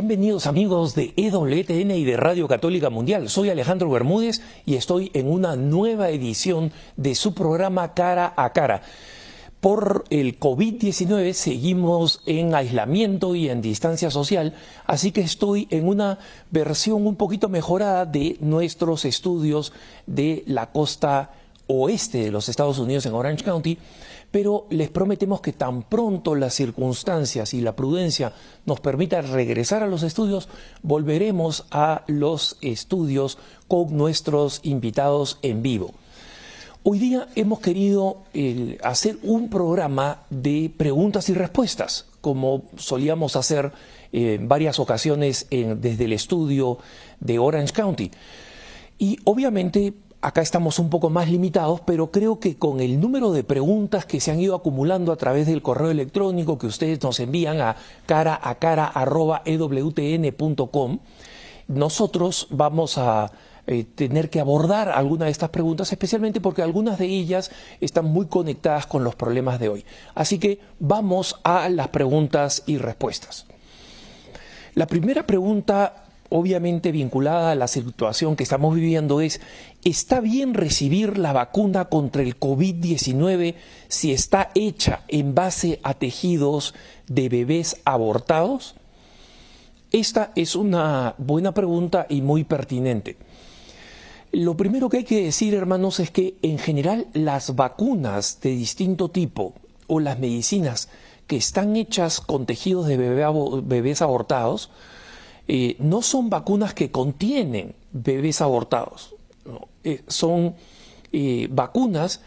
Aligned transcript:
Bienvenidos 0.00 0.46
amigos 0.46 0.94
de 0.94 1.12
EWTN 1.16 1.90
y 1.90 2.04
de 2.04 2.16
Radio 2.16 2.46
Católica 2.46 2.88
Mundial. 2.88 3.28
Soy 3.28 3.50
Alejandro 3.50 3.90
Bermúdez 3.90 4.40
y 4.64 4.76
estoy 4.76 5.10
en 5.12 5.28
una 5.28 5.56
nueva 5.56 6.10
edición 6.10 6.70
de 6.96 7.16
su 7.16 7.34
programa 7.34 7.94
Cara 7.94 8.32
a 8.36 8.52
Cara. 8.52 8.82
Por 9.60 10.04
el 10.10 10.38
COVID-19 10.38 11.32
seguimos 11.32 12.20
en 12.26 12.54
aislamiento 12.54 13.34
y 13.34 13.48
en 13.48 13.60
distancia 13.60 14.12
social, 14.12 14.54
así 14.86 15.10
que 15.10 15.22
estoy 15.22 15.66
en 15.72 15.88
una 15.88 16.20
versión 16.52 17.04
un 17.04 17.16
poquito 17.16 17.48
mejorada 17.48 18.06
de 18.06 18.36
nuestros 18.38 19.04
estudios 19.04 19.72
de 20.06 20.44
la 20.46 20.70
costa 20.70 21.32
oeste 21.66 22.18
de 22.18 22.30
los 22.30 22.48
Estados 22.48 22.78
Unidos 22.78 23.04
en 23.06 23.14
Orange 23.14 23.42
County 23.42 23.78
pero 24.30 24.66
les 24.70 24.90
prometemos 24.90 25.40
que 25.40 25.52
tan 25.52 25.82
pronto 25.82 26.34
las 26.34 26.54
circunstancias 26.54 27.54
y 27.54 27.60
la 27.60 27.74
prudencia 27.74 28.32
nos 28.66 28.80
permitan 28.80 29.32
regresar 29.32 29.82
a 29.82 29.86
los 29.86 30.02
estudios, 30.02 30.48
volveremos 30.82 31.66
a 31.70 32.04
los 32.06 32.58
estudios 32.60 33.38
con 33.68 33.96
nuestros 33.96 34.60
invitados 34.64 35.38
en 35.42 35.62
vivo. 35.62 35.94
Hoy 36.82 36.98
día 36.98 37.28
hemos 37.34 37.60
querido 37.60 38.22
hacer 38.82 39.18
un 39.22 39.50
programa 39.50 40.22
de 40.30 40.70
preguntas 40.74 41.28
y 41.28 41.34
respuestas, 41.34 42.06
como 42.20 42.64
solíamos 42.76 43.36
hacer 43.36 43.72
en 44.12 44.48
varias 44.48 44.78
ocasiones 44.78 45.46
desde 45.50 46.04
el 46.04 46.12
estudio 46.12 46.78
de 47.20 47.38
Orange 47.38 47.72
County. 47.72 48.10
Y 48.98 49.18
obviamente 49.24 49.92
acá 50.20 50.40
estamos 50.40 50.78
un 50.78 50.90
poco 50.90 51.10
más 51.10 51.30
limitados, 51.30 51.80
pero 51.80 52.10
creo 52.10 52.40
que 52.40 52.56
con 52.56 52.80
el 52.80 53.00
número 53.00 53.32
de 53.32 53.44
preguntas 53.44 54.04
que 54.04 54.20
se 54.20 54.30
han 54.30 54.40
ido 54.40 54.54
acumulando 54.54 55.12
a 55.12 55.16
través 55.16 55.46
del 55.46 55.62
correo 55.62 55.90
electrónico 55.90 56.58
que 56.58 56.66
ustedes 56.66 57.02
nos 57.02 57.20
envían 57.20 57.60
a 57.60 57.76
cara 58.06 58.38
a 58.42 58.56
cara 58.56 58.92
nosotros 61.68 62.46
vamos 62.50 62.98
a 62.98 63.30
eh, 63.66 63.84
tener 63.84 64.30
que 64.30 64.40
abordar 64.40 64.88
algunas 64.88 65.26
de 65.26 65.32
estas 65.32 65.50
preguntas, 65.50 65.92
especialmente 65.92 66.40
porque 66.40 66.62
algunas 66.62 66.98
de 66.98 67.06
ellas 67.06 67.50
están 67.80 68.06
muy 68.06 68.26
conectadas 68.26 68.86
con 68.86 69.04
los 69.04 69.14
problemas 69.14 69.60
de 69.60 69.68
hoy. 69.68 69.84
Así 70.14 70.38
que 70.38 70.60
vamos 70.78 71.36
a 71.44 71.68
las 71.68 71.88
preguntas 71.88 72.62
y 72.66 72.78
respuestas. 72.78 73.46
La 74.74 74.86
primera 74.86 75.26
pregunta 75.26 76.07
obviamente 76.30 76.92
vinculada 76.92 77.52
a 77.52 77.54
la 77.54 77.68
situación 77.68 78.36
que 78.36 78.42
estamos 78.42 78.74
viviendo 78.74 79.20
es, 79.20 79.40
¿está 79.84 80.20
bien 80.20 80.54
recibir 80.54 81.18
la 81.18 81.32
vacuna 81.32 81.86
contra 81.86 82.22
el 82.22 82.38
COVID-19 82.38 83.54
si 83.88 84.12
está 84.12 84.50
hecha 84.54 85.02
en 85.08 85.34
base 85.34 85.80
a 85.82 85.94
tejidos 85.94 86.74
de 87.06 87.28
bebés 87.28 87.76
abortados? 87.84 88.74
Esta 89.90 90.32
es 90.36 90.54
una 90.54 91.14
buena 91.16 91.52
pregunta 91.52 92.06
y 92.08 92.20
muy 92.20 92.44
pertinente. 92.44 93.16
Lo 94.32 94.56
primero 94.58 94.90
que 94.90 94.98
hay 94.98 95.04
que 95.04 95.24
decir, 95.24 95.54
hermanos, 95.54 96.00
es 96.00 96.10
que 96.10 96.34
en 96.42 96.58
general 96.58 97.06
las 97.14 97.56
vacunas 97.56 98.40
de 98.42 98.50
distinto 98.50 99.08
tipo 99.08 99.54
o 99.86 100.00
las 100.00 100.18
medicinas 100.18 100.90
que 101.26 101.36
están 101.36 101.76
hechas 101.76 102.20
con 102.20 102.44
tejidos 102.44 102.86
de 102.86 102.96
bebés 102.98 104.02
abortados, 104.02 104.70
eh, 105.50 105.76
no 105.78 106.02
son 106.02 106.28
vacunas 106.28 106.74
que 106.74 106.90
contienen 106.90 107.74
bebés 107.90 108.42
abortados, 108.42 109.14
eh, 109.82 110.02
son 110.06 110.56
eh, 111.10 111.48
vacunas 111.50 112.20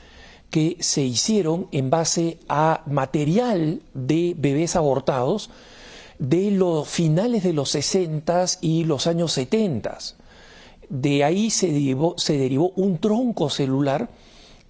que 0.49 0.77
se 0.79 1.03
hicieron 1.03 1.67
en 1.71 1.91
base 1.91 2.39
a 2.49 2.81
material 2.87 3.83
de 3.93 4.33
bebés 4.35 4.75
abortados 4.75 5.51
de 6.17 6.49
los 6.49 6.89
finales 6.89 7.43
de 7.43 7.53
los 7.53 7.69
60 7.69 8.45
y 8.59 8.85
los 8.85 9.05
años 9.05 9.33
70. 9.33 9.99
De 10.89 11.23
ahí 11.23 11.51
se 11.51 11.67
derivó, 11.67 12.15
se 12.17 12.39
derivó 12.39 12.71
un 12.75 12.97
tronco 12.97 13.51
celular 13.51 14.09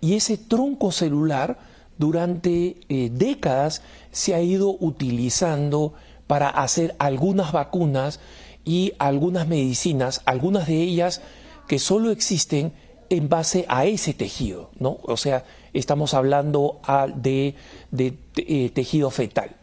y 0.02 0.16
ese 0.16 0.36
tronco 0.38 0.92
celular 0.92 1.58
durante 1.98 2.78
décadas 2.90 3.82
se 4.12 4.34
ha 4.34 4.42
ido 4.42 4.76
utilizando 4.80 5.94
para 6.28 6.50
hacer 6.50 6.96
algunas 7.00 7.52
vacunas 7.52 8.20
y 8.66 8.94
algunas 9.00 9.48
medicinas, 9.48 10.22
algunas 10.26 10.68
de 10.68 10.82
ellas 10.82 11.22
que 11.68 11.80
solo 11.80 12.12
existen 12.12 12.74
en 13.10 13.28
base 13.28 13.66
a 13.68 13.86
ese 13.86 14.14
tejido, 14.14 14.72
¿no? 14.80 15.00
O 15.04 15.18
sea, 15.18 15.44
estamos 15.74 16.14
hablando 16.14 16.80
de, 17.16 17.56
eh, 17.92 18.70
tejido 18.74 19.10
fetal. 19.12 19.58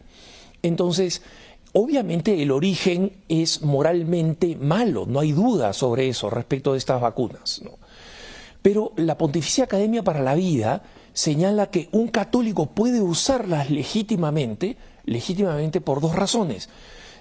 Entonces, 0.61 1.21
obviamente 1.73 2.43
el 2.43 2.51
origen 2.51 3.13
es 3.27 3.61
moralmente 3.61 4.55
malo, 4.55 5.05
no 5.07 5.19
hay 5.19 5.31
duda 5.31 5.73
sobre 5.73 6.09
eso 6.09 6.29
respecto 6.29 6.73
de 6.73 6.77
estas 6.77 7.01
vacunas, 7.01 7.61
Pero 8.61 8.91
la 8.97 9.17
Pontificia 9.17 9.63
Academia 9.63 10.03
para 10.03 10.21
la 10.21 10.35
Vida 10.35 10.83
señala 11.13 11.71
que 11.71 11.89
un 11.91 12.09
católico 12.09 12.67
puede 12.67 13.01
usarlas 13.01 13.69
legítimamente 13.69 14.77
legítimamente 15.09 15.81
por 15.81 16.01
dos 16.01 16.15
razones. 16.15 16.69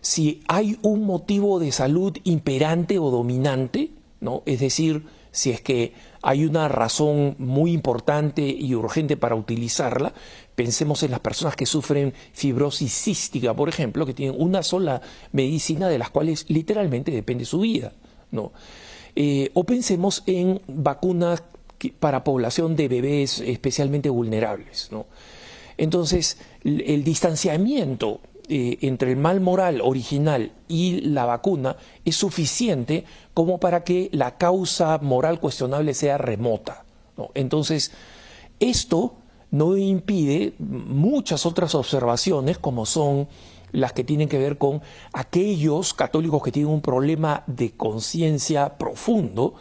Si 0.00 0.42
hay 0.48 0.78
un 0.82 1.04
motivo 1.04 1.58
de 1.58 1.72
salud 1.72 2.16
imperante 2.24 2.98
o 2.98 3.10
dominante, 3.10 3.90
¿no? 4.20 4.42
es 4.46 4.60
decir, 4.60 5.04
si 5.30 5.50
es 5.50 5.60
que 5.60 5.92
hay 6.22 6.44
una 6.44 6.68
razón 6.68 7.36
muy 7.38 7.72
importante 7.72 8.42
y 8.42 8.74
urgente 8.74 9.16
para 9.16 9.34
utilizarla, 9.34 10.12
pensemos 10.54 11.02
en 11.02 11.12
las 11.12 11.20
personas 11.20 11.54
que 11.54 11.66
sufren 11.66 12.12
fibrosis 12.32 12.92
cística, 12.92 13.54
por 13.54 13.68
ejemplo, 13.68 14.04
que 14.04 14.14
tienen 14.14 14.40
una 14.40 14.62
sola 14.62 15.00
medicina 15.32 15.88
de 15.88 15.98
las 15.98 16.10
cuales 16.10 16.44
literalmente 16.48 17.12
depende 17.12 17.44
su 17.44 17.60
vida. 17.60 17.92
¿no? 18.30 18.52
Eh, 19.14 19.50
o 19.54 19.64
pensemos 19.64 20.22
en 20.26 20.60
vacunas 20.66 21.42
para 22.00 22.24
población 22.24 22.74
de 22.74 22.88
bebés 22.88 23.40
especialmente 23.40 24.10
vulnerables. 24.10 24.88
¿no? 24.90 25.06
Entonces, 25.76 26.38
el 26.64 27.04
distanciamiento 27.04 28.20
eh, 28.48 28.78
entre 28.82 29.10
el 29.10 29.16
mal 29.16 29.40
moral 29.40 29.80
original 29.82 30.52
y 30.68 31.00
la 31.02 31.24
vacuna 31.24 31.76
es 32.04 32.16
suficiente 32.16 33.04
como 33.34 33.58
para 33.58 33.84
que 33.84 34.08
la 34.12 34.36
causa 34.36 34.98
moral 34.98 35.40
cuestionable 35.40 35.94
sea 35.94 36.18
remota. 36.18 36.84
Entonces, 37.34 37.92
esto 38.60 39.16
no 39.50 39.76
impide 39.76 40.54
muchas 40.58 41.46
otras 41.46 41.74
observaciones 41.74 42.58
como 42.58 42.86
son 42.86 43.28
las 43.72 43.92
que 43.92 44.04
tienen 44.04 44.28
que 44.28 44.38
ver 44.38 44.58
con 44.58 44.82
aquellos 45.12 45.94
católicos 45.94 46.42
que 46.42 46.52
tienen 46.52 46.72
un 46.72 46.80
problema 46.80 47.44
de 47.46 47.72
conciencia 47.72 48.78
profundo, 48.78 49.54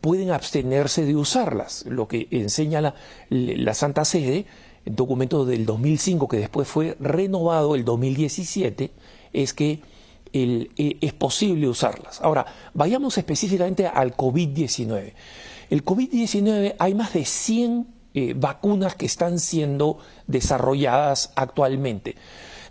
pueden 0.00 0.32
abstenerse 0.32 1.04
de 1.04 1.14
usarlas. 1.14 1.84
Lo 1.86 2.08
que 2.08 2.26
enseña 2.30 2.94
la 3.30 3.74
Santa 3.74 4.04
Sede 4.04 4.46
documento 4.84 5.44
del 5.44 5.66
2005 5.66 6.28
que 6.28 6.38
después 6.38 6.68
fue 6.68 6.96
renovado 7.00 7.74
el 7.74 7.84
2017 7.84 8.90
es 9.32 9.54
que 9.54 9.80
el, 10.32 10.70
eh, 10.76 10.96
es 11.00 11.12
posible 11.12 11.68
usarlas. 11.68 12.20
Ahora, 12.20 12.46
vayamos 12.74 13.18
específicamente 13.18 13.86
al 13.86 14.16
COVID-19. 14.16 15.12
El 15.70 15.84
COVID-19 15.84 16.76
hay 16.78 16.94
más 16.94 17.12
de 17.12 17.24
100 17.24 17.86
eh, 18.14 18.34
vacunas 18.36 18.94
que 18.94 19.06
están 19.06 19.38
siendo 19.38 19.98
desarrolladas 20.26 21.32
actualmente. 21.36 22.16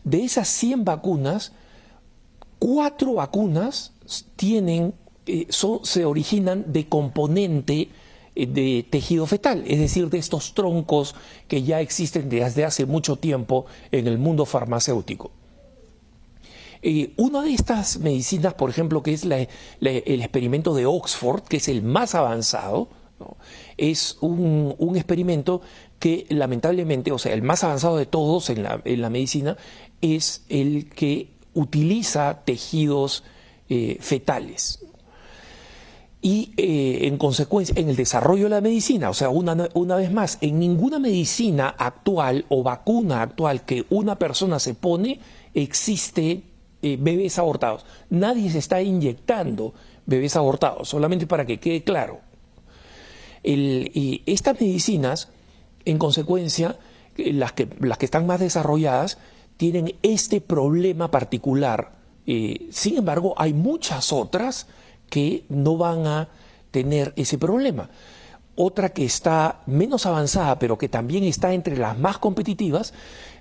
De 0.04 0.24
esas 0.24 0.48
100 0.50 0.86
vacunas, 0.86 1.54
cuatro 2.60 3.16
vacunas 3.16 3.94
tienen, 4.36 4.94
eh, 5.26 5.48
se 5.50 6.06
originan 6.06 6.72
de 6.72 6.88
componente 6.88 7.90
de 8.36 8.86
tejido 8.90 9.26
fetal, 9.26 9.64
es 9.68 9.80
decir, 9.80 10.10
de 10.10 10.18
estos 10.18 10.54
troncos 10.54 11.16
que 11.48 11.64
ya 11.64 11.82
existen 11.82 12.30
desde 12.30 12.66
hace 12.66 12.86
mucho 12.86 13.18
tiempo 13.18 13.66
en 13.92 14.08
el 14.08 14.18
mundo 14.18 14.46
farmacéutico. 14.46 15.32
Eh, 16.84 17.14
una 17.18 17.44
de 17.44 17.54
estas 17.54 18.00
medicinas, 18.00 18.54
por 18.56 18.70
ejemplo, 18.70 19.04
que 19.04 19.14
es 19.14 19.24
el 19.24 19.48
experimento 19.82 20.74
de 20.74 20.86
Oxford, 20.86 21.44
que 21.44 21.58
es 21.58 21.68
el 21.68 21.84
más 21.84 22.16
avanzado, 22.16 22.90
es 23.78 24.18
un, 24.22 24.76
experimento 24.96 25.62
que 26.00 26.26
lamentablemente, 26.30 27.12
o 27.12 27.20
sea, 27.20 27.34
el 27.34 27.44
más 27.44 27.64
avanzado 27.64 27.98
de 27.98 28.08
todos 28.08 28.50
en 28.50 28.64
la, 28.64 29.10
medicina, 29.10 29.58
es 30.02 30.44
el 30.50 30.90
que 30.90 31.30
utiliza 31.54 32.42
tejidos 32.46 33.24
eh, 33.70 33.98
fetales 34.00 34.80
y 36.22 36.54
eh, 36.58 37.08
en 37.08 37.18
consecuencia 37.18 37.74
en 37.78 37.90
el 37.90 37.96
desarrollo 37.96 38.44
de 38.44 38.52
la 38.52 38.62
medicina, 38.62 39.10
o 39.10 39.14
sea, 39.14 39.30
una, 39.30 39.70
una, 39.74 39.96
vez 39.96 40.12
más, 40.12 40.38
en 40.42 40.60
ninguna 40.60 41.00
medicina 41.00 41.70
actual 41.70 42.46
o 42.50 42.62
vacuna 42.62 43.24
actual 43.24 43.66
que 43.66 43.86
una 43.90 44.20
persona 44.20 44.60
se 44.60 44.76
pone 44.76 45.20
existe 45.54 46.44
eh, 46.82 46.98
bebés 47.00 47.40
abortados. 47.40 47.86
Nadie 48.10 48.52
se 48.52 48.60
está 48.60 48.82
inyectando 48.82 49.74
bebés 50.06 50.36
abortados, 50.36 50.90
solamente 50.90 51.26
para 51.26 51.46
que 51.46 51.60
quede 51.60 51.84
claro. 51.84 52.20
y 53.44 54.22
estas 54.28 54.62
medicinas, 54.62 55.30
en 55.86 55.98
consecuencia, 55.98 56.78
las 57.18 57.54
que, 57.54 57.68
las 57.80 57.98
que 57.98 58.06
están 58.06 58.28
más 58.28 58.40
desarrolladas, 58.40 59.18
tienen 59.58 59.96
este 60.02 60.42
problema 60.42 61.12
particular 61.12 62.02
Eh, 62.28 62.68
sin 62.72 62.98
embargo, 62.98 63.34
hay 63.38 63.54
muchas 63.54 64.14
otras 64.14 64.68
que 65.12 65.46
no 65.50 65.76
van 65.76 66.08
a 66.08 66.30
tener 66.72 67.14
ese 67.18 67.38
problema. 67.38 67.90
Otra 68.56 68.90
que 68.90 69.04
está 69.04 69.62
menos 69.66 70.06
avanzada, 70.06 70.58
pero 70.58 70.78
que 70.78 70.88
también 70.88 71.26
está 71.26 71.54
entre 71.54 71.78
las 71.78 72.00
más 72.00 72.18
competitivas, 72.18 72.94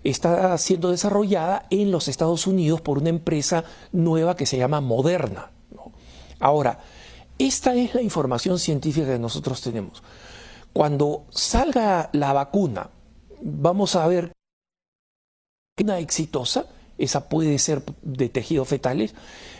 está 0.02 0.58
siendo 0.58 0.90
desarrollada 0.90 1.66
en 1.70 1.92
los 1.92 2.08
Estados 2.08 2.46
Unidos 2.46 2.80
por 2.80 2.98
una 2.98 3.08
empresa 3.08 3.64
nueva 3.92 4.34
que 4.34 4.46
se 4.46 4.58
llama 4.58 4.80
Moderna. 4.80 5.50
Ahora, 6.40 6.80
esta 7.38 7.74
es 7.74 7.94
la 7.94 8.02
información 8.02 8.58
científica 8.58 9.06
que 9.06 9.18
nosotros 9.18 9.60
tenemos. 9.60 10.02
Cuando 10.72 11.26
salga 11.30 12.10
la 12.12 12.32
vacuna, 12.32 12.90
vamos 13.40 13.94
a 13.94 14.06
ver 14.08 14.32
una 15.78 16.00
exitosa, 16.00 16.66
esa 16.98 17.28
puede 17.28 17.58
ser 17.58 17.82
de 18.02 18.28
tejidos 18.28 18.68
fetales, 18.68 19.14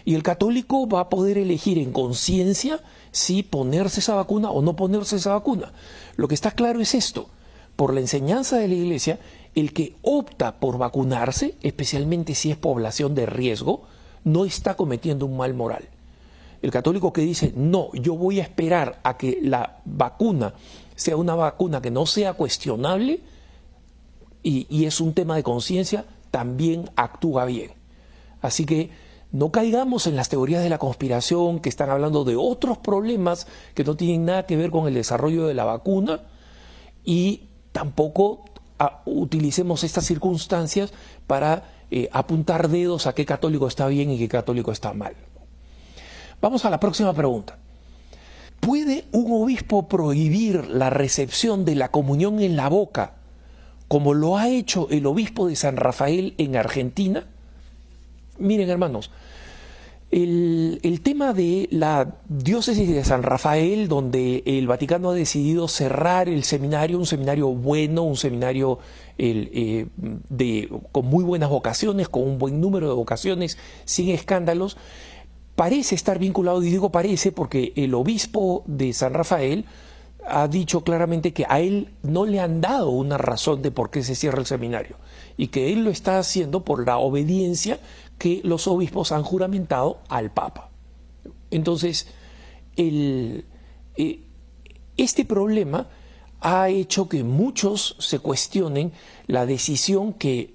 y 0.04 0.14
el 0.14 0.22
católico 0.22 0.88
va 0.88 1.00
a 1.00 1.08
poder 1.08 1.38
elegir 1.38 1.78
en 1.78 1.92
conciencia 1.92 2.80
si 3.12 3.42
ponerse 3.42 4.00
esa 4.00 4.14
vacuna 4.14 4.50
o 4.50 4.62
no 4.62 4.76
ponerse 4.76 5.16
esa 5.16 5.32
vacuna. 5.32 5.72
Lo 6.16 6.28
que 6.28 6.34
está 6.34 6.52
claro 6.52 6.80
es 6.80 6.94
esto, 6.94 7.28
por 7.76 7.94
la 7.94 8.00
enseñanza 8.00 8.58
de 8.58 8.68
la 8.68 8.74
Iglesia, 8.74 9.18
el 9.54 9.72
que 9.72 9.96
opta 10.02 10.60
por 10.60 10.78
vacunarse, 10.78 11.54
especialmente 11.62 12.34
si 12.34 12.50
es 12.50 12.56
población 12.56 13.14
de 13.14 13.26
riesgo, 13.26 13.82
no 14.24 14.44
está 14.44 14.76
cometiendo 14.76 15.26
un 15.26 15.36
mal 15.36 15.54
moral. 15.54 15.88
El 16.62 16.70
católico 16.70 17.12
que 17.12 17.22
dice, 17.22 17.52
no, 17.56 17.90
yo 17.94 18.14
voy 18.14 18.38
a 18.38 18.42
esperar 18.42 19.00
a 19.02 19.16
que 19.16 19.38
la 19.42 19.80
vacuna 19.86 20.54
sea 20.94 21.16
una 21.16 21.34
vacuna 21.34 21.80
que 21.80 21.90
no 21.90 22.04
sea 22.04 22.34
cuestionable 22.34 23.20
y, 24.42 24.66
y 24.68 24.84
es 24.84 25.00
un 25.00 25.14
tema 25.14 25.36
de 25.36 25.42
conciencia, 25.42 26.04
también 26.30 26.90
actúa 26.96 27.46
bien. 27.46 27.72
Así 28.42 28.66
que 28.66 28.90
no 29.32 29.50
caigamos 29.52 30.06
en 30.06 30.16
las 30.16 30.28
teorías 30.28 30.62
de 30.62 30.70
la 30.70 30.78
conspiración 30.78 31.60
que 31.60 31.68
están 31.68 31.90
hablando 31.90 32.24
de 32.24 32.36
otros 32.36 32.78
problemas 32.78 33.46
que 33.74 33.84
no 33.84 33.96
tienen 33.96 34.24
nada 34.24 34.46
que 34.46 34.56
ver 34.56 34.70
con 34.70 34.88
el 34.88 34.94
desarrollo 34.94 35.46
de 35.46 35.54
la 35.54 35.64
vacuna 35.64 36.22
y 37.04 37.48
tampoco 37.72 38.44
ah, 38.78 39.02
utilicemos 39.04 39.84
estas 39.84 40.04
circunstancias 40.04 40.92
para 41.26 41.64
eh, 41.90 42.08
apuntar 42.12 42.68
dedos 42.68 43.06
a 43.06 43.14
qué 43.14 43.24
católico 43.24 43.68
está 43.68 43.86
bien 43.86 44.10
y 44.10 44.18
qué 44.18 44.28
católico 44.28 44.72
está 44.72 44.92
mal. 44.92 45.14
Vamos 46.40 46.64
a 46.64 46.70
la 46.70 46.80
próxima 46.80 47.12
pregunta. 47.12 47.58
¿Puede 48.60 49.04
un 49.12 49.42
obispo 49.42 49.88
prohibir 49.88 50.68
la 50.68 50.90
recepción 50.90 51.64
de 51.64 51.76
la 51.76 51.90
comunión 51.90 52.40
en 52.40 52.56
la 52.56 52.68
boca 52.68 53.14
como 53.88 54.14
lo 54.14 54.36
ha 54.36 54.48
hecho 54.48 54.86
el 54.90 55.06
obispo 55.06 55.48
de 55.48 55.56
San 55.56 55.76
Rafael 55.76 56.34
en 56.38 56.56
Argentina? 56.56 57.26
Miren 58.38 58.70
hermanos, 58.70 59.10
el, 60.10 61.00
tema 61.02 61.32
de 61.32 61.68
la 61.70 62.16
diócesis 62.28 62.88
de 62.88 63.04
San 63.04 63.22
Rafael, 63.22 63.88
donde 63.88 64.42
el 64.44 64.66
Vaticano 64.66 65.10
ha 65.10 65.14
decidido 65.14 65.68
cerrar 65.68 66.28
el 66.28 66.42
seminario, 66.42 66.98
un 66.98 67.06
seminario 67.06 67.48
bueno, 67.48 68.02
un 68.02 68.16
seminario 68.16 68.78
eh, 69.18 69.86
de, 70.28 70.68
con 70.90 71.06
muy 71.06 71.22
buenas 71.22 71.48
vocaciones, 71.48 72.08
con 72.08 72.22
un 72.22 72.38
buen 72.38 72.60
número 72.60 72.88
de 72.88 72.94
vocaciones, 72.94 73.56
sin 73.84 74.10
escándalos, 74.10 74.76
parece 75.54 75.94
estar 75.94 76.18
vinculado, 76.18 76.62
y 76.62 76.70
digo 76.70 76.90
parece 76.90 77.30
porque 77.30 77.72
el 77.76 77.94
obispo 77.94 78.64
de 78.66 78.92
San 78.92 79.14
Rafael 79.14 79.64
ha 80.26 80.48
dicho 80.48 80.82
claramente 80.82 81.32
que 81.32 81.46
a 81.48 81.60
él 81.60 81.92
no 82.02 82.26
le 82.26 82.40
han 82.40 82.60
dado 82.60 82.90
una 82.90 83.16
razón 83.16 83.62
de 83.62 83.70
por 83.70 83.90
qué 83.90 84.02
se 84.02 84.14
cierra 84.14 84.40
el 84.40 84.46
seminario 84.46 84.96
y 85.36 85.48
que 85.48 85.72
él 85.72 85.84
lo 85.84 85.90
está 85.90 86.18
haciendo 86.18 86.64
por 86.64 86.86
la 86.86 86.98
obediencia 86.98 87.78
que 88.20 88.42
los 88.44 88.68
obispos 88.68 89.12
han 89.12 89.22
juramentado 89.22 90.02
al 90.10 90.30
Papa. 90.30 90.68
Entonces, 91.50 92.06
eh, 92.76 93.42
este 94.98 95.24
problema 95.24 95.88
ha 96.42 96.68
hecho 96.68 97.08
que 97.08 97.24
muchos 97.24 97.96
se 97.98 98.18
cuestionen 98.18 98.92
la 99.26 99.46
decisión 99.46 100.12
que 100.12 100.54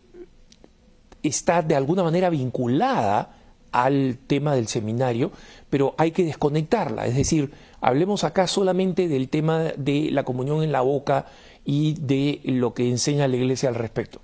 está 1.23 1.63
de 1.63 1.75
alguna 1.75 2.03
manera 2.03 2.29
vinculada 2.29 3.35
al 3.71 4.19
tema 4.27 4.53
del 4.53 4.67
seminario, 4.67 5.31
pero 5.71 5.95
hay 5.97 6.11
que 6.11 6.23
desconectarla. 6.23 7.07
Es 7.07 7.15
decir, 7.15 7.51
hablemos 7.81 8.23
acá 8.23 8.45
solamente 8.45 9.07
del 9.07 9.27
tema 9.27 9.73
de 9.75 10.09
la 10.11 10.23
comunión 10.23 10.61
en 10.61 10.71
la 10.71 10.81
boca 10.81 11.25
y 11.65 11.95
de 11.95 12.41
lo 12.43 12.75
que 12.75 12.87
enseña 12.87 13.27
la 13.27 13.37
Iglesia 13.37 13.69
al 13.69 13.75
respecto. 13.75 14.21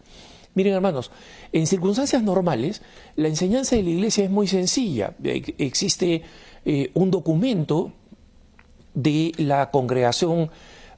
Miren 0.54 0.74
hermanos, 0.74 1.12
en 1.54 1.66
circunstancias 1.66 2.24
normales 2.24 2.82
la 3.16 3.28
enseñanza 3.28 3.76
de 3.76 3.84
la 3.84 3.90
Iglesia 3.92 4.26
es 4.26 4.30
muy 4.30 4.48
sencilla. 4.48 5.14
Existe 5.24 6.24
eh, 6.66 6.92
un 6.94 7.12
documento 7.12 7.94
de 8.94 9.32
la 9.38 9.72
congregación 9.72 10.52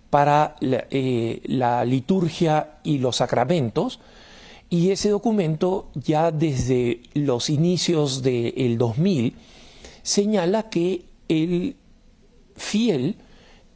para 0.09 0.55
eh, 0.61 1.41
la 1.45 1.85
liturgia 1.85 2.77
y 2.83 2.99
los 2.99 3.17
sacramentos, 3.17 3.99
y 4.69 4.89
ese 4.89 5.09
documento 5.09 5.89
ya 5.93 6.31
desde 6.31 7.01
los 7.13 7.49
inicios 7.49 8.23
del 8.23 8.77
2000 8.77 9.35
señala 10.01 10.69
que 10.69 11.05
el 11.27 11.75
fiel 12.55 13.17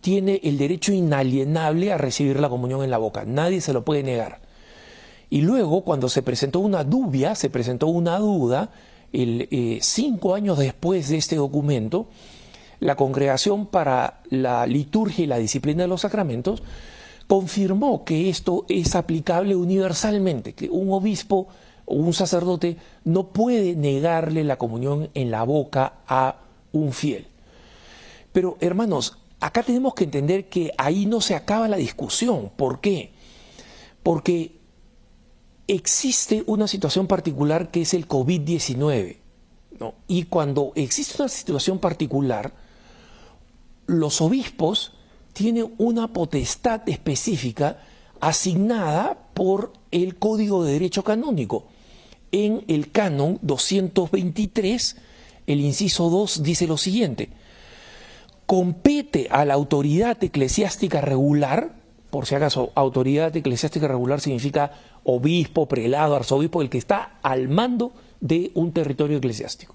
tiene 0.02 0.40
el 0.44 0.58
derecho 0.58 0.94
inalienable 0.94 1.92
a 1.92 1.98
recibir 1.98 2.40
la 2.40 2.50
comunión 2.50 2.84
en 2.84 2.90
la 2.90 2.98
boca. 2.98 3.26
Nadie 3.26 3.62
se 3.62 3.74
lo 3.74 3.86
puede 3.86 4.04
negar. 4.04 4.47
Y 5.30 5.42
luego, 5.42 5.84
cuando 5.84 6.10
se 6.10 6.22
presentó 6.22 6.60
una 6.60 6.84
dubia, 6.84 7.36
se 7.36 7.50
presentó 7.50 7.88
una 7.88 8.18
duda, 8.20 8.72
el, 9.12 9.48
eh, 9.52 9.80
cinco 9.82 10.36
años 10.36 10.58
después 10.58 11.10
de 11.10 11.18
este 11.18 11.36
documento, 11.36 12.08
la 12.80 12.96
Congregación 12.96 13.66
para 13.66 14.22
la 14.30 14.66
Liturgia 14.68 15.24
y 15.24 15.28
la 15.28 15.38
Disciplina 15.38 15.84
de 15.84 15.88
los 15.88 16.02
Sacramentos 16.02 16.64
confirmó 17.28 18.06
que 18.06 18.30
esto 18.30 18.66
es 18.70 18.96
aplicable 18.96 19.56
universalmente, 19.56 20.54
que 20.54 20.70
un 20.70 20.92
obispo 20.92 21.48
o 21.86 21.96
un 21.96 22.14
sacerdote 22.14 22.78
no 23.04 23.30
puede 23.30 23.76
negarle 23.76 24.44
la 24.44 24.58
comunión 24.58 25.10
en 25.14 25.32
la 25.32 25.44
boca 25.44 25.94
a 26.08 26.38
un 26.72 26.94
fiel. 26.94 27.28
Pero 28.32 28.58
hermanos, 28.62 29.18
acá 29.40 29.64
tenemos 29.64 29.94
que 29.94 30.04
entender 30.04 30.48
que 30.48 30.72
ahí 30.78 31.06
no 31.06 31.22
se 31.22 31.36
acaba 31.36 31.68
la 31.68 31.78
discusión. 31.78 32.52
¿Por 32.56 32.80
qué? 32.80 33.12
Porque 34.04 34.57
existe 35.68 36.44
una 36.48 36.68
situación 36.68 37.08
particular 37.08 37.72
que 37.72 37.82
es 37.82 37.94
el 37.94 38.08
COVID-19. 38.08 39.18
Y 40.08 40.24
cuando 40.24 40.72
existe 40.76 41.22
una 41.22 41.30
situación 41.30 41.80
particular, 41.80 42.54
los 43.86 44.22
obispos 44.22 44.94
tiene 45.34 45.70
una 45.78 46.14
potestad 46.14 46.88
específica 46.90 47.80
asignada 48.20 49.18
por 49.34 49.74
el 49.92 50.16
Código 50.18 50.64
de 50.64 50.74
Derecho 50.74 51.04
Canónico. 51.04 51.68
En 52.32 52.66
el 52.68 52.92
canon 52.92 53.40
223, 53.42 54.98
el 55.46 55.62
inciso 55.62 56.10
2 56.10 56.44
dice 56.44 56.68
lo 56.68 56.78
siguiente, 56.78 57.30
compete 58.46 59.28
a 59.30 59.46
la 59.46 59.54
autoridad 59.54 60.22
eclesiástica 60.24 61.02
regular, 61.02 61.76
por 62.10 62.26
si 62.26 62.36
acaso, 62.36 62.72
autoridad 62.76 63.36
eclesiástica 63.36 63.88
regular 63.88 64.20
significa 64.20 64.72
obispo, 65.10 65.68
prelado, 65.68 66.16
arzobispo, 66.18 66.62
el 66.62 66.70
que 66.70 66.78
está 66.78 67.18
al 67.24 67.48
mando 67.48 67.94
de 68.20 68.52
un 68.56 68.74
territorio 68.74 69.18
eclesiástico. 69.18 69.74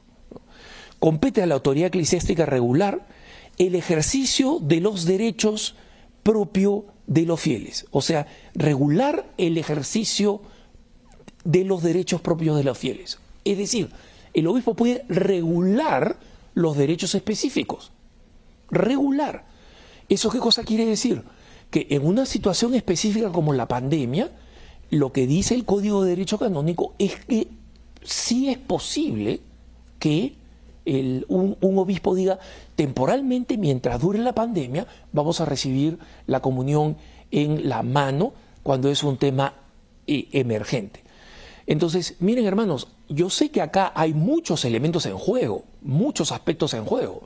Compete 0.99 1.43
a 1.43 1.47
la 1.47 1.55
autoridad 1.55 1.89
eclesiástica 1.89 2.45
regular 2.45 3.09
el 3.57 3.75
ejercicio 3.75 4.59
de 4.61 4.81
los 4.81 5.07
derechos 5.07 5.75
propio 6.23 6.85
de 7.07 7.23
los 7.23 7.41
fieles, 7.41 7.87
o 7.91 8.03
sea, 8.03 8.27
regular 8.55 9.27
el 9.39 9.57
ejercicio 9.57 10.43
de 11.45 11.65
los 11.65 11.83
derechos 11.83 12.21
propios 12.21 12.57
de 12.57 12.65
los 12.65 12.77
fieles. 12.77 13.19
Es 13.45 13.57
decir, 13.57 13.91
el 14.35 14.47
obispo 14.47 14.75
puede 14.75 15.05
regular 15.09 16.19
los 16.55 16.77
derechos 16.77 17.15
específicos. 17.15 17.91
Regular. 18.71 19.47
¿Eso 20.11 20.31
qué 20.31 20.39
cosa 20.39 20.63
quiere 20.63 20.85
decir? 20.85 21.23
Que 21.71 21.87
en 21.91 22.07
una 22.07 22.27
situación 22.27 22.75
específica 22.75 23.33
como 23.33 23.55
la 23.55 23.67
pandemia, 23.67 24.31
lo 24.93 25.11
que 25.11 25.27
dice 25.27 25.55
el 25.55 25.65
Código 25.65 26.03
de 26.03 26.11
Derecho 26.11 26.39
Canónico 26.39 26.93
es 26.99 27.17
que 27.25 27.49
sí 28.03 28.51
es 28.51 28.59
posible 28.59 29.41
que 29.99 30.35
un, 31.29 31.57
obispo 31.79 32.15
diga, 32.15 32.39
temporalmente, 32.77 33.57
mientras 33.57 33.99
dure 34.03 34.19
la 34.19 34.35
pandemia, 34.35 34.87
vamos 35.11 35.41
a 35.41 35.47
recibir 35.47 35.99
la 36.27 36.41
comunión 36.41 36.99
en 37.31 37.71
la 37.71 37.83
mano 37.83 38.35
cuando 38.63 38.91
es 38.91 39.03
un 39.03 39.17
tema 39.17 39.55
eh, 40.07 40.29
emergente. 40.33 41.01
Entonces, 41.67 42.17
miren 42.21 42.45
hermanos, 42.45 42.89
yo 43.09 43.31
sé 43.31 43.51
que 43.51 43.63
acá 43.63 43.93
hay 43.95 44.13
muchos 44.13 44.63
elementos 44.67 45.07
en 45.07 45.17
juego, 45.17 45.65
muchos 45.81 46.33
aspectos 46.33 46.75
en 46.75 46.85
juego. 46.85 47.23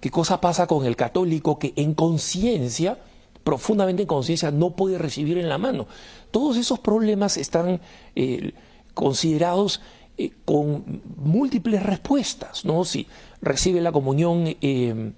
¿Qué 0.00 0.10
cosa 0.10 0.40
pasa 0.40 0.66
con 0.66 0.84
el 0.86 0.96
católico 0.96 1.56
que 1.56 1.72
en 1.76 1.94
conciencia, 1.94 2.98
profundamente 3.44 4.02
en 4.02 4.08
conciencia, 4.08 4.50
no 4.50 4.70
puede 4.70 4.98
recibir 4.98 5.38
en 5.38 5.48
la 5.48 5.58
mano? 5.58 5.86
Todos 6.30 6.56
esos 6.56 6.78
problemas 6.78 7.36
están 7.36 7.80
eh, 8.14 8.52
considerados 8.94 9.80
eh, 10.18 10.32
con 10.44 11.02
múltiples 11.16 11.82
respuestas, 11.82 12.64
¿no? 12.64 12.84
Si 12.84 13.06
recibe 13.40 13.80
la 13.80 13.92
comunión 13.92 14.56
eh, 14.60 15.12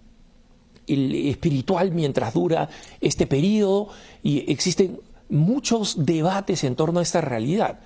espiritual 0.87 1.93
mientras 1.93 2.35
dura 2.35 2.69
este 3.00 3.26
periodo 3.26 3.88
y 4.23 4.50
existen 4.50 5.00
muchos 5.29 6.05
debates 6.05 6.64
en 6.64 6.76
torno 6.76 7.00
a 7.00 7.02
esta 7.02 7.21
realidad. 7.21 7.81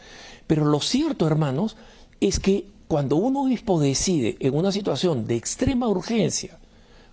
Pero 0.47 0.64
lo 0.64 0.81
cierto, 0.81 1.26
hermanos, 1.26 1.76
es 2.21 2.40
que 2.40 2.66
cuando 2.88 3.16
un 3.16 3.37
obispo 3.37 3.81
decide 3.81 4.37
en 4.40 4.55
una 4.55 4.73
situación 4.73 5.26
de 5.26 5.37
extrema 5.37 5.88
urgencia, 5.88 6.59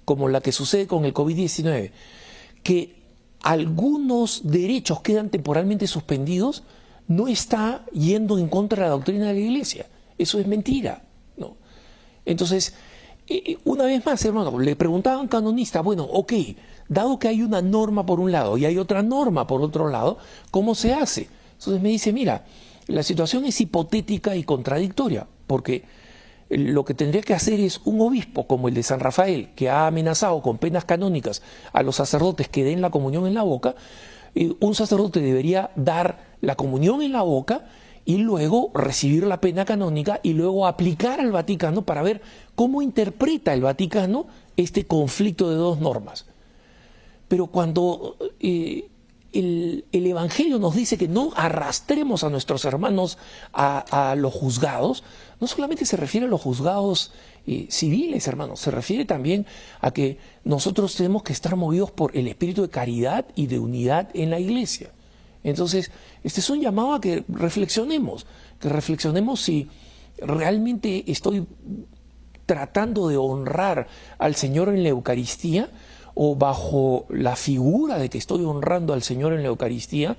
como 0.06 0.30
la 0.30 0.42
que 0.42 0.51
sucede 0.51 0.88
con 0.88 1.06
el 1.06 1.13
COVID-19, 1.13 1.92
que 2.62 3.03
algunos 3.44 4.42
derechos 4.44 5.02
quedan 5.02 5.30
temporalmente 5.30 5.86
suspendidos, 5.86 6.64
no 7.08 7.28
está 7.28 7.86
yendo 7.92 8.40
en 8.40 8.48
contra 8.48 8.84
de 8.84 8.90
la 8.90 8.96
doctrina 8.96 9.28
de 9.28 9.34
la 9.34 9.40
Iglesia. 9.40 9.86
Eso 10.18 10.40
es 10.40 10.48
mentira. 10.48 11.04
¿no? 11.38 11.58
Entonces, 12.26 12.74
eh, 13.28 13.44
eh, 13.46 13.58
una 13.66 13.84
vez 13.84 14.06
más, 14.06 14.24
hermano, 14.26 14.58
le 14.58 14.76
preguntaba 14.76 15.18
a 15.18 15.22
un 15.22 15.28
canonista, 15.28 15.82
bueno, 15.82 16.04
ok, 16.04 16.34
dado 16.88 17.20
que 17.20 17.28
hay 17.28 17.42
una 17.42 17.62
norma 17.62 18.06
por 18.06 18.20
un 18.20 18.32
lado 18.32 18.58
y 18.58 18.66
hay 18.66 18.78
otra 18.78 19.04
norma 19.04 19.46
por 19.46 19.62
otro 19.62 19.90
lado, 19.90 20.18
¿cómo 20.50 20.74
se 20.74 20.94
hace? 20.94 21.28
Entonces 21.58 21.82
me 21.82 21.90
dice, 21.90 22.14
mira, 22.14 22.46
la 22.88 23.04
situación 23.04 23.46
es 23.46 23.60
hipotética 23.60 24.36
y 24.36 24.44
contradictoria, 24.44 25.28
porque 25.48 25.84
lo 26.58 26.86
que 26.86 26.94
tendría 26.94 27.22
que 27.22 27.34
hacer 27.34 27.60
es 27.60 27.82
un 27.86 28.02
obispo 28.02 28.48
como 28.48 28.68
el 28.68 28.74
de 28.74 28.84
San 28.84 29.00
Rafael, 29.00 29.50
que 29.56 29.70
ha 29.70 29.88
amenazado 29.88 30.42
con 30.42 30.58
penas 30.58 30.86
canónicas 30.86 31.42
a 31.72 31.84
los 31.84 31.96
sacerdotes 31.96 32.50
que 32.50 32.64
den 32.64 32.82
la 32.82 32.90
comunión 32.90 33.28
en 33.28 33.34
la 33.34 33.44
boca, 33.44 33.76
un 34.60 34.76
sacerdote 34.76 35.20
debería 35.20 35.70
dar 35.76 36.36
la 36.42 36.56
comunión 36.56 37.02
en 37.02 37.12
la 37.12 37.22
boca 37.22 37.66
y 38.06 38.18
luego 38.18 38.72
recibir 38.74 39.26
la 39.26 39.40
pena 39.40 39.66
canónica 39.66 40.20
y 40.24 40.34
luego 40.34 40.68
aplicar 40.68 41.20
al 41.20 41.32
Vaticano 41.32 41.84
para 41.84 42.02
ver 42.02 42.22
cómo 42.56 42.82
interpreta 42.82 43.54
el 43.54 43.62
Vaticano 43.62 44.28
este 44.58 44.86
conflicto 44.86 45.50
de 45.50 45.56
dos 45.56 45.80
normas. 45.80 46.26
Pero 47.28 47.48
cuando 47.48 48.18
eh, 48.40 48.90
el, 49.34 49.86
Evangelio 49.92 50.60
nos 50.60 50.75
dice 50.75 50.98
que 50.98 51.08
no 51.08 51.32
arrastremos 51.36 52.24
a 52.24 52.30
nuestros 52.30 52.66
hermanos 52.66 53.18
a, 53.52 54.16
los 54.18 54.34
juzgados, 54.34 55.04
no 55.40 55.48
solamente 55.48 55.86
se 55.86 55.98
refiere 55.98 56.28
a 56.28 56.30
los 56.30 56.42
juzgados 56.42 57.12
eh, 57.46 57.68
civiles, 57.70 58.28
hermanos, 58.28 58.60
se 58.60 58.72
refiere 58.72 59.06
también 59.06 59.46
a 59.82 59.92
que 59.92 60.18
nosotros 60.44 60.96
tenemos 60.96 61.24
que 61.24 61.34
estar 61.34 61.56
movidos 61.56 61.92
por 61.92 62.16
el 62.16 62.28
espíritu 62.28 62.62
de 62.62 62.70
caridad 62.70 63.25
y 63.36 63.48
de 63.48 63.60
unidad 63.60 64.10
en 64.13 64.30
la 64.30 64.40
iglesia. 64.40 64.92
Entonces, 65.44 65.92
este 66.24 66.40
es 66.40 66.50
un 66.50 66.62
llamado 66.62 66.94
a 66.94 67.02
que 67.02 67.25
reflexionemos, 67.28 68.25
que 68.60 68.70
reflexionemos 68.70 69.42
si 69.42 69.68
realmente 70.20 71.04
estoy 71.12 71.46
tratando 72.46 73.08
de 73.08 73.18
honrar 73.18 73.88
al 74.18 74.36
Señor 74.36 74.70
en 74.70 74.84
la 74.84 74.90
Eucaristía 74.90 75.70
o 76.15 76.36
bajo 76.36 77.05
la 77.10 77.36
figura 77.36 77.98
de 77.98 78.10
que 78.10 78.17
estoy 78.17 78.43
honrando 78.43 78.93
al 78.93 79.03
Señor 79.03 79.34
en 79.34 79.41
la 79.41 79.50
Eucaristía, 79.50 80.17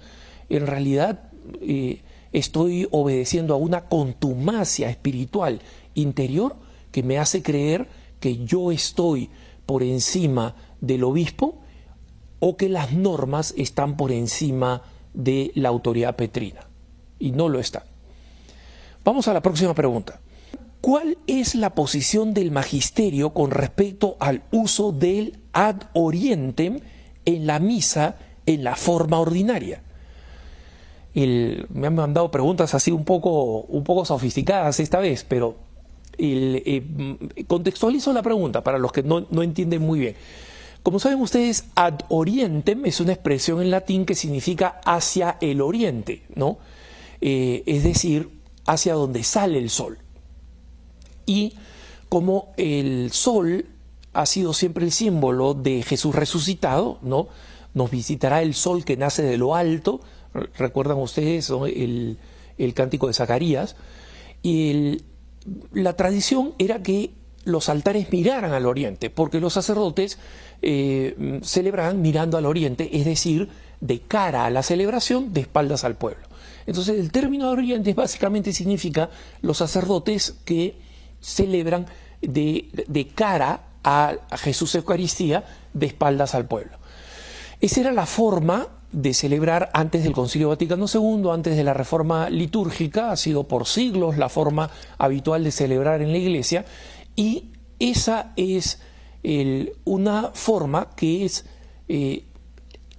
en 0.49 0.67
realidad 0.67 1.31
eh, 1.61 2.03
estoy 2.33 2.89
obedeciendo 2.91 3.55
a 3.55 3.59
una 3.59 3.87
contumacia 3.87 4.91
espiritual 4.91 5.61
interior 5.95 6.57
que 6.91 7.03
me 7.03 7.19
hace 7.19 7.43
creer 7.43 7.89
que 8.21 8.45
yo 8.45 8.73
estoy 8.73 9.31
por 9.67 9.83
encima 9.83 10.55
del 10.81 11.05
obispo 11.05 11.61
o 12.41 12.57
que 12.57 12.69
las 12.69 12.93
normas 12.93 13.55
están 13.57 13.97
por 13.97 14.13
encima 14.13 14.83
de 15.15 15.53
la 15.55 15.69
autoridad 15.69 16.17
petrina. 16.17 16.69
Y 17.19 17.33
no 17.33 17.49
lo 17.49 17.61
está. 17.61 17.87
Vamos 19.05 19.29
a 19.29 19.33
la 19.33 19.43
próxima 19.43 19.75
pregunta. 19.75 20.21
¿Cuál 20.81 21.19
es 21.27 21.55
la 21.55 21.75
posición 21.75 22.35
del 22.35 22.51
magisterio 22.51 23.33
con 23.33 23.51
respecto 23.51 24.17
al 24.21 24.43
uso 24.51 24.93
del 24.93 25.39
ad 25.55 25.77
orientem 25.95 26.81
en 27.25 27.47
la 27.47 27.59
misa 27.59 28.17
en 28.47 28.65
la 28.65 28.77
forma 28.77 29.19
ordinaria? 29.19 29.81
me 31.15 31.87
han 31.87 31.95
mandado 31.95 32.29
preguntas 32.31 32.75
así 32.75 32.91
un 32.91 33.05
poco, 33.05 33.61
un 33.61 33.85
poco 33.85 34.05
sofisticadas 34.05 34.81
esta 34.81 34.99
vez, 34.99 35.25
pero 35.25 35.55
eh, 36.19 36.83
contextualizo 37.47 38.13
la 38.13 38.23
pregunta 38.23 38.65
para 38.65 38.79
los 38.79 38.91
que 38.91 39.05
no, 39.05 39.27
no 39.31 39.43
entienden 39.43 39.83
muy 39.83 40.01
bien. 40.01 40.17
Como 40.83 40.99
saben 40.99 41.21
ustedes, 41.21 41.67
ad 41.77 42.01
orientem 42.09 42.85
es 42.85 43.01
una 43.01 43.13
expresión 43.13 43.63
en 43.63 43.71
latín 43.71 44.05
que 44.05 44.15
significa 44.15 44.81
hacia 44.85 45.39
el 45.41 45.63
oriente, 45.63 46.25
¿no? 46.35 46.59
Eh, 47.23 47.63
es 47.65 47.85
decir, 47.85 48.29
hacia 48.67 48.93
donde 48.93 49.23
sale 49.23 49.59
el 49.59 49.71
sol. 49.71 49.99
Y 51.25 51.55
como 52.11 52.53
el 52.59 53.13
sol 53.13 53.67
ha 54.15 54.27
sido 54.27 54.55
siempre 54.55 54.85
el 54.85 54.93
símbolo 54.93 55.55
de 55.55 55.83
Jesús 55.83 56.15
resucitado, 56.15 56.99
¿no? 57.03 57.29
Nos 57.75 57.91
visitará 57.91 58.41
el 58.43 58.55
sol 58.55 58.85
que 58.85 58.97
nace 58.97 59.23
de 59.23 59.37
lo 59.37 59.57
alto, 59.57 60.01
recuerdan 60.57 60.99
ustedes 60.99 61.51
el, 61.51 62.19
cántico 62.75 63.09
de 63.09 63.15
Zacarías, 63.15 63.77
y 64.43 64.99
la 65.73 65.95
tradición 65.95 66.55
era 66.59 66.83
que 66.83 67.11
los 67.45 67.69
altares 67.69 68.11
miraran 68.11 68.53
al 68.53 68.67
oriente, 68.67 69.11
porque 69.11 69.41
los 69.41 69.53
sacerdotes 69.53 70.19
eh, 70.63 71.41
celebraban 71.43 72.01
mirando 72.01 72.39
al 72.39 72.47
oriente, 72.47 72.97
es 72.97 73.05
decir, 73.05 73.49
de 73.81 74.01
cara 74.01 74.47
a 74.47 74.51
la 74.51 74.63
celebración, 74.63 75.33
de 75.33 75.43
espaldas 75.43 75.85
al 75.85 75.97
pueblo. 75.97 76.27
Entonces 76.67 76.99
el 76.99 77.11
término 77.11 77.51
oriente 77.51 77.93
básicamente 77.93 78.53
significa 78.53 79.11
los 79.43 79.59
sacerdotes 79.59 80.37
que 80.45 80.79
celebran 81.21 81.87
de, 82.23 82.71
de 82.87 83.09
cara 83.09 83.74
a 83.85 84.17
Jesús 84.39 84.75
Eucaristía, 84.75 85.45
de 85.73 85.87
espaldas 85.87 86.35
al 86.35 86.47
pueblo. 86.47 86.79
Esa 87.61 87.81
era 87.81 87.93
la 87.93 88.07
forma 88.07 88.69
de 88.93 89.13
celebrar 89.13 89.71
antes 89.75 90.05
del 90.05 90.13
Concilio 90.13 90.49
Vaticano 90.49 90.87
II, 90.93 91.31
antes 91.33 91.57
de 91.57 91.65
la 91.65 91.75
reforma 91.75 92.31
litúrgica, 92.31 93.11
ha 93.11 93.17
sido 93.17 93.45
por 93.45 93.67
siglos 93.67 94.17
la 94.17 94.29
forma 94.29 94.71
habitual 94.99 95.43
de 95.45 95.51
celebrar 95.51 96.01
en 96.01 96.13
la 96.13 96.19
Iglesia, 96.19 96.65
y 97.17 97.51
esa 97.79 98.33
es 98.37 98.81
una 99.85 100.31
forma 100.35 100.91
que 100.95 101.25
es 101.25 101.47
eh, 101.89 102.25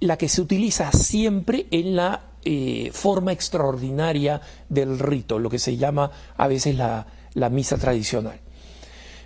la 0.00 0.18
que 0.18 0.28
se 0.28 0.42
utiliza 0.42 0.90
siempre 0.92 1.66
en 1.70 1.96
la 1.96 2.22
eh, 2.44 2.90
forma 2.92 3.32
extraordinaria 3.32 4.40
del 4.68 4.98
rito, 4.98 5.38
lo 5.38 5.50
que 5.50 5.58
se 5.58 5.76
llama 5.76 6.10
a 6.36 6.46
veces 6.46 6.76
la, 6.76 7.06
misa 7.50 7.78
tradicional. 7.78 8.40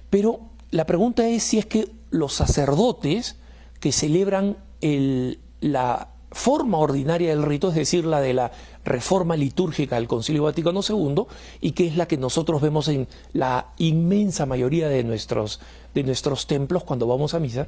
Pero 0.09 0.50
la 0.71 0.87
pregunta 0.87 1.27
es 1.27 1.43
si 1.43 1.59
es 1.59 1.67
que 1.67 1.89
los 2.11 2.33
sacerdotes 2.33 3.37
que 3.81 3.93
celebran 3.93 4.57
la 5.61 6.09
forma 6.33 6.79
ordinaria 6.79 7.31
del 7.31 7.43
rito, 7.43 7.71
es 7.71 7.75
decir, 7.75 8.05
la 8.05 8.21
de 8.21 8.35
la 8.35 8.53
reforma 8.85 9.37
litúrgica 9.37 9.97
del 9.97 10.07
Concilio 10.07 10.45
Vaticano 10.45 10.81
II, 10.89 11.25
y 11.61 11.73
que 11.73 11.89
es 11.89 11.97
la 11.97 12.07
que 12.07 12.17
nosotros 12.17 12.61
vemos 12.61 12.89
en 12.89 13.09
la 13.33 13.73
inmensa 13.79 14.47
mayoría 14.47 14.89
de 14.89 15.03
nuestros, 15.03 15.61
de 15.93 16.05
nuestros 16.05 16.47
templos 16.47 16.85
cuando 16.85 17.07
vamos 17.07 17.35
a 17.35 17.41
misa, 17.41 17.67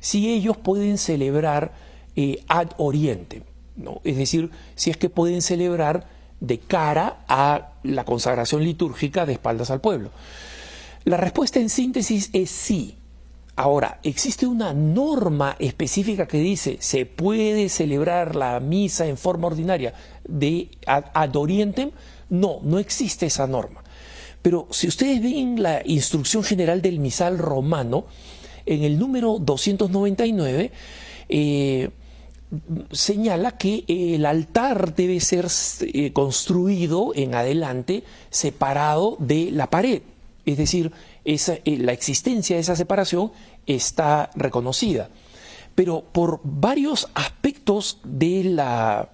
si 0.00 0.32
ellos 0.32 0.56
pueden 0.56 0.98
celebrar 0.98 1.72
eh, 2.14 2.44
ad 2.48 2.68
oriente, 2.76 3.42
¿no? 3.76 4.00
es 4.04 4.16
decir, 4.16 4.50
si 4.76 4.90
es 4.90 4.96
que 4.96 5.10
pueden 5.10 5.42
celebrar 5.42 6.08
de 6.40 6.58
cara 6.58 7.24
a 7.28 7.72
la 7.82 8.04
consagración 8.04 8.62
litúrgica 8.62 9.26
de 9.26 9.32
espaldas 9.32 9.70
al 9.70 9.80
pueblo. 9.80 10.10
La 11.06 11.16
respuesta 11.16 11.60
en 11.60 11.68
síntesis 11.68 12.30
es 12.32 12.50
sí. 12.50 12.96
Ahora, 13.54 14.00
¿existe 14.02 14.44
una 14.44 14.72
norma 14.72 15.54
específica 15.60 16.26
que 16.26 16.38
dice 16.38 16.78
se 16.80 17.06
puede 17.06 17.68
celebrar 17.68 18.34
la 18.34 18.58
misa 18.58 19.06
en 19.06 19.16
forma 19.16 19.46
ordinaria 19.46 19.94
de 20.26 20.68
ad, 20.84 21.36
orientem? 21.36 21.92
No, 22.28 22.58
no 22.64 22.80
existe 22.80 23.26
esa 23.26 23.46
norma. 23.46 23.84
Pero 24.42 24.66
si 24.72 24.88
ustedes 24.88 25.22
ven 25.22 25.62
la 25.62 25.80
instrucción 25.84 26.42
general 26.42 26.82
del 26.82 26.98
misal 26.98 27.38
romano, 27.38 28.06
en 28.66 28.82
el 28.82 28.98
número 28.98 29.38
299, 29.38 30.72
eh, 31.28 31.90
señala 32.90 33.52
que 33.52 33.84
el 33.86 34.26
altar 34.26 34.96
debe 34.96 35.20
ser 35.20 35.46
eh, 35.82 36.12
construido 36.12 37.12
en 37.14 37.36
adelante 37.36 38.02
separado 38.28 39.14
de 39.20 39.52
la 39.52 39.70
pared. 39.70 40.02
Es 40.46 40.56
decir, 40.56 40.92
eh, 41.24 41.38
la 41.78 41.92
existencia 41.92 42.56
de 42.56 42.62
esa 42.62 42.76
separación 42.76 43.32
está 43.66 44.30
reconocida. 44.34 45.10
Pero 45.74 46.04
por 46.12 46.40
varios 46.42 47.08
aspectos 47.14 48.00
de 48.04 48.44
la, 48.44 49.10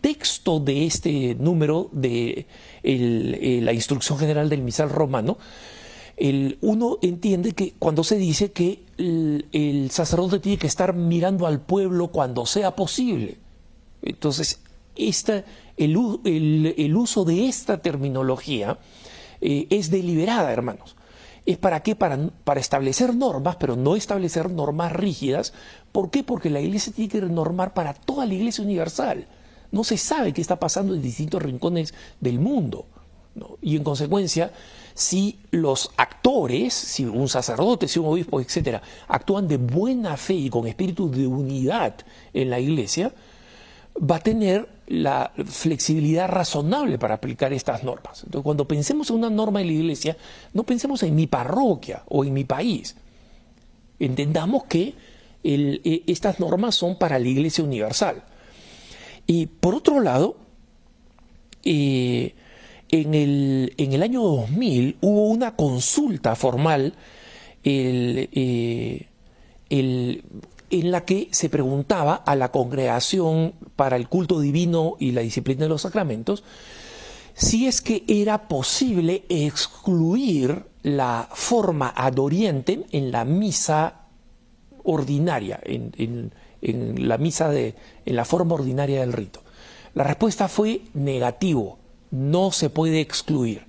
texto 0.00 0.60
de 0.60 0.86
este 0.86 1.34
número 1.34 1.88
de 1.90 2.46
eh, 2.84 3.60
la 3.62 3.72
instrucción 3.72 4.18
general 4.18 4.48
del 4.48 4.62
misal 4.62 4.90
romano, 4.90 5.38
el, 6.18 6.58
uno 6.60 6.98
entiende 7.00 7.52
que 7.52 7.74
cuando 7.78 8.04
se 8.04 8.18
dice 8.18 8.52
que 8.52 8.84
el, 8.98 9.88
sacerdote 9.90 10.40
tiene 10.40 10.58
que 10.58 10.66
estar 10.66 10.94
mirando 10.94 11.46
al 11.46 11.60
pueblo 11.60 12.08
cuando 12.08 12.44
sea 12.44 12.76
posible. 12.76 13.38
Entonces, 14.02 14.60
esta, 14.96 15.44
el, 15.76 15.96
uso 15.96 17.24
de 17.24 17.48
esta 17.48 17.80
terminología 17.80 18.78
eh, 19.40 19.66
es 19.70 19.90
deliberada, 19.90 20.52
hermanos. 20.52 20.96
¿Es 21.46 21.56
para 21.56 21.82
qué? 21.82 21.96
Para, 21.96 22.18
para 22.44 22.60
establecer 22.60 23.14
normas, 23.14 23.56
pero 23.56 23.74
no 23.74 23.96
establecer 23.96 24.50
normas 24.50 24.92
rígidas. 24.92 25.54
¿Por 25.92 26.10
qué? 26.10 26.22
Porque 26.22 26.50
la 26.50 26.60
iglesia 26.60 26.92
tiene 26.92 27.10
que 27.10 27.20
normar 27.22 27.72
para 27.72 27.94
toda 27.94 28.26
la 28.26 28.34
iglesia 28.34 28.62
universal. 28.62 29.26
No 29.72 29.84
se 29.84 29.96
sabe 29.96 30.32
qué 30.32 30.40
está 30.40 30.58
pasando 30.58 30.94
en 30.94 31.02
distintos 31.02 31.42
rincones 31.42 31.94
del 32.20 32.38
mundo. 32.38 32.86
Y 33.62 33.76
en 33.76 33.84
consecuencia, 33.84 34.52
si 34.94 35.38
los 35.50 35.90
actores, 35.96 36.74
si 36.74 37.04
un 37.04 37.28
sacerdote, 37.28 37.88
si 37.88 37.98
un 37.98 38.06
obispo, 38.06 38.40
etcétera, 38.40 38.82
actúan 39.06 39.46
de 39.46 39.56
buena 39.56 40.16
fe 40.16 40.34
y 40.34 40.50
con 40.50 40.66
espíritu 40.66 41.10
de 41.10 41.26
unidad 41.26 41.94
en 42.34 42.50
la 42.50 42.58
iglesia, 42.58 43.12
va 43.98 44.16
a 44.16 44.20
tener 44.20 44.68
la 44.88 45.32
flexibilidad 45.44 46.28
razonable 46.28 46.98
para 46.98 47.14
aplicar 47.14 47.52
estas 47.52 47.84
normas. 47.84 48.22
Entonces, 48.24 48.44
cuando 48.44 48.66
pensemos 48.66 49.10
en 49.10 49.16
una 49.16 49.30
norma 49.30 49.60
en 49.60 49.66
la 49.66 49.72
iglesia, 49.74 50.16
no 50.54 50.64
pensemos 50.64 51.02
en 51.02 51.14
mi 51.14 51.26
parroquia 51.26 52.02
o 52.08 52.24
en 52.24 52.32
mi 52.32 52.44
país. 52.44 52.96
Entendamos 53.98 54.64
que 54.64 54.94
e, 55.44 56.02
estas 56.06 56.40
normas 56.40 56.74
son 56.74 56.98
para 56.98 57.18
la 57.18 57.28
iglesia 57.28 57.62
universal. 57.62 58.24
Y 59.26 59.46
por 59.46 59.74
otro 59.74 60.00
lado, 60.00 60.36
eh, 61.64 62.34
en, 62.88 63.14
el, 63.14 63.74
en, 63.76 63.92
el, 63.92 64.02
año 64.02 64.22
2000 64.22 64.96
hubo 65.02 65.28
una 65.28 65.54
consulta 65.54 66.34
formal 66.34 66.94
eh, 67.62 69.06
en 70.70 70.90
la 70.90 71.04
que 71.04 71.28
se 71.32 71.48
preguntaba 71.48 72.14
a 72.14 72.36
la 72.36 72.50
congregación 72.50 73.54
para 73.76 73.96
el 73.96 74.08
culto 74.08 74.40
divino 74.40 74.96
y 74.98 75.12
la 75.12 75.22
disciplina 75.22 75.62
de 75.62 75.68
los 75.68 75.82
sacramentos 75.82 76.44
si 77.38 77.68
es 77.68 77.80
que 77.80 78.04
era 78.08 78.48
posible 78.48 79.24
excluir 79.28 80.64
la 80.82 81.28
forma 81.32 81.92
ad 81.94 82.18
orientem 82.18 82.82
en 82.90 83.12
la 83.12 83.24
misa 83.24 84.08
ordinaria, 84.82 85.60
en, 85.62 86.32
en, 86.60 87.08
la 87.08 87.16
misa 87.16 87.48
de, 87.50 87.76
en 88.04 88.16
la 88.16 88.24
forma 88.24 88.54
ordinaria 88.54 89.00
del 89.00 89.12
rito. 89.12 89.42
La 89.94 90.02
respuesta 90.02 90.48
fue 90.48 90.82
negativo, 90.94 91.78
no 92.10 92.50
se 92.50 92.70
puede 92.70 93.00
excluir. 93.00 93.66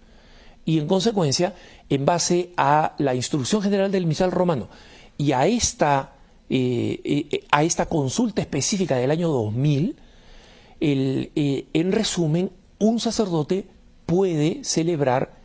Y 0.65 0.79
en 0.79 0.87
consecuencia, 0.87 1.53
en 1.89 2.05
base 2.05 2.49
a 2.57 2.95
la 2.97 3.13
instrucción 3.13 3.61
general 3.61 3.91
del 3.91 4.07
misal 4.07 4.31
romano 4.31 4.67
y 5.15 5.33
a 5.33 5.45
esta, 5.45 6.13
eh, 6.49 6.99
eh, 7.03 7.43
a 7.51 7.63
esta 7.63 7.85
consulta 7.85 8.41
específica 8.41 8.95
del 8.95 9.11
año 9.11 9.29
2000, 9.29 9.95
el, 10.79 11.31
eh, 11.35 11.65
en 11.73 11.91
resumen, 11.91 12.51
un 12.79 12.99
sacerdote 12.99 13.67
puede 14.05 14.63
celebrar 14.63 15.37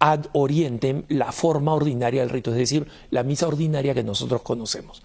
ad 0.00 0.26
orientem 0.32 1.04
la 1.08 1.32
forma 1.32 1.74
ordinaria 1.74 2.20
del 2.20 2.30
rito, 2.30 2.50
es 2.50 2.56
decir, 2.56 2.86
la 3.10 3.22
misa 3.22 3.46
ordinaria 3.46 3.94
que 3.94 4.02
nosotros 4.02 4.42
conocemos. 4.42 5.02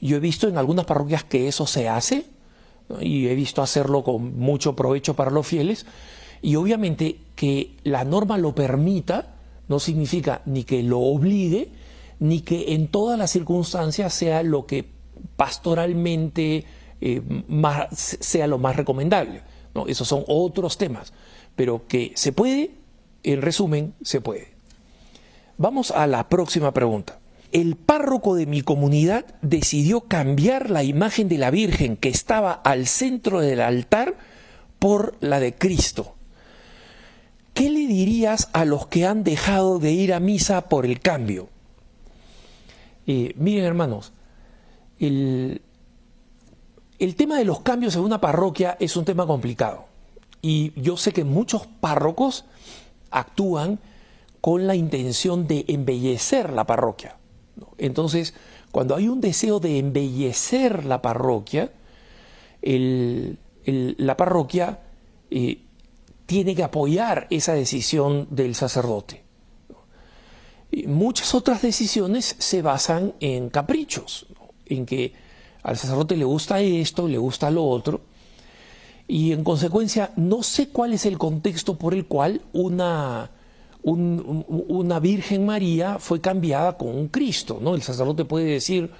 Yo 0.00 0.16
he 0.16 0.20
visto 0.20 0.48
en 0.48 0.58
algunas 0.58 0.86
parroquias 0.86 1.24
que 1.24 1.48
eso 1.48 1.66
se 1.66 1.88
hace 1.88 2.24
y 3.00 3.28
he 3.28 3.34
visto 3.34 3.62
hacerlo 3.62 4.02
con 4.04 4.38
mucho 4.38 4.76
provecho 4.76 5.14
para 5.14 5.30
los 5.30 5.46
fieles 5.46 5.86
y 6.42 6.56
obviamente 6.56 7.18
que 7.34 7.76
la 7.84 8.04
norma 8.04 8.38
lo 8.38 8.54
permita 8.54 9.34
no 9.68 9.80
significa 9.80 10.42
ni 10.46 10.64
que 10.64 10.82
lo 10.82 11.00
obligue 11.00 11.70
ni 12.18 12.40
que 12.40 12.74
en 12.74 12.88
todas 12.88 13.18
las 13.18 13.30
circunstancias 13.30 14.12
sea 14.14 14.42
lo 14.42 14.66
que 14.66 14.88
pastoralmente 15.36 16.64
eh, 17.00 17.22
sea 17.92 18.46
lo 18.46 18.58
más 18.58 18.76
recomendable. 18.76 19.42
¿no? 19.74 19.86
Esos 19.86 20.08
son 20.08 20.24
otros 20.26 20.78
temas, 20.78 21.12
pero 21.54 21.86
que 21.86 22.12
se 22.14 22.32
puede, 22.32 22.70
en 23.22 23.42
resumen, 23.42 23.94
se 24.02 24.20
puede. 24.20 24.48
Vamos 25.58 25.90
a 25.90 26.06
la 26.06 26.28
próxima 26.28 26.72
pregunta 26.72 27.18
el 27.52 27.76
párroco 27.76 28.34
de 28.34 28.46
mi 28.46 28.62
comunidad 28.62 29.24
decidió 29.40 30.02
cambiar 30.02 30.70
la 30.70 30.82
imagen 30.82 31.28
de 31.28 31.38
la 31.38 31.50
Virgen 31.50 31.96
que 31.96 32.08
estaba 32.08 32.52
al 32.52 32.86
centro 32.86 33.40
del 33.40 33.60
altar 33.60 34.16
por 34.78 35.16
la 35.20 35.40
de 35.40 35.54
Cristo. 35.54 36.14
¿Qué 37.54 37.70
le 37.70 37.86
dirías 37.86 38.50
a 38.52 38.64
los 38.64 38.88
que 38.88 39.06
han 39.06 39.24
dejado 39.24 39.78
de 39.78 39.92
ir 39.92 40.12
a 40.12 40.20
misa 40.20 40.68
por 40.68 40.84
el 40.84 41.00
cambio? 41.00 41.48
Miren 43.06 43.64
hermanos, 43.64 44.12
el, 44.98 45.62
el 46.98 47.14
tema 47.14 47.38
de 47.38 47.44
los 47.44 47.60
cambios 47.60 47.94
en 47.96 48.02
una 48.02 48.20
parroquia 48.20 48.76
es 48.80 48.96
un 48.96 49.04
tema 49.04 49.26
complicado. 49.26 49.86
Y 50.42 50.72
yo 50.80 50.96
sé 50.96 51.12
que 51.12 51.24
muchos 51.24 51.66
párrocos 51.66 52.44
actúan 53.10 53.78
con 54.40 54.66
la 54.66 54.74
intención 54.74 55.46
de 55.46 55.64
embellecer 55.68 56.52
la 56.52 56.66
parroquia. 56.66 57.16
Entonces, 57.78 58.34
cuando 58.70 58.94
hay 58.94 59.08
un 59.08 59.20
deseo 59.20 59.60
de 59.60 59.78
embellecer 59.78 60.84
la 60.84 61.02
parroquia, 61.02 61.72
la 62.62 64.16
parroquia 64.16 64.80
eh, 65.30 65.62
tiene 66.26 66.54
que 66.54 66.62
apoyar 66.62 67.26
esa 67.30 67.54
decisión 67.54 68.28
del 68.30 68.54
sacerdote. 68.54 69.25
Muchas 70.86 71.34
otras 71.34 71.62
decisiones 71.62 72.36
se 72.38 72.62
basan 72.62 73.14
en 73.20 73.48
caprichos, 73.48 74.26
en 74.66 74.86
que 74.86 75.12
al 75.62 75.76
sacerdote 75.76 76.16
le 76.16 76.24
gusta 76.24 76.60
esto, 76.60 77.08
le 77.08 77.18
gusta 77.18 77.50
lo 77.50 77.64
otro, 77.64 78.02
y 79.08 79.32
en 79.32 79.44
consecuencia 79.44 80.12
no 80.16 80.42
sé 80.42 80.68
cuál 80.68 80.92
es 80.92 81.06
el 81.06 81.18
contexto 81.18 81.78
por 81.78 81.94
el 81.94 82.06
cual 82.06 82.42
una 82.52 83.30
una 83.88 84.98
Virgen 84.98 85.46
María 85.46 86.00
fue 86.00 86.20
cambiada 86.20 86.76
con 86.76 86.88
un 86.88 87.06
Cristo, 87.06 87.60
¿no? 87.62 87.76
El 87.76 87.82
sacerdote 87.82 88.24
puede 88.24 88.46
decir, 88.46 88.90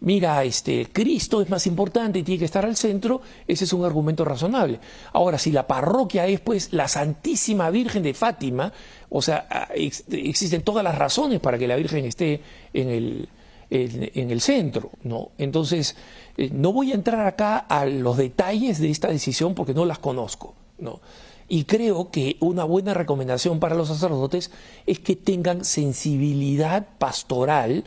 mira, 0.00 0.44
este, 0.44 0.88
Cristo 0.92 1.40
es 1.40 1.48
más 1.48 1.66
importante 1.66 2.18
y 2.18 2.22
tiene 2.22 2.38
que 2.38 2.44
estar 2.44 2.64
al 2.64 2.76
centro, 2.76 3.20
ese 3.46 3.64
es 3.64 3.72
un 3.72 3.84
argumento 3.84 4.24
razonable. 4.24 4.80
Ahora, 5.12 5.38
si 5.38 5.52
la 5.52 5.66
parroquia 5.66 6.26
es 6.26 6.40
pues 6.40 6.72
la 6.72 6.88
Santísima 6.88 7.70
Virgen 7.70 8.02
de 8.02 8.14
Fátima, 8.14 8.72
o 9.08 9.22
sea, 9.22 9.46
ah, 9.50 9.68
existen 9.74 10.62
todas 10.62 10.84
las 10.84 10.96
razones 10.96 11.40
para 11.40 11.58
que 11.58 11.68
la 11.68 11.76
Virgen 11.76 12.04
esté 12.04 12.40
en 12.72 12.88
el, 12.88 13.28
en, 13.70 14.30
el 14.30 14.40
centro, 14.40 14.90
¿no? 15.02 15.30
Entonces, 15.38 15.96
eh, 16.36 16.50
no 16.52 16.72
voy 16.72 16.92
a 16.92 16.94
entrar 16.94 17.26
acá 17.26 17.58
a 17.58 17.86
los 17.86 18.16
detalles 18.16 18.80
de 18.80 18.90
esta 18.90 19.08
decisión 19.08 19.54
porque 19.54 19.74
no 19.74 19.84
las 19.84 19.98
conozco, 19.98 20.54
¿no? 20.78 21.00
Y 21.48 21.64
creo 21.64 22.10
que 22.10 22.36
una 22.40 22.64
buena 22.64 22.92
recomendación 22.92 23.60
para 23.60 23.76
los 23.76 23.88
sacerdotes 23.88 24.50
es 24.84 24.98
que 24.98 25.14
tengan 25.14 25.64
sensibilidad 25.64 26.86
pastoral 26.98 27.84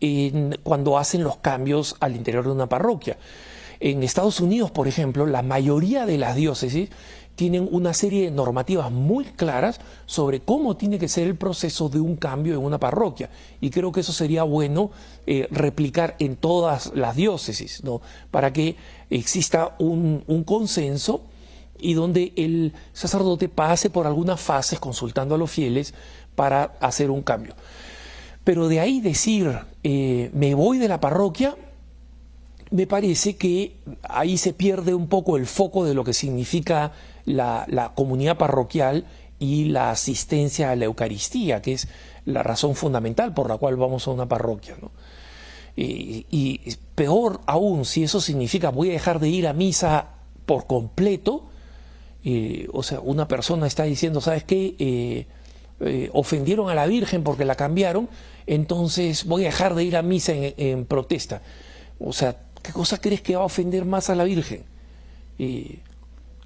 en, 0.00 0.58
cuando 0.62 0.98
hacen 0.98 1.24
los 1.24 1.36
cambios 1.38 1.96
al 2.00 2.16
interior 2.16 2.44
de 2.44 2.52
una 2.52 2.68
parroquia. 2.68 3.16
En 3.80 4.02
Estados 4.02 4.40
Unidos, 4.40 4.70
por 4.70 4.88
ejemplo, 4.88 5.26
la 5.26 5.42
mayoría 5.42 6.06
de 6.06 6.18
las 6.18 6.36
diócesis 6.36 6.90
tienen 7.36 7.68
una 7.70 7.92
serie 7.94 8.24
de 8.24 8.30
normativas 8.30 8.90
muy 8.90 9.24
claras 9.24 9.80
sobre 10.06 10.40
cómo 10.40 10.76
tiene 10.76 10.98
que 10.98 11.08
ser 11.08 11.26
el 11.26 11.36
proceso 11.36 11.88
de 11.88 11.98
un 11.98 12.16
cambio 12.16 12.54
en 12.54 12.60
una 12.60 12.78
parroquia. 12.78 13.30
Y 13.60 13.70
creo 13.70 13.90
que 13.92 14.00
eso 14.00 14.12
sería 14.12 14.44
bueno 14.44 14.90
eh, 15.26 15.48
replicar 15.50 16.14
en 16.18 16.36
todas 16.36 16.92
las 16.94 17.16
diócesis, 17.16 17.82
¿no? 17.82 18.00
para 18.30 18.52
que 18.52 18.76
exista 19.10 19.74
un, 19.78 20.22
un 20.28 20.44
consenso 20.44 21.22
y 21.78 21.94
donde 21.94 22.32
el 22.36 22.72
sacerdote 22.92 23.48
pase 23.48 23.90
por 23.90 24.06
algunas 24.06 24.40
fases 24.40 24.78
consultando 24.78 25.34
a 25.34 25.38
los 25.38 25.50
fieles 25.50 25.92
para 26.36 26.74
hacer 26.80 27.10
un 27.10 27.22
cambio. 27.22 27.54
Pero 28.44 28.68
de 28.68 28.80
ahí 28.80 29.00
decir, 29.00 29.58
eh, 29.82 30.30
me 30.34 30.54
voy 30.54 30.78
de 30.78 30.88
la 30.88 31.00
parroquia, 31.00 31.56
me 32.70 32.86
parece 32.86 33.36
que 33.36 33.76
ahí 34.02 34.36
se 34.36 34.52
pierde 34.52 34.94
un 34.94 35.08
poco 35.08 35.36
el 35.36 35.46
foco 35.46 35.84
de 35.84 35.94
lo 35.94 36.04
que 36.04 36.12
significa 36.12 36.92
la, 37.24 37.92
comunidad 37.94 38.36
parroquial 38.36 39.06
y 39.38 39.66
la 39.66 39.90
asistencia 39.90 40.70
a 40.70 40.76
la 40.76 40.84
Eucaristía, 40.84 41.62
que 41.62 41.72
es 41.72 41.88
la 42.26 42.42
razón 42.42 42.74
fundamental 42.74 43.32
por 43.32 43.48
la 43.48 43.56
cual 43.56 43.76
vamos 43.76 44.06
a 44.06 44.10
una 44.10 44.26
parroquia. 44.26 44.76
Y, 45.76 46.26
y, 46.30 46.76
peor 46.94 47.40
aún, 47.46 47.84
si 47.84 48.04
eso 48.04 48.20
significa 48.20 48.70
voy 48.70 48.90
a 48.90 48.92
dejar 48.92 49.20
de 49.20 49.28
ir 49.28 49.46
a 49.48 49.52
misa 49.52 50.08
por 50.46 50.66
completo, 50.66 51.44
o 52.72 52.82
sea, 52.82 53.00
una 53.00 53.28
persona 53.28 53.66
está 53.66 53.84
diciendo, 53.84 54.20
¿sabes 54.20 54.44
qué? 54.44 54.74
Eh, 54.78 55.26
eh, 55.80 56.08
ofendieron 56.12 56.70
a 56.70 56.74
la 56.74 56.86
Virgen 56.86 57.22
porque 57.22 57.44
la 57.44 57.54
cambiaron, 57.54 58.08
entonces 58.46 59.24
voy 59.24 59.42
a 59.42 59.46
dejar 59.46 59.74
de 59.74 59.84
ir 59.84 59.96
a 59.96 60.02
misa 60.02 60.32
en, 60.34 60.84
protesta. 60.84 61.42
O 61.98 62.12
sea, 62.12 62.36
¿qué 62.62 62.72
cosa 62.72 63.00
crees 63.00 63.22
que 63.22 63.36
va 63.36 63.42
a 63.42 63.46
ofender 63.46 63.84
más 63.84 64.10
a 64.10 64.14
la 64.14 64.24
Virgen? 64.24 64.64
Eh, 65.38 65.78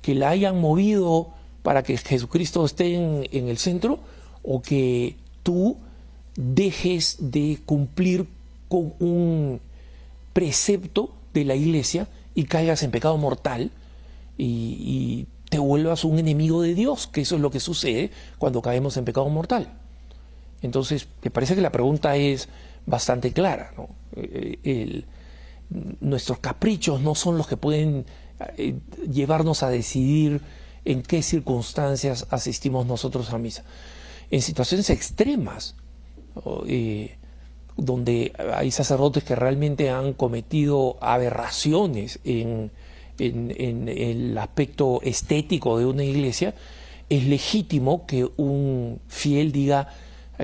¿Que 0.03 0.15
la 0.15 0.31
hayan 0.31 0.61
movido 0.61 1.31
para 1.63 1.83
que 1.83 1.97
Jesucristo 1.97 2.65
esté 2.65 2.95
en, 2.95 3.49
el 3.49 3.59
centro 3.59 3.99
o 4.43 4.63
que 4.63 5.17
tú 5.43 5.77
dejes 6.37 7.17
de 7.19 7.59
cumplir 7.67 8.27
con 8.69 8.95
un 9.01 9.61
precepto 10.33 11.13
de 11.35 11.45
la 11.45 11.57
iglesia 11.57 12.09
y 12.35 12.45
caigas 12.45 12.83
en 12.83 12.91
pecado 12.91 13.17
mortal 13.19 13.71
y, 14.37 15.27
te 15.49 15.59
vuelvas 15.59 16.05
un 16.05 16.19
enemigo 16.19 16.61
de 16.61 16.75
Dios, 16.75 17.07
que 17.07 17.23
eso 17.23 17.37
es 17.37 17.41
lo 17.41 17.51
que 17.51 17.59
sucede 17.59 18.11
cuando 18.37 18.61
caemos 18.61 18.99
en 18.99 19.07
pecado 19.07 19.31
mortal. 19.31 19.78
Entonces, 20.63 21.09
me 21.23 21.31
parece 21.31 21.55
que 21.55 21.61
la 21.61 21.73
pregunta 21.73 22.17
es 22.17 22.49
bastante 22.87 23.33
clara. 23.33 23.73
Eh, 24.17 25.05
nuestros 26.01 26.39
caprichos 26.39 27.01
no 27.01 27.15
son 27.15 27.37
los 27.37 27.47
que 27.47 27.57
pueden 27.57 28.07
eh, 28.57 28.79
llevarnos 29.11 29.63
a 29.63 29.69
decidir 29.69 30.41
en 30.85 31.03
qué 31.03 31.23
circunstancias 31.23 32.27
asistimos 32.31 32.87
nosotros 32.87 33.33
a 33.33 33.39
misa. 33.39 33.65
En 34.31 34.43
situaciones 34.43 34.91
extremas, 34.91 35.75
eh, 36.67 37.17
donde 37.77 38.33
hay 38.55 38.71
sacerdotes 38.71 39.25
que 39.25 39.37
realmente 39.37 39.91
han 39.91 40.13
cometido 40.13 40.97
aberraciones 41.01 42.21
en, 42.25 42.71
el 43.19 44.39
aspecto 44.39 45.01
estético 45.03 45.79
de 45.79 45.87
una 45.87 46.05
iglesia, 46.05 46.55
es 47.09 47.25
legítimo 47.25 48.07
que 48.07 48.29
un 48.37 49.01
fiel 49.09 49.51
diga 49.51 49.89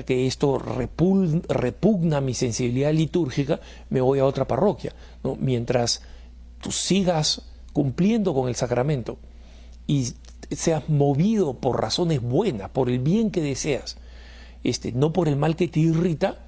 que 0.03 0.27
esto 0.27 0.59
repugna 0.59 2.21
mi 2.21 2.33
sensibilidad 2.33 2.91
litúrgica, 2.91 3.59
me 3.89 4.01
voy 4.01 4.19
a 4.19 4.25
otra 4.25 4.47
parroquia. 4.47 4.93
Mientras 5.39 6.01
tú 6.61 6.71
sigas 6.71 7.41
cumpliendo 7.73 8.33
con 8.33 8.47
el 8.47 8.55
sacramento 8.55 9.17
y 9.87 10.07
seas 10.51 10.89
movido 10.89 11.55
por 11.55 11.81
razones 11.81 12.21
buenas, 12.21 12.69
por 12.69 12.89
el 12.89 12.99
bien 12.99 13.31
que 13.31 13.41
deseas, 13.41 13.97
este, 14.63 14.91
no 14.91 15.13
por 15.13 15.27
el 15.27 15.35
mal 15.35 15.55
que 15.55 15.67
te 15.67 15.79
irrita, 15.79 16.39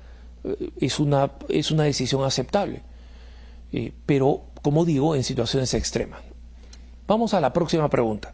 eh, 0.44 0.72
es 0.80 1.00
una, 1.00 1.32
es 1.50 1.72
una 1.72 1.84
decisión 1.84 2.24
aceptable. 2.24 2.82
Eh, 3.72 3.94
pero, 4.06 4.44
como 4.62 4.86
digo, 4.86 5.16
en 5.16 5.24
situaciones 5.24 5.74
extremas. 5.74 6.22
Vamos 7.08 7.34
a 7.34 7.42
la 7.42 7.54
próxima 7.54 7.90
pregunta. 7.90 8.34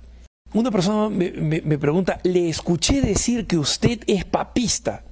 Una 0.54 0.70
persona 0.70 1.10
me, 1.10 1.78
pregunta, 1.80 2.20
le 2.24 2.48
escuché 2.48 3.02
decir 3.02 3.48
que 3.48 3.58
usted 3.58 4.02
es 4.06 4.24
papista, 4.24 5.04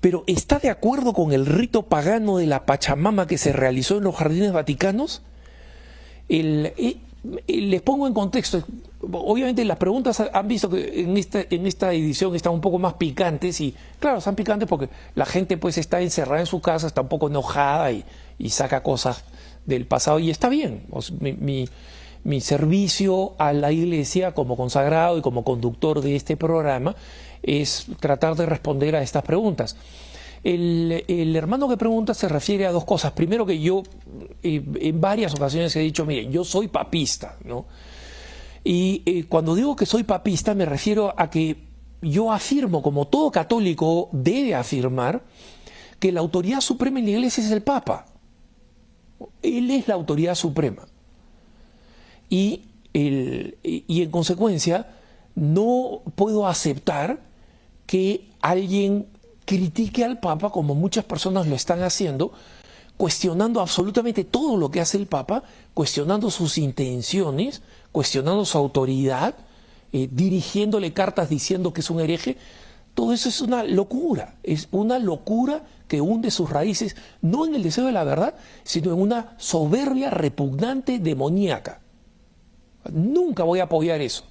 pero 0.00 0.22
¿está 0.26 0.58
de 0.58 0.70
acuerdo 0.70 1.12
con 1.12 1.32
el 1.32 1.46
rito 1.46 1.82
pagano 1.82 2.36
de 2.36 2.46
la 2.46 2.64
Pachamama 2.64 3.26
que 3.26 3.38
se 3.38 3.52
realizó 3.52 3.98
en 3.98 4.04
los 4.04 4.14
jardines 4.14 4.52
vaticanos? 4.52 5.22
El, 6.28 6.72
les 7.46 7.82
pongo 7.82 8.06
en 8.06 8.14
contexto, 8.14 8.64
obviamente 9.00 9.64
las 9.64 9.78
preguntas 9.78 10.20
han 10.20 10.48
visto 10.48 10.68
que 10.70 11.02
en 11.02 11.16
esta, 11.16 11.40
en 11.48 11.66
esta 11.66 11.92
edición 11.92 12.34
están 12.34 12.52
un 12.52 12.60
poco 12.60 12.78
más 12.78 12.94
picantes 12.94 13.60
y 13.60 13.74
claro, 13.98 14.18
están 14.18 14.34
picantes 14.34 14.68
porque 14.68 14.88
la 15.14 15.26
gente 15.26 15.56
pues 15.56 15.78
está 15.78 16.00
encerrada 16.00 16.40
en 16.40 16.46
su 16.46 16.60
casa, 16.60 16.86
está 16.86 17.00
un 17.00 17.08
poco 17.08 17.28
enojada 17.28 17.92
y, 17.92 18.04
saca 18.48 18.82
cosas 18.82 19.24
del 19.66 19.86
pasado 19.86 20.18
y 20.18 20.30
está 20.30 20.48
bien. 20.48 20.84
Servicio 22.40 23.34
a 23.38 23.52
la 23.52 23.72
iglesia 23.72 24.32
como 24.32 24.56
consagrado 24.56 25.18
y 25.18 25.22
como 25.22 25.44
conductor 25.44 26.00
de 26.00 26.16
este 26.16 26.36
programa 26.36 26.94
es 27.42 27.86
tratar 28.00 28.36
de 28.36 28.46
responder 28.46 28.96
a 28.96 29.02
estas 29.02 29.24
preguntas. 29.24 29.76
El, 30.44 31.36
hermano 31.36 31.68
que 31.68 31.76
pregunta 31.76 32.14
se 32.14 32.28
refiere 32.28 32.66
a 32.66 32.72
dos 32.72 32.84
cosas. 32.84 33.12
Primero 33.12 33.46
que 33.46 33.60
yo 33.60 33.82
eh, 34.42 34.62
en 34.80 35.00
varias 35.00 35.34
ocasiones 35.34 35.74
he 35.76 35.80
dicho, 35.80 36.04
mire, 36.04 36.28
yo 36.30 36.44
soy 36.44 36.68
papista, 36.68 37.36
¿no? 37.44 37.66
Y 38.64 39.02
eh, 39.06 39.24
cuando 39.28 39.54
digo 39.54 39.74
que 39.76 39.86
soy 39.86 40.04
papista 40.04 40.54
me 40.54 40.64
refiero 40.64 41.14
a 41.16 41.30
que 41.30 41.56
yo 42.00 42.32
afirmo, 42.32 42.82
como 42.82 43.06
todo 43.06 43.30
católico 43.30 44.08
debe 44.12 44.54
afirmar, 44.54 45.22
que 46.00 46.10
la 46.10 46.20
autoridad 46.20 46.60
suprema 46.60 46.98
en 46.98 47.04
la 47.04 47.10
iglesia 47.12 47.44
es 47.44 47.50
el 47.50 47.62
Papa. 47.62 48.06
Él 49.42 49.70
es 49.70 49.86
la 49.86 49.94
autoridad 49.94 50.34
suprema. 50.34 50.86
Y, 52.32 52.62
y 52.94 54.02
en 54.02 54.10
consecuencia, 54.10 54.86
no 55.34 56.00
puedo 56.14 56.46
aceptar 56.46 57.20
que 57.86 58.30
alguien 58.40 59.06
critique 59.44 60.02
al 60.02 60.18
Papa 60.18 60.48
como 60.48 60.74
muchas 60.74 61.04
personas 61.04 61.46
lo 61.46 61.54
están 61.54 61.82
haciendo, 61.82 62.32
cuestionando 62.96 63.60
absolutamente 63.60 64.24
todo 64.24 64.56
lo 64.56 64.70
que 64.70 64.80
hace 64.80 64.96
el 64.96 65.06
Papa, 65.06 65.42
cuestionando 65.74 66.30
sus 66.30 66.56
intenciones, 66.56 67.60
cuestionando 67.90 68.46
su 68.46 68.56
autoridad, 68.56 69.34
eh, 69.92 70.08
dirigiéndole 70.10 70.94
cartas 70.94 71.28
diciendo 71.28 71.74
que 71.74 71.82
es 71.82 71.90
un 71.90 72.00
hereje. 72.00 72.38
Todo 72.94 73.12
eso 73.12 73.28
es 73.28 73.42
una 73.42 73.62
locura, 73.62 74.36
es 74.42 74.68
una 74.70 74.98
locura 74.98 75.64
que 75.86 76.00
hunde 76.00 76.30
sus 76.30 76.48
raíces 76.48 76.96
no 77.20 77.44
en 77.44 77.54
el 77.54 77.62
deseo 77.62 77.84
de 77.84 77.92
la 77.92 78.04
verdad, 78.04 78.34
sino 78.64 78.94
en 78.94 79.00
una 79.00 79.34
soberbia 79.36 80.08
repugnante 80.08 80.98
demoníaca. 80.98 81.81
Nunca 82.90 83.44
voy 83.44 83.60
a 83.60 83.64
apoyar 83.64 84.00
eso 84.00 84.24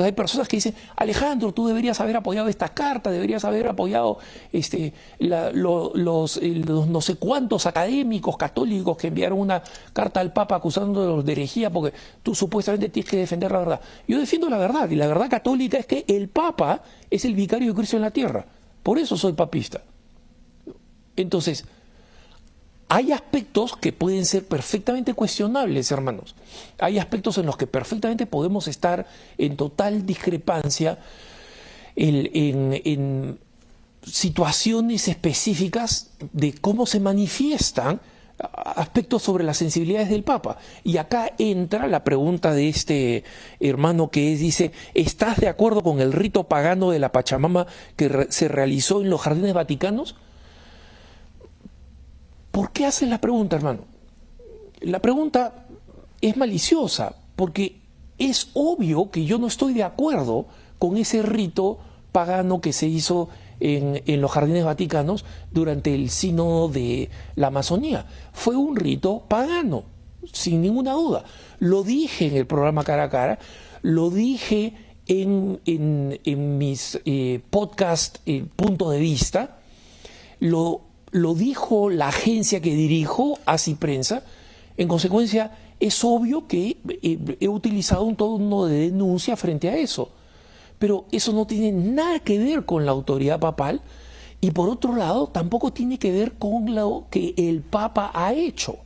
hay 0.00 0.12
personas 0.12 0.48
que 0.48 0.56
dicen, 0.56 0.74
Alejandro, 0.96 1.52
tú 1.52 1.66
deberías 1.66 2.00
haber 2.00 2.16
apoyado 2.16 2.48
esta 2.48 2.68
carta, 2.70 3.10
deberías 3.10 3.44
haber 3.44 3.68
apoyado 3.68 4.18
este, 4.52 4.94
los, 5.18 5.94
no 5.94 7.00
sé 7.00 7.16
cuántos 7.16 7.66
académicos 7.66 8.36
católicos 8.36 8.96
que 8.96 9.08
enviaron 9.08 9.38
una 9.38 9.62
carta 9.92 10.20
al 10.20 10.32
Papa 10.32 10.56
acusándolos 10.56 11.24
de 11.24 11.32
herejía 11.32 11.70
porque 11.70 11.94
tú 12.22 12.34
supuestamente 12.34 12.88
tienes 12.88 13.10
que 13.10 13.18
defender 13.18 13.52
la 13.52 13.58
verdad. 13.58 13.80
Yo 14.08 14.18
defiendo 14.18 14.48
la 14.48 14.58
verdad 14.58 14.88
y 14.88 14.96
la 14.96 15.06
verdad 15.06 15.28
católica 15.28 15.78
es 15.78 15.86
que 15.86 16.04
el 16.08 16.28
Papa 16.28 16.82
es 17.10 17.24
el 17.24 17.34
vicario 17.34 17.68
de 17.68 17.74
Cristo 17.74 17.96
en 17.96 18.02
la 18.02 18.10
tierra. 18.10 18.46
Por 18.82 18.98
eso 18.98 19.16
soy 19.16 19.34
papista. 19.34 19.82
Entonces, 21.16 21.66
hay 22.94 23.10
aspectos 23.10 23.74
que 23.74 23.90
pueden 23.90 24.26
ser 24.26 24.44
perfectamente 24.44 25.14
cuestionables, 25.14 25.90
hermanos. 25.90 26.34
Hay 26.78 26.98
aspectos 26.98 27.38
en 27.38 27.46
los 27.46 27.56
que 27.56 27.66
perfectamente 27.66 28.26
podemos 28.26 28.68
estar 28.68 29.06
en 29.38 29.56
total 29.56 30.04
discrepancia 30.04 30.98
en, 31.96 33.38
situaciones 34.04 35.08
específicas 35.08 36.10
de 36.32 36.52
cómo 36.52 36.84
se 36.84 37.00
manifiestan 37.00 37.98
aspectos 38.52 39.22
sobre 39.22 39.44
las 39.44 39.56
sensibilidades 39.56 40.10
del 40.10 40.22
Papa. 40.22 40.58
Y 40.84 40.98
acá 40.98 41.32
entra 41.38 41.86
la 41.86 42.04
pregunta 42.04 42.52
de 42.52 42.68
este 42.68 43.24
hermano 43.58 44.10
que 44.10 44.36
dice, 44.36 44.72
¿estás 44.92 45.38
de 45.38 45.48
acuerdo 45.48 45.82
con 45.82 46.02
el 46.02 46.12
rito 46.12 46.44
pagano 46.44 46.90
de 46.90 46.98
la 46.98 47.10
Pachamama 47.10 47.66
que 47.96 48.26
se 48.28 48.48
realizó 48.48 49.00
en 49.00 49.08
los 49.08 49.22
jardines 49.22 49.54
vaticanos? 49.54 50.14
¿Por 52.52 52.70
qué 52.70 52.86
haces 52.86 53.08
la 53.08 53.20
pregunta, 53.20 53.56
hermano? 53.56 53.80
La 54.80 55.00
pregunta 55.00 55.66
es 56.20 56.36
maliciosa, 56.36 57.16
porque 57.34 57.80
es 58.18 58.50
obvio 58.52 59.10
que 59.10 59.24
yo 59.24 59.38
no 59.38 59.46
estoy 59.46 59.72
de 59.72 59.82
acuerdo 59.82 60.46
con 60.78 60.96
ese 60.98 61.22
rito 61.22 61.78
pagano 62.12 62.60
que 62.60 62.74
se 62.74 62.86
hizo 62.86 63.30
en, 63.58 64.20
los 64.20 64.30
jardines 64.30 64.64
vaticanos 64.64 65.24
durante 65.50 65.94
el 65.94 66.10
sínodo 66.10 66.68
de 66.68 67.08
la 67.36 67.46
Amazonía. 67.46 68.06
Fue 68.32 68.54
un 68.54 68.76
rito 68.76 69.24
pagano, 69.28 69.84
sin 70.32 70.60
ninguna 70.60 70.92
duda. 70.92 71.24
Lo 71.58 71.82
dije 71.82 72.26
en 72.26 72.36
el 72.36 72.46
programa 72.46 72.84
Cara 72.84 73.04
a 73.04 73.10
Cara, 73.10 73.38
lo 73.80 74.10
dije 74.10 74.74
en, 75.06 75.58
mis 76.58 77.00
eh, 77.06 77.40
podcast 77.48 78.18
eh, 78.26 78.44
Punto 78.56 78.90
de 78.90 79.00
Vista, 79.00 79.58
lo 80.38 80.91
lo 81.12 81.34
dijo 81.34 81.90
la 81.90 82.08
agencia 82.08 82.60
que 82.60 82.74
dirijo, 82.74 83.38
Así 83.46 83.74
Prensa, 83.74 84.24
en 84.76 84.88
consecuencia 84.88 85.52
es 85.78 86.02
obvio 86.04 86.46
que 86.46 86.78
he, 87.40 87.48
utilizado 87.48 88.04
un 88.04 88.16
tono 88.16 88.66
de 88.66 88.90
denuncia 88.90 89.36
frente 89.36 89.68
a 89.68 89.76
eso. 89.76 90.10
Pero 90.78 91.06
eso 91.12 91.32
no 91.32 91.46
tiene 91.46 91.72
nada 91.72 92.18
que 92.20 92.38
ver 92.38 92.64
con 92.64 92.86
la 92.86 92.92
autoridad 92.92 93.38
papal 93.38 93.82
y 94.40 94.50
por 94.50 94.68
otro 94.68 94.96
lado 94.96 95.28
tampoco 95.28 95.72
tiene 95.72 95.98
que 95.98 96.10
ver 96.10 96.32
con 96.32 96.74
lo 96.74 97.06
que 97.10 97.34
el 97.36 97.60
Papa 97.60 98.10
ha 98.14 98.32
hecho. 98.32 98.78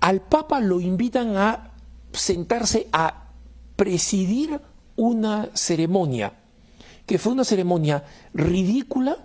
Al 0.00 0.20
Papa 0.20 0.60
lo 0.60 0.80
invitan 0.80 1.36
a 1.36 1.70
sentarse 2.12 2.88
a 2.92 3.28
presidir 3.76 4.60
una 4.96 5.48
ceremonia, 5.54 6.32
que 7.06 7.18
fue 7.18 7.32
una 7.32 7.44
ceremonia 7.44 8.04
ridícula, 8.34 9.16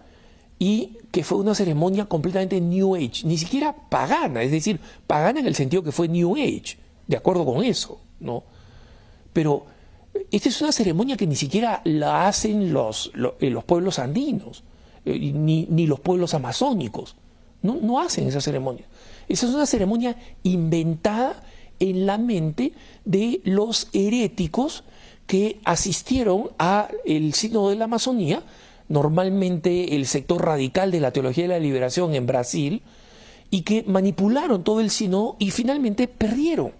y 0.59 0.97
que 1.11 1.23
fue 1.23 1.37
una 1.37 1.53
ceremonia 1.53 2.05
completamente 2.05 2.59
New 2.59 2.95
Age, 2.95 3.25
ni 3.25 3.37
siquiera 3.37 3.73
pagana, 3.73 4.41
es 4.41 4.51
decir, 4.51 4.79
pagana 5.05 5.39
en 5.39 5.47
el 5.47 5.55
sentido 5.55 5.83
que 5.83 5.91
fue 5.91 6.07
New 6.07 6.35
Age, 6.35 6.77
de 7.05 7.17
acuerdo 7.17 7.45
con 7.45 7.63
eso, 7.63 7.99
¿no? 8.19 8.43
Pero 9.33 9.65
esta 10.31 10.49
es 10.49 10.61
una 10.61 10.71
ceremonia 10.71 11.15
que 11.15 11.27
ni 11.27 11.35
siquiera 11.35 11.81
la 11.83 12.27
hacen 12.27 12.73
los, 12.73 13.11
eh, 13.39 13.49
los, 13.49 13.63
pueblos 13.63 13.99
andinos, 13.99 14.63
eh, 15.05 15.19
ni, 15.19 15.67
ni, 15.69 15.85
los 15.85 15.99
pueblos 15.99 16.33
amazónicos, 16.33 17.15
no, 17.61 17.75
no 17.75 17.99
hacen 17.99 18.27
esa 18.27 18.41
ceremonia. 18.41 18.85
Esa 19.27 19.47
es 19.47 19.53
una 19.53 19.65
ceremonia 19.65 20.15
inventada 20.43 21.43
en 21.79 22.05
la 22.05 22.17
mente 22.17 22.73
de 23.05 23.41
los 23.43 23.89
heréticos 23.93 24.83
que 25.27 25.59
asistieron 25.65 26.49
a 26.57 26.87
el 27.05 27.33
signo 27.33 27.69
de 27.69 27.75
la 27.75 27.85
Amazonía 27.85 28.41
normalmente 28.89 29.95
el 29.95 30.05
sector 30.05 30.45
radical 30.45 30.91
de 30.91 30.99
la 30.99 31.11
teología 31.11 31.43
de 31.43 31.49
la 31.49 31.59
liberación 31.59 32.15
en 32.15 32.25
Brasil, 32.25 32.81
y 33.49 33.61
que 33.61 33.83
manipularon 33.87 34.63
todo 34.63 34.81
el 34.81 34.89
sino 34.89 35.35
y 35.39 35.51
finalmente 35.51 36.07
perdieron. 36.07 36.73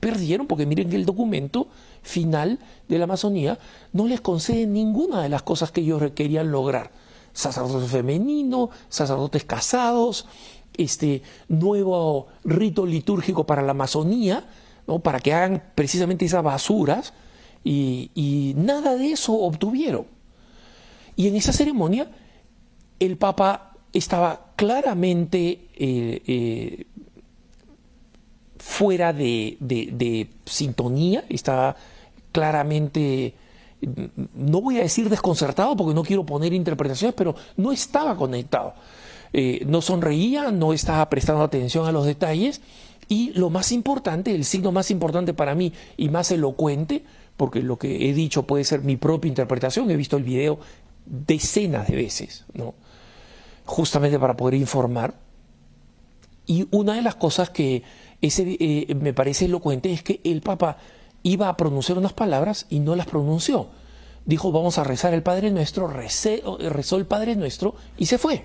Perdieron 0.00 0.46
porque 0.46 0.66
miren 0.66 0.90
que 0.90 0.96
el 0.96 1.06
documento 1.06 1.68
final 2.02 2.58
de 2.88 2.98
la 2.98 3.04
Amazonía 3.04 3.58
no 3.92 4.06
les 4.06 4.20
concede 4.20 4.66
ninguna 4.66 5.22
de 5.22 5.28
las 5.28 5.42
cosas 5.42 5.70
que 5.70 5.80
ellos 5.80 6.02
querían 6.14 6.50
lograr. 6.50 6.90
Sacerdotes 7.32 7.90
femeninos, 7.90 8.70
sacerdotes 8.88 9.44
casados, 9.44 10.26
este 10.76 11.22
nuevo 11.48 12.28
rito 12.44 12.86
litúrgico 12.86 13.44
para 13.44 13.62
la 13.62 13.72
Amazonía, 13.72 14.44
¿no? 14.86 15.00
para 15.00 15.20
que 15.20 15.32
hagan 15.32 15.62
precisamente 15.74 16.24
esas 16.24 16.42
basuras, 16.42 17.12
y, 17.64 18.54
nada 18.56 18.96
de 18.96 19.12
eso 19.12 19.34
obtuvieron. 19.34 20.06
Y 21.18 21.26
en 21.26 21.34
esa 21.34 21.52
ceremonia 21.52 22.08
el 23.00 23.16
Papa 23.16 23.72
estaba 23.92 24.52
claramente 24.54 25.66
eh, 25.74 26.22
eh, 26.28 26.86
fuera 28.56 29.12
de, 29.12 30.28
sintonía, 30.44 31.24
estaba 31.28 31.74
claramente, 32.30 33.34
no 34.32 34.60
voy 34.60 34.78
a 34.78 34.82
decir 34.82 35.10
desconcertado 35.10 35.76
porque 35.76 35.92
no 35.92 36.04
quiero 36.04 36.24
poner 36.24 36.52
interpretaciones, 36.52 37.16
pero 37.16 37.34
no 37.56 37.72
estaba 37.72 38.16
conectado. 38.16 38.74
Eh, 39.32 39.64
no 39.66 39.82
sonreía, 39.82 40.52
no 40.52 40.72
estaba 40.72 41.10
prestando 41.10 41.42
atención 41.42 41.84
a 41.88 41.92
los 41.92 42.06
detalles 42.06 42.60
y 43.08 43.32
lo 43.32 43.50
más 43.50 43.72
importante, 43.72 44.36
el 44.36 44.44
signo 44.44 44.70
más 44.70 44.92
importante 44.92 45.34
para 45.34 45.56
mí 45.56 45.72
y 45.96 46.10
más 46.10 46.30
elocuente, 46.30 47.02
porque 47.36 47.60
lo 47.60 47.76
que 47.76 48.08
he 48.08 48.12
dicho 48.12 48.44
puede 48.44 48.62
ser 48.62 48.82
mi 48.82 48.96
propia 48.96 49.28
interpretación, 49.28 49.90
he 49.90 49.96
visto 49.96 50.16
el 50.16 50.22
video 50.22 50.60
decenas 51.08 51.88
de 51.88 51.96
veces, 51.96 52.44
¿no? 52.54 52.74
justamente 53.64 54.18
para 54.18 54.36
poder 54.36 54.54
informar. 54.54 55.14
Y 56.46 56.66
una 56.70 56.94
de 56.94 57.02
las 57.02 57.14
cosas 57.14 57.50
que 57.50 57.82
ese, 58.22 58.56
eh, 58.58 58.94
me 58.94 59.12
parece 59.12 59.44
elocuente 59.44 59.92
es 59.92 60.02
que 60.02 60.20
el 60.24 60.40
Papa 60.40 60.78
iba 61.22 61.48
a 61.48 61.56
pronunciar 61.56 61.98
unas 61.98 62.14
palabras 62.14 62.66
y 62.70 62.80
no 62.80 62.96
las 62.96 63.06
pronunció. 63.06 63.68
Dijo, 64.24 64.52
vamos 64.52 64.78
a 64.78 64.84
rezar 64.84 65.12
el 65.14 65.22
Padre 65.22 65.50
Nuestro, 65.50 65.88
rezó 65.88 66.96
el 66.96 67.06
Padre 67.06 67.36
Nuestro 67.36 67.74
y 67.98 68.06
se 68.06 68.18
fue. 68.18 68.44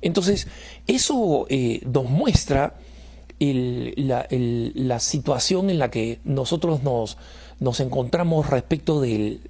Entonces, 0.00 0.48
eso 0.86 1.46
eh, 1.48 1.80
nos 1.86 2.04
muestra 2.10 2.74
la, 3.38 5.00
situación 5.00 5.70
en 5.70 5.78
la 5.78 5.90
que 5.90 6.20
nosotros 6.24 6.82
nos, 6.82 7.18
nos 7.60 7.80
encontramos 7.80 8.48
respecto 8.50 9.00
de, 9.00 9.40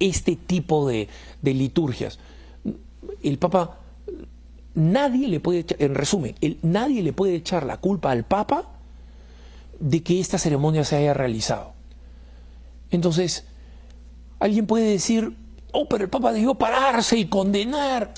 este 0.00 0.34
tipo 0.34 0.88
de, 0.88 1.08
liturgias. 1.42 2.18
El 3.22 3.38
Papa 3.38 3.78
nadie 4.74 5.28
le 5.28 5.40
puede, 5.40 5.64
en 5.78 5.94
resumen, 5.94 6.34
nadie 6.62 7.02
le 7.02 7.12
puede 7.12 7.36
echar 7.36 7.64
la 7.64 7.76
culpa 7.76 8.10
al 8.10 8.24
Papa 8.24 8.68
de 9.78 10.02
que 10.02 10.18
esta 10.18 10.38
ceremonia 10.38 10.84
se 10.84 10.96
haya 10.96 11.14
realizado. 11.14 11.72
Entonces, 12.90 13.44
alguien 14.40 14.66
puede 14.66 14.90
decir, 14.90 15.36
oh, 15.72 15.88
pero 15.88 16.04
el 16.04 16.10
Papa 16.10 16.32
debió 16.32 16.54
pararse 16.54 17.16
y 17.16 17.26
condenar. 17.26 18.12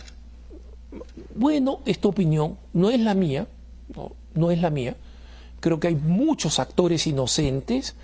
Bueno, 1.34 1.80
esta 1.84 2.08
opinión 2.08 2.58
no 2.72 2.90
es 2.90 3.00
la 3.00 3.14
mía, 3.14 3.46
no, 3.94 4.12
no 4.34 4.50
es 4.50 4.60
la 4.60 4.70
mía. 4.70 4.96
Creo 5.60 5.78
que 5.78 5.88
hay 5.88 5.94
muchos 5.94 6.58
actores 6.58 7.06
inocentes 7.06 7.94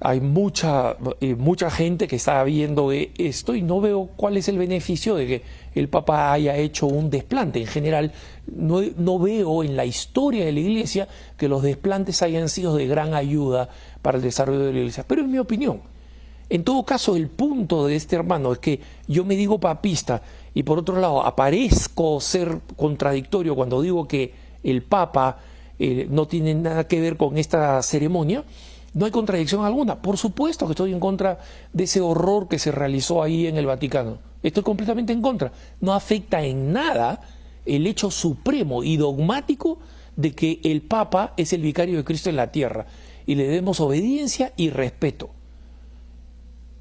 hay 0.00 0.20
mucha, 0.20 0.96
mucha 1.36 1.70
gente 1.70 2.08
que 2.08 2.16
está 2.16 2.42
viendo 2.44 2.90
eh, 2.90 3.12
esto 3.18 3.54
y 3.54 3.60
no 3.60 3.82
veo 3.82 4.08
cuál 4.16 4.38
es 4.38 4.48
el 4.48 4.56
beneficio 4.56 5.14
de 5.14 5.26
que 5.26 5.42
el 5.74 5.88
Papa 5.88 6.32
haya 6.32 6.56
hecho 6.56 6.86
un 6.86 7.10
desplante. 7.10 7.60
En 7.60 7.66
general, 7.66 8.12
no, 8.46 8.80
no, 8.96 9.18
veo 9.18 9.62
en 9.62 9.76
la 9.76 9.84
historia 9.84 10.46
de 10.46 10.52
la 10.52 10.60
Iglesia 10.60 11.06
que 11.36 11.48
los 11.48 11.62
desplantes 11.62 12.22
hayan 12.22 12.48
sido 12.48 12.74
de 12.76 12.86
gran 12.86 13.12
ayuda 13.12 13.68
para 14.00 14.16
el 14.16 14.22
desarrollo 14.22 14.60
de 14.60 14.72
la 14.72 14.78
Iglesia. 14.78 15.04
Pero 15.06 15.22
en 15.22 15.30
mi 15.30 15.38
opinión. 15.38 15.82
En 16.48 16.64
todo 16.64 16.84
caso, 16.84 17.14
el 17.14 17.28
punto 17.28 17.86
de 17.86 17.94
este 17.94 18.16
hermano 18.16 18.52
es 18.52 18.58
que 18.58 18.80
yo 19.06 19.24
me 19.24 19.36
digo 19.36 19.60
papista 19.60 20.20
y 20.52 20.64
por 20.64 20.80
otro 20.80 20.98
lado 20.98 21.24
aparezco 21.24 22.20
ser 22.20 22.58
contradictorio 22.76 23.54
cuando 23.54 23.80
digo 23.80 24.08
que 24.08 24.34
el 24.64 24.82
Papa 24.82 25.38
eh, 25.78 26.08
no 26.10 26.26
tiene 26.26 26.54
nada 26.54 26.88
que 26.88 27.00
ver 27.00 27.16
con 27.16 27.38
esta 27.38 27.80
ceremonia 27.82 28.42
no 28.92 29.04
hay 29.04 29.10
contradicción 29.10 29.64
alguna. 29.64 30.02
Por 30.02 30.16
supuesto 30.16 30.66
que 30.66 30.72
estoy 30.72 30.92
en 30.92 31.00
contra 31.00 31.38
de 31.72 31.84
ese 31.84 32.00
horror 32.00 32.48
que 32.48 32.58
se 32.58 32.72
realizó 32.72 33.22
ahí 33.22 33.46
en 33.46 33.56
el 33.56 33.66
Vaticano. 33.66 34.18
Estoy 34.42 34.62
completamente 34.62 35.12
en 35.12 35.22
contra. 35.22 35.52
No 35.80 35.92
afecta 35.92 36.42
en 36.42 36.72
nada 36.72 37.20
el 37.66 37.86
hecho 37.86 38.10
supremo 38.10 38.82
y 38.82 38.96
dogmático 38.96 39.78
de 40.16 40.34
que 40.34 40.60
el 40.64 40.82
Papa 40.82 41.34
es 41.36 41.52
el 41.52 41.62
vicario 41.62 41.96
de 41.96 42.04
Cristo 42.04 42.30
en 42.30 42.36
la 42.36 42.50
tierra 42.50 42.86
y 43.26 43.36
le 43.36 43.46
demos 43.46 43.80
obediencia 43.80 44.52
y 44.56 44.70
respeto. 44.70 45.30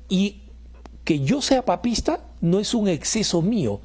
Y 0.07 0.41
que 1.03 1.19
yo 1.19 1.41
sea 1.41 1.63
papista 1.63 2.25
no 2.41 2.59
es 2.59 2.73
un 2.73 2.87
exceso 2.87 3.41
mío, 3.41 3.81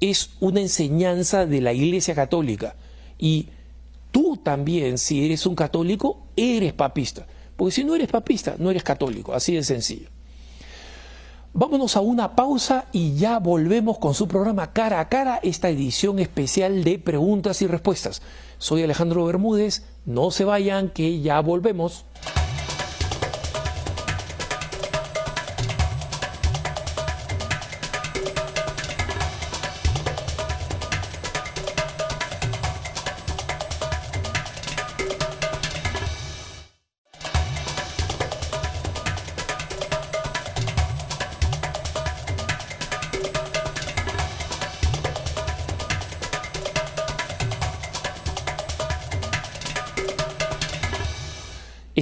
es 0.00 0.30
una 0.40 0.60
enseñanza 0.60 1.46
de 1.46 1.60
la 1.60 1.72
Iglesia 1.72 2.14
Católica. 2.14 2.74
Y 3.18 3.48
tú 4.10 4.36
también, 4.36 4.98
si 4.98 5.24
eres 5.24 5.46
un 5.46 5.54
católico, 5.54 6.26
eres 6.34 6.72
papista. 6.72 7.26
Porque 7.56 7.72
si 7.72 7.84
no 7.84 7.94
eres 7.94 8.08
papista, 8.08 8.56
no 8.58 8.70
eres 8.70 8.82
católico, 8.82 9.32
así 9.32 9.54
de 9.54 9.62
sencillo. 9.62 10.08
Vámonos 11.54 11.96
a 11.96 12.00
una 12.00 12.34
pausa 12.34 12.86
y 12.92 13.14
ya 13.16 13.38
volvemos 13.38 13.98
con 13.98 14.14
su 14.14 14.26
programa 14.26 14.72
Cara 14.72 15.00
a 15.00 15.10
Cara, 15.10 15.38
esta 15.42 15.68
edición 15.68 16.18
especial 16.18 16.82
de 16.82 16.98
preguntas 16.98 17.60
y 17.60 17.66
respuestas. 17.66 18.22
Soy 18.56 18.82
Alejandro 18.82 19.26
Bermúdez, 19.26 19.84
no 20.06 20.30
se 20.30 20.44
vayan 20.44 20.88
que 20.88 21.20
ya 21.20 21.40
volvemos. 21.40 22.06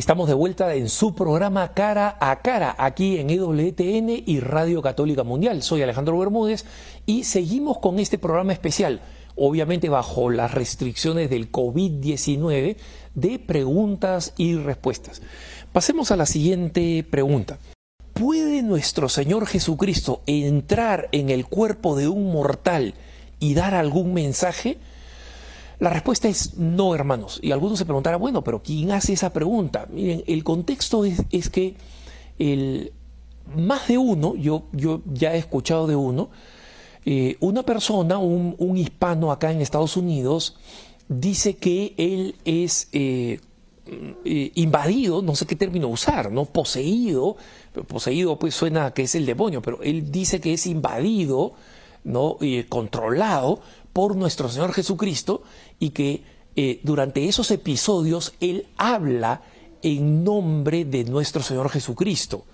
Estamos 0.01 0.29
de 0.29 0.35
vuelta 0.35 0.75
en 0.77 0.89
su 0.89 1.15
programa 1.15 1.75
Cara 1.75 2.17
a 2.21 2.41
Cara, 2.41 2.75
aquí 2.79 3.19
en 3.19 3.29
EWTN 3.29 4.23
y 4.25 4.41
Radio 4.41 4.81
Católica 4.81 5.25
Mundial. 5.25 5.63
Soy 5.63 5.83
Alejandro 5.83 6.19
Bermúdez 6.19 6.65
y 7.05 7.25
seguimos 7.25 7.81
con 7.81 7.99
este 7.99 8.17
programa 8.17 8.55
especial, 8.55 9.03
obviamente 9.37 9.91
bajo 9.91 10.31
las 10.31 10.55
restricciones 10.55 11.29
del 11.29 11.53
COVID-19, 11.53 12.77
de 13.15 13.39
preguntas 13.41 14.33
y 14.39 14.55
respuestas. 14.55 15.21
Pasemos 15.71 16.11
a 16.11 16.17
la 16.17 16.25
siguiente 16.25 17.05
pregunta. 17.11 17.59
¿Puede 18.15 18.63
nuestro 18.63 19.11
Señor 19.11 19.47
Jesucristo 19.47 20.23
entrar 20.27 21.11
en 21.13 21.29
el 21.29 21.45
cuerpo 21.45 21.95
de 21.95 22.09
un 22.09 22.33
mortal 22.33 22.95
y 23.39 23.53
dar 23.53 23.75
algún 23.75 24.15
mensaje? 24.15 24.79
La 25.81 25.89
respuesta 25.89 26.29
es 26.29 26.59
no, 26.59 26.95
hermanos. 26.95 27.41
Y 27.43 27.53
algunos 27.53 27.79
se 27.79 27.87
preguntarán, 27.87 28.21
bueno, 28.21 28.45
pero 28.45 28.63
¿quién 28.63 28.93
hace 28.93 29.15
esa 29.15 29.33
pregunta? 29.33 29.89
Miren, 29.91 30.23
el 30.27 30.45
contexto 30.45 31.07
es, 31.07 31.49
que 31.49 31.75
el, 32.39 32.93
más 33.57 33.89
de 33.89 33.97
uno, 33.97 34.37
yo, 34.37 34.65
yo 34.73 35.01
ya 35.07 35.35
he 35.35 35.39
escuchado 35.39 35.87
de 35.87 35.97
uno, 35.97 36.29
eh, 37.07 37.39
una 37.41 37.63
persona, 37.63 38.19
un, 38.19 38.77
hispano 38.77 39.33
acá 39.33 39.53
en 39.53 39.63
Estados 39.63 39.97
Unidos, 39.97 40.59
dice 41.09 41.57
que 41.57 41.95
él 41.97 42.37
es 42.45 42.89
eh, 42.93 43.41
eh, 44.27 44.53
invadido, 44.57 45.23
no 45.23 45.35
sé 45.35 45.47
qué 45.47 45.57
término 45.57 45.89
usar, 45.89 46.31
¿no? 46.31 46.45
Poseído, 46.45 47.39
poseído 47.89 48.39
pues 48.39 48.55
suena 48.55 48.93
que 48.93 49.03
es 49.03 49.15
el 49.15 49.25
demonio, 49.25 49.63
pero 49.63 49.83
él 49.83 50.13
dice 50.13 50.43
que 50.43 50.53
es 50.53 50.67
invadido, 50.67 51.55
¿no? 52.05 52.37
controlado 52.69 53.61
por 53.93 54.17
nuestro 54.17 54.49
Señor 54.49 54.73
Jesucristo 54.73 55.43
y 55.79 55.91
que 55.91 56.23
eh, 56.57 56.81
durante 56.83 57.29
esos 57.29 57.51
episodios 57.51 58.35
Él 58.41 58.67
habla 58.77 59.43
en 59.83 60.25
nombre 60.25 60.85
de 60.85 61.05
nuestro 61.05 61.43
Señor 61.43 61.71
Jesucristo. 61.71 62.45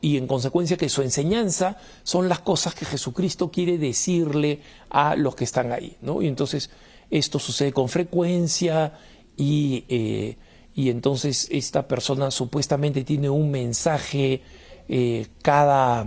Y 0.00 0.16
en 0.16 0.26
consecuencia 0.26 0.78
que 0.78 0.88
su 0.88 1.02
enseñanza 1.02 1.76
son 2.02 2.30
las 2.30 2.38
cosas 2.38 2.74
que 2.74 2.86
Jesucristo 2.86 3.50
quiere 3.50 3.76
decirle 3.76 4.62
a 4.88 5.16
los 5.16 5.34
que 5.34 5.44
están 5.44 5.70
ahí. 5.70 5.98
¿no? 6.00 6.22
Y 6.22 6.28
entonces 6.28 6.70
esto 7.10 7.38
sucede 7.38 7.72
con 7.72 7.90
frecuencia 7.90 8.98
y, 9.36 9.84
eh, 9.90 10.38
y 10.74 10.88
entonces 10.88 11.46
esta 11.50 11.86
persona 11.86 12.30
supuestamente 12.30 13.04
tiene 13.04 13.28
un 13.28 13.50
mensaje 13.50 14.40
eh, 14.88 15.26
cada, 15.42 16.06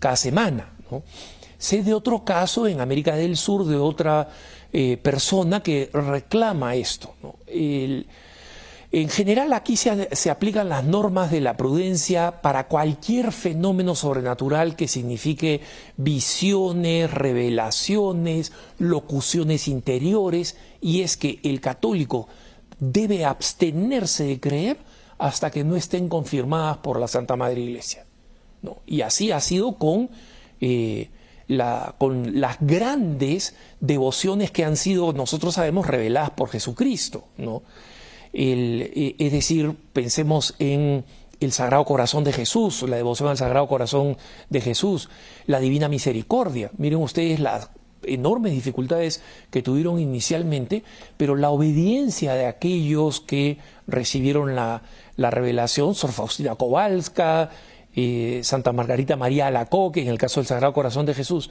cada 0.00 0.16
semana. 0.16 0.72
Sé 1.60 1.82
de 1.82 1.92
otro 1.92 2.24
caso 2.24 2.66
en 2.66 2.80
América 2.80 3.14
del 3.14 3.36
Sur 3.36 3.66
de 3.66 3.76
otra 3.76 4.30
eh, 4.72 4.96
persona 4.96 5.62
que 5.62 5.90
reclama 5.92 6.74
esto. 6.74 7.14
En 8.92 9.10
general 9.10 9.52
aquí 9.52 9.76
se, 9.76 10.30
aplican 10.30 10.70
las 10.70 10.84
normas 10.84 11.30
de 11.30 11.42
la 11.42 11.58
prudencia 11.58 12.40
para 12.40 12.66
cualquier 12.66 13.30
fenómeno 13.30 13.94
sobrenatural 13.94 14.74
que 14.74 14.88
signifique 14.88 15.60
visiones, 15.98 17.10
revelaciones, 17.12 18.52
locuciones 18.78 19.68
interiores, 19.68 20.56
y 20.80 21.02
es 21.02 21.18
que 21.18 21.40
el 21.42 21.60
católico 21.60 22.26
debe 22.78 23.26
abstenerse 23.26 24.24
de 24.24 24.40
creer 24.40 24.78
hasta 25.18 25.50
que 25.50 25.62
no 25.62 25.76
estén 25.76 26.08
confirmadas 26.08 26.78
por 26.78 26.98
la 26.98 27.06
Santa 27.06 27.36
Madre 27.36 27.60
Iglesia. 27.60 28.06
Y 28.86 29.02
así 29.02 29.30
ha 29.30 29.40
sido 29.40 29.76
con, 29.76 30.08
eh, 30.58 31.10
la, 31.50 31.96
con 31.98 32.40
las 32.40 32.58
grandes 32.60 33.56
devociones 33.80 34.52
que 34.52 34.64
han 34.64 34.76
sido, 34.76 35.12
nosotros 35.12 35.54
sabemos, 35.54 35.88
reveladas 35.88 36.30
por 36.30 36.48
Jesucristo. 36.48 37.24
Eh, 38.32 39.16
es 39.18 39.32
decir, 39.32 39.74
pensemos 39.92 40.54
en 40.60 41.04
el 41.40 41.50
Sagrado 41.50 41.84
Corazón 41.84 42.22
de 42.22 42.32
Jesús, 42.32 42.82
la 42.82 42.96
devoción 42.96 43.30
al 43.30 43.36
Sagrado 43.36 43.66
Corazón 43.66 44.16
de 44.48 44.60
Jesús, 44.60 45.08
la 45.46 45.58
Divina 45.58 45.88
Misericordia. 45.88 46.70
Miren 46.78 47.00
ustedes 47.00 47.40
las 47.40 47.70
enormes 48.04 48.52
dificultades 48.52 49.20
que 49.50 49.62
tuvieron 49.62 49.98
inicialmente, 49.98 50.84
pero 51.16 51.34
la 51.34 51.50
obediencia 51.50 52.34
de 52.34 52.46
aquellos 52.46 53.20
que 53.20 53.58
recibieron 53.88 54.54
la, 54.54 54.82
revelación, 55.16 55.96
Sor 55.96 56.12
Faustina 56.12 56.54
Kowalska, 56.54 57.50
Santa 58.42 58.72
Margarita 58.72 59.16
María 59.16 59.48
Alacoque, 59.48 60.02
en 60.02 60.08
el 60.08 60.18
caso 60.18 60.40
del 60.40 60.46
Sagrado 60.46 60.72
Corazón 60.72 61.06
de 61.06 61.14
Jesús. 61.14 61.50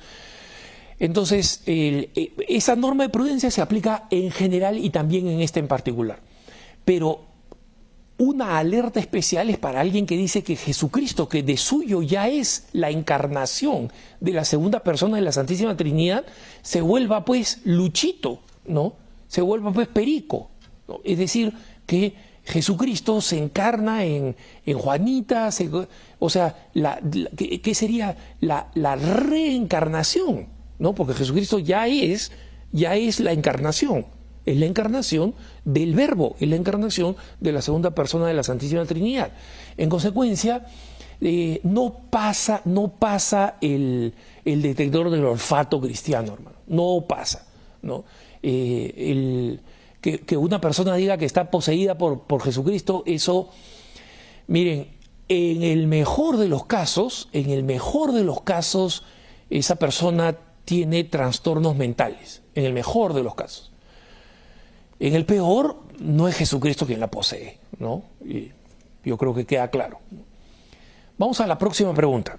Entonces, 1.00 1.62
eh, 1.66 2.34
esa 2.48 2.76
norma 2.76 3.04
de 3.04 3.10
prudencia 3.10 3.52
se 3.52 3.62
aplica 3.62 4.08
en 4.10 4.32
general 4.32 4.78
y 4.78 4.90
también 4.90 5.28
en 5.28 5.42
este 5.42 5.60
en 5.60 5.68
particular 5.68 6.20
pero 6.90 7.22
una 8.18 8.58
alerta 8.58 9.00
especial 9.00 9.52
es 9.52 9.60
para 9.60 9.80
alguien 9.80 10.08
que 10.08 10.18
dice 10.18 10.44
que 10.44 10.56
Jesucristo, 10.56 11.30
que 11.30 11.44
de 11.44 11.56
suyo 11.56 12.02
ya 12.02 12.28
es 12.28 12.68
la 12.74 12.90
encarnación 12.90 13.94
de 14.20 14.34
la 14.34 14.44
segunda 14.44 14.80
persona 14.80 15.18
de 15.18 15.22
la 15.22 15.32
Santísima 15.32 15.78
Trinidad, 15.78 16.26
se 16.64 16.82
vuelva 16.82 17.26
pues 17.26 17.62
luchito, 17.64 18.40
¿no? 18.66 18.94
Se 19.28 19.42
vuelva 19.42 19.72
pues 19.72 19.88
perico. 19.88 20.50
Es 21.04 21.20
decir, 21.20 21.54
que 21.86 22.16
Jesucristo 22.50 23.22
se 23.22 23.38
encarna 23.38 24.04
en, 24.04 24.36
Juanita, 24.66 25.50
o 26.20 26.30
sea, 26.30 26.70
¿qué, 27.36 27.76
sería 27.76 28.18
la, 28.42 28.70
la, 28.74 28.96
reencarnación? 28.96 30.48
¿no? 30.80 30.94
Porque 30.94 31.14
Jesucristo 31.14 31.60
ya 31.60 31.88
es, 31.88 32.32
ya 32.72 32.96
es 32.96 33.20
la 33.20 33.32
encarnación 33.32 34.06
es 34.46 34.58
la 34.58 34.66
encarnación 34.66 35.36
del 35.64 35.94
verbo, 35.94 36.36
es 36.40 36.50
la 36.50 36.56
encarnación 36.56 37.16
de 37.40 37.52
la 37.52 37.62
segunda 37.62 37.92
persona 37.92 38.26
de 38.26 38.34
la 38.34 38.42
Santísima 38.42 38.84
Trinidad. 38.86 39.32
En 39.78 39.90
consecuencia, 39.90 40.66
eh, 41.22 41.60
no 41.64 41.94
pasa, 42.10 42.62
no 42.66 42.88
pasa 42.88 43.58
el, 43.62 44.14
detector 44.44 45.12
del 45.12 45.26
olfato 45.26 45.80
cristiano, 45.80 46.34
hermano. 46.34 46.58
No 46.68 47.06
pasa. 47.08 47.46
¿no? 47.84 48.06
Eh, 48.42 49.60
que, 50.02 50.38
una 50.38 50.62
persona 50.62 50.96
diga 50.96 51.18
que 51.18 51.26
está 51.26 51.52
poseída 51.52 51.98
por, 51.98 52.22
por 52.22 52.42
Jesucristo, 52.42 53.04
eso, 53.06 53.50
miren, 54.48 54.88
en 55.28 55.64
el 55.64 55.88
mejor 55.88 56.38
de 56.38 56.48
los 56.48 56.66
casos, 56.66 57.30
en 57.34 57.50
el 57.50 57.64
mejor 57.64 58.14
de 58.14 58.24
los 58.24 58.42
casos, 58.42 59.04
esa 59.50 59.76
persona 59.76 60.38
tiene 60.66 61.04
trastornos 61.04 61.76
mentales, 61.76 62.42
en 62.56 62.66
el 62.66 62.74
mejor 62.74 63.14
de 63.14 63.24
los 63.24 63.36
casos. 63.36 63.72
En 65.00 65.16
el 65.16 65.26
peor, 65.26 65.82
no 66.00 66.28
es 66.28 66.36
Jesucristo 66.36 66.86
quien 66.86 67.00
la 67.00 67.12
posee, 67.12 67.60
¿no? 67.78 68.04
Y 68.26 68.52
yo 69.04 69.18
creo 69.18 69.34
que 69.34 69.46
queda 69.46 69.70
claro. 69.70 70.00
Vamos 71.18 71.40
a 71.42 71.48
la 71.48 71.58
próxima 71.58 71.94
pregunta. 71.94 72.38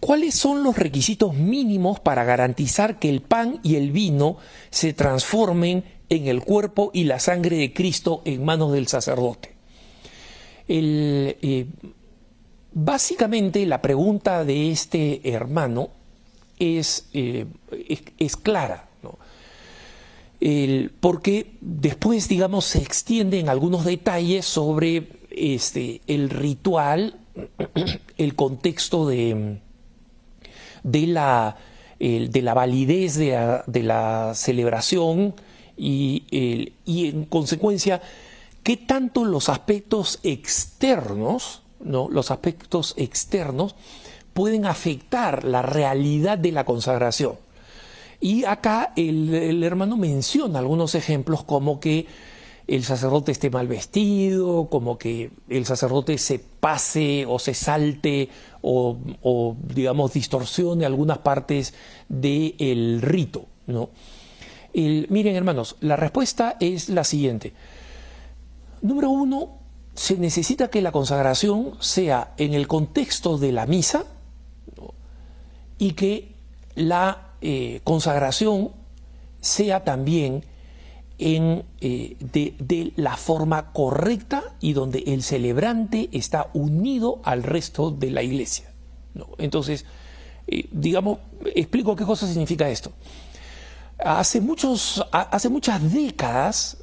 ¿Cuáles 0.00 0.34
son 0.34 0.62
los 0.62 0.76
requisitos 0.78 1.34
mínimos 1.34 1.98
para 1.98 2.24
garantizar 2.24 2.98
que 2.98 3.08
el 3.08 3.20
pan 3.20 3.58
y 3.62 3.76
el 3.76 3.90
vino 3.90 4.36
se 4.70 4.92
transformen 4.92 5.84
en 6.08 6.26
el 6.26 6.42
cuerpo 6.42 6.90
y 6.92 7.04
la 7.04 7.18
sangre 7.18 7.56
de 7.56 7.72
Cristo 7.72 8.22
en 8.24 8.44
manos 8.44 8.72
del 8.72 8.88
sacerdote? 8.88 9.54
Eh, 10.68 11.66
básicamente 12.72 13.64
la 13.66 13.80
pregunta 13.80 14.44
de 14.44 14.70
este 14.70 15.32
hermano 15.32 15.90
es, 16.58 17.08
eh, 17.12 17.46
es 18.18 18.36
clara 18.36 18.88
porque 21.00 21.52
después, 21.60 22.28
digamos, 22.28 22.64
se 22.64 22.78
extienden 22.78 23.48
algunos 23.48 23.84
detalles 23.84 24.44
sobre 24.44 25.08
este, 25.30 26.00
el 26.06 26.30
ritual, 26.30 27.16
el 28.18 28.34
contexto 28.34 29.06
de, 29.08 29.58
de, 30.84 31.06
la, 31.08 31.56
de 31.98 32.42
la 32.42 32.54
validez 32.54 33.16
de 33.16 33.82
la, 33.82 34.32
celebración 34.34 35.34
y, 35.78 36.72
y, 36.84 37.08
en 37.08 37.24
consecuencia, 37.24 38.02
qué 38.62 38.76
tanto 38.76 39.24
los 39.24 39.48
aspectos 39.48 40.18
externos, 40.22 41.62
¿no? 41.80 42.08
los 42.10 42.30
aspectos 42.30 42.94
externos, 42.96 43.76
pueden 44.34 44.66
afectar 44.66 45.44
la 45.44 45.62
realidad 45.62 46.38
de 46.38 46.52
la 46.52 46.64
consagración. 46.64 47.36
Y 48.20 48.44
acá 48.44 48.92
el, 48.96 49.62
hermano 49.62 49.96
menciona 49.96 50.58
algunos 50.58 50.94
ejemplos 50.94 51.44
como 51.44 51.78
que 51.78 52.06
el 52.66 52.84
sacerdote 52.84 53.32
esté 53.32 53.48
mal 53.48 53.68
vestido, 53.68 54.68
como 54.68 54.98
que 54.98 55.30
el 55.48 55.64
sacerdote 55.64 56.18
se 56.18 56.38
pase 56.38 57.24
o 57.26 57.38
se 57.38 57.54
salte 57.54 58.28
o, 58.60 59.56
digamos, 59.62 60.12
distorsione 60.12 60.84
algunas 60.84 61.18
partes 61.18 61.74
del 62.08 63.00
rito. 63.00 63.46
¿no? 63.66 63.90
Miren, 64.74 65.36
hermanos, 65.36 65.76
la 65.80 65.96
respuesta 65.96 66.56
es 66.60 66.88
la 66.88 67.04
siguiente. 67.04 67.52
Número 68.82 69.10
uno, 69.10 69.58
se 69.94 70.16
necesita 70.16 70.68
que 70.68 70.80
la 70.80 70.92
consagración 70.92 71.72
sea 71.80 72.32
en 72.36 72.54
el 72.54 72.68
contexto 72.68 73.36
de 73.36 73.50
la 73.50 73.66
misa 73.66 74.04
y 75.78 75.92
que 75.92 76.32
la 76.76 77.32
eh, 77.40 77.80
consagración 77.82 78.70
sea 79.40 79.82
también 79.82 80.44
en, 81.18 81.64
eh, 81.80 82.16
de, 82.20 82.92
la 82.96 83.16
forma 83.16 83.72
correcta 83.72 84.44
y 84.60 84.72
donde 84.72 85.00
el 85.06 85.22
celebrante 85.22 86.08
está 86.12 86.48
unido 86.52 87.20
al 87.24 87.42
resto 87.42 87.90
de 87.90 88.10
la 88.10 88.22
iglesia. 88.22 88.70
Entonces, 89.38 89.84
eh, 90.46 90.68
digamos, 90.70 91.18
explico 91.54 91.96
qué 91.96 92.04
cosa 92.04 92.26
significa 92.28 92.68
esto. 92.68 92.92
Hace, 93.98 94.40
muchos, 94.40 95.04
hace 95.12 95.48
muchas 95.48 95.92
décadas 95.92 96.78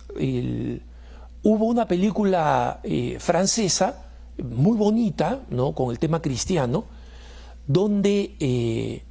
hubo 1.44 1.66
una 1.66 1.88
película 1.88 2.82
francesa 3.20 4.06
muy 4.38 4.78
bonita, 4.78 5.40
¿no? 5.50 5.74
con 5.74 5.92
el 5.92 6.00
tema 6.00 6.22
cristiano, 6.22 6.86
donde 7.68 9.04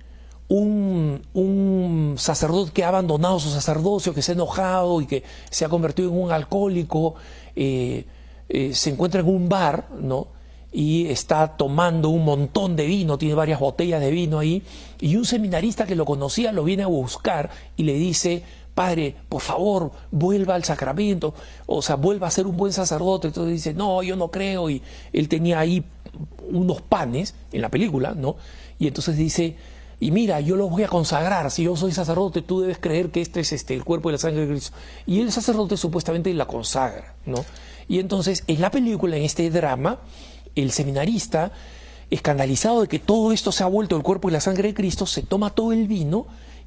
un, 0.48 2.14
sacerdote 2.16 2.72
que 2.72 2.84
ha 2.84 2.88
abandonado 2.88 3.40
su 3.40 3.50
sacerdocio, 3.50 4.14
que 4.14 4.22
se 4.22 4.32
ha 4.32 4.34
enojado 4.34 5.00
y 5.00 5.06
que 5.06 5.22
se 5.50 5.64
ha 5.64 5.68
convertido 5.68 6.10
en 6.10 6.18
un 6.18 6.32
alcohólico, 6.32 7.14
eh, 7.56 8.06
eh, 8.48 8.74
se 8.74 8.90
encuentra 8.90 9.20
en 9.20 9.28
un 9.28 9.48
bar, 9.48 9.88
¿no? 10.00 10.28
Y 10.72 11.06
está 11.06 11.56
tomando 11.56 12.08
un 12.08 12.24
montón 12.24 12.74
de 12.74 12.86
vino, 12.86 13.16
tiene 13.16 13.34
varias 13.34 13.60
botellas 13.60 14.00
de 14.00 14.10
vino 14.10 14.40
ahí, 14.40 14.62
y 15.04 15.16
un 15.16 15.26
seminarista 15.26 15.84
que 15.84 15.96
lo 15.96 16.06
conocía 16.06 16.50
lo 16.50 16.64
viene 16.64 16.82
a 16.82 16.86
buscar 16.86 17.50
y 17.76 17.82
le 17.82 17.92
dice, 17.92 18.42
Padre, 18.74 19.14
por 19.28 19.42
favor, 19.42 19.92
vuelva 20.10 20.54
al 20.54 20.64
sacramento, 20.64 21.34
o 21.66 21.82
sea, 21.82 21.96
vuelva 21.96 22.28
a 22.28 22.30
ser 22.30 22.46
un 22.46 22.56
buen 22.56 22.72
sacerdote. 22.72 23.26
Entonces 23.26 23.52
dice, 23.52 23.74
no, 23.74 24.02
yo 24.02 24.16
no 24.16 24.30
creo, 24.30 24.70
y 24.70 24.80
él 25.12 25.28
tenía 25.28 25.58
ahí 25.58 25.84
unos 26.50 26.80
panes 26.80 27.34
en 27.52 27.60
la 27.60 27.68
película, 27.68 28.14
¿no? 28.14 28.36
Y 28.78 28.86
entonces 28.86 29.18
dice, 29.18 29.58
y 30.00 30.10
mira, 30.10 30.40
yo 30.40 30.56
los 30.56 30.70
voy 30.70 30.84
a 30.84 30.88
consagrar, 30.88 31.50
si 31.50 31.64
yo 31.64 31.76
soy 31.76 31.92
sacerdote, 31.92 32.40
tú 32.40 32.62
debes 32.62 32.78
creer 32.78 33.10
que 33.10 33.20
este 33.20 33.40
es 33.40 33.52
este, 33.52 33.74
el 33.74 33.84
cuerpo 33.84 34.08
y 34.08 34.12
la 34.12 34.18
sangre 34.18 34.46
de 34.46 34.52
Cristo. 34.52 34.74
Y 35.04 35.20
el 35.20 35.30
sacerdote 35.32 35.76
supuestamente 35.76 36.32
la 36.32 36.46
consagra, 36.46 37.14
¿no? 37.26 37.44
Y 37.88 37.98
entonces, 37.98 38.42
en 38.46 38.58
la 38.58 38.70
película, 38.70 39.18
en 39.18 39.24
este 39.24 39.50
drama, 39.50 39.98
el 40.54 40.70
seminarista, 40.70 41.52
escandalizado 42.14 42.82
de 42.82 42.88
que 42.88 42.98
todo 42.98 43.32
esto 43.32 43.52
se 43.52 43.64
ha 43.64 43.66
vuelto 43.66 43.96
el 43.96 44.02
cuerpo 44.02 44.28
y 44.28 44.32
la 44.32 44.40
sangre 44.40 44.68
de 44.68 44.74
Cristo, 44.74 45.06
se 45.06 45.22
toma 45.22 45.50
todo 45.50 45.72
el 45.72 45.88
vino 45.88 46.26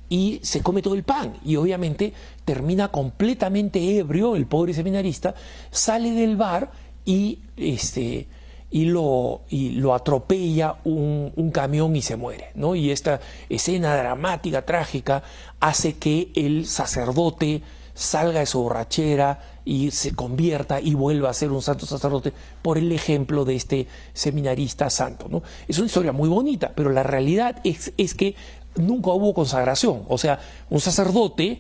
y 0.10 0.40
se 0.44 0.62
come 0.62 0.82
todo 0.82 0.94
el 0.94 1.04
pan. 1.04 1.34
Y 1.44 1.56
obviamente 1.56 2.14
termina 2.46 2.90
completamente 2.90 3.98
ebrio, 3.98 4.36
el 4.36 4.46
pobre 4.46 4.74
seminarista, 4.74 5.36
sale 5.72 6.12
del 6.12 6.36
bar 6.36 6.72
y 7.06 7.40
este 7.56 8.28
y 8.70 8.84
lo, 8.84 9.44
y 9.50 9.70
lo 9.72 9.94
atropella 9.94 10.76
un, 10.84 11.32
un, 11.38 11.52
camión 11.52 11.96
y 11.96 12.02
se 12.02 12.18
muere. 12.18 12.50
¿no? 12.56 12.76
Y 12.76 12.92
esta 12.92 13.22
escena 13.48 13.96
dramática, 13.96 14.66
trágica, 14.66 15.24
hace 15.62 15.96
que 15.96 16.32
el 16.36 16.66
sacerdote 16.66 17.62
salga 17.98 18.42
de 18.42 18.46
su 18.46 18.62
borrachera 18.62 19.42
y 19.66 19.90
se 19.92 20.14
convierta 20.14 20.80
y 20.80 20.94
vuelva 20.94 21.32
a 21.32 21.34
ser 21.34 21.52
un 21.52 21.64
santo 21.64 21.88
sacerdote 21.88 22.32
por 22.62 22.78
el 22.78 22.92
ejemplo 22.92 23.44
de 23.44 23.56
este 23.56 23.88
seminarista 24.14 24.90
santo. 24.90 25.28
¿no? 25.30 25.42
Es 25.68 25.80
una 25.80 25.88
historia 25.88 26.12
muy 26.12 26.30
bonita, 26.30 26.72
pero 26.76 26.92
la 26.92 27.04
realidad 27.04 27.60
es, 27.64 27.92
es 27.98 28.14
que 28.14 28.36
nunca 28.76 29.10
hubo 29.10 29.34
consagración. 29.34 30.04
O 30.08 30.18
sea, 30.20 30.40
un 30.70 30.80
sacerdote 30.80 31.60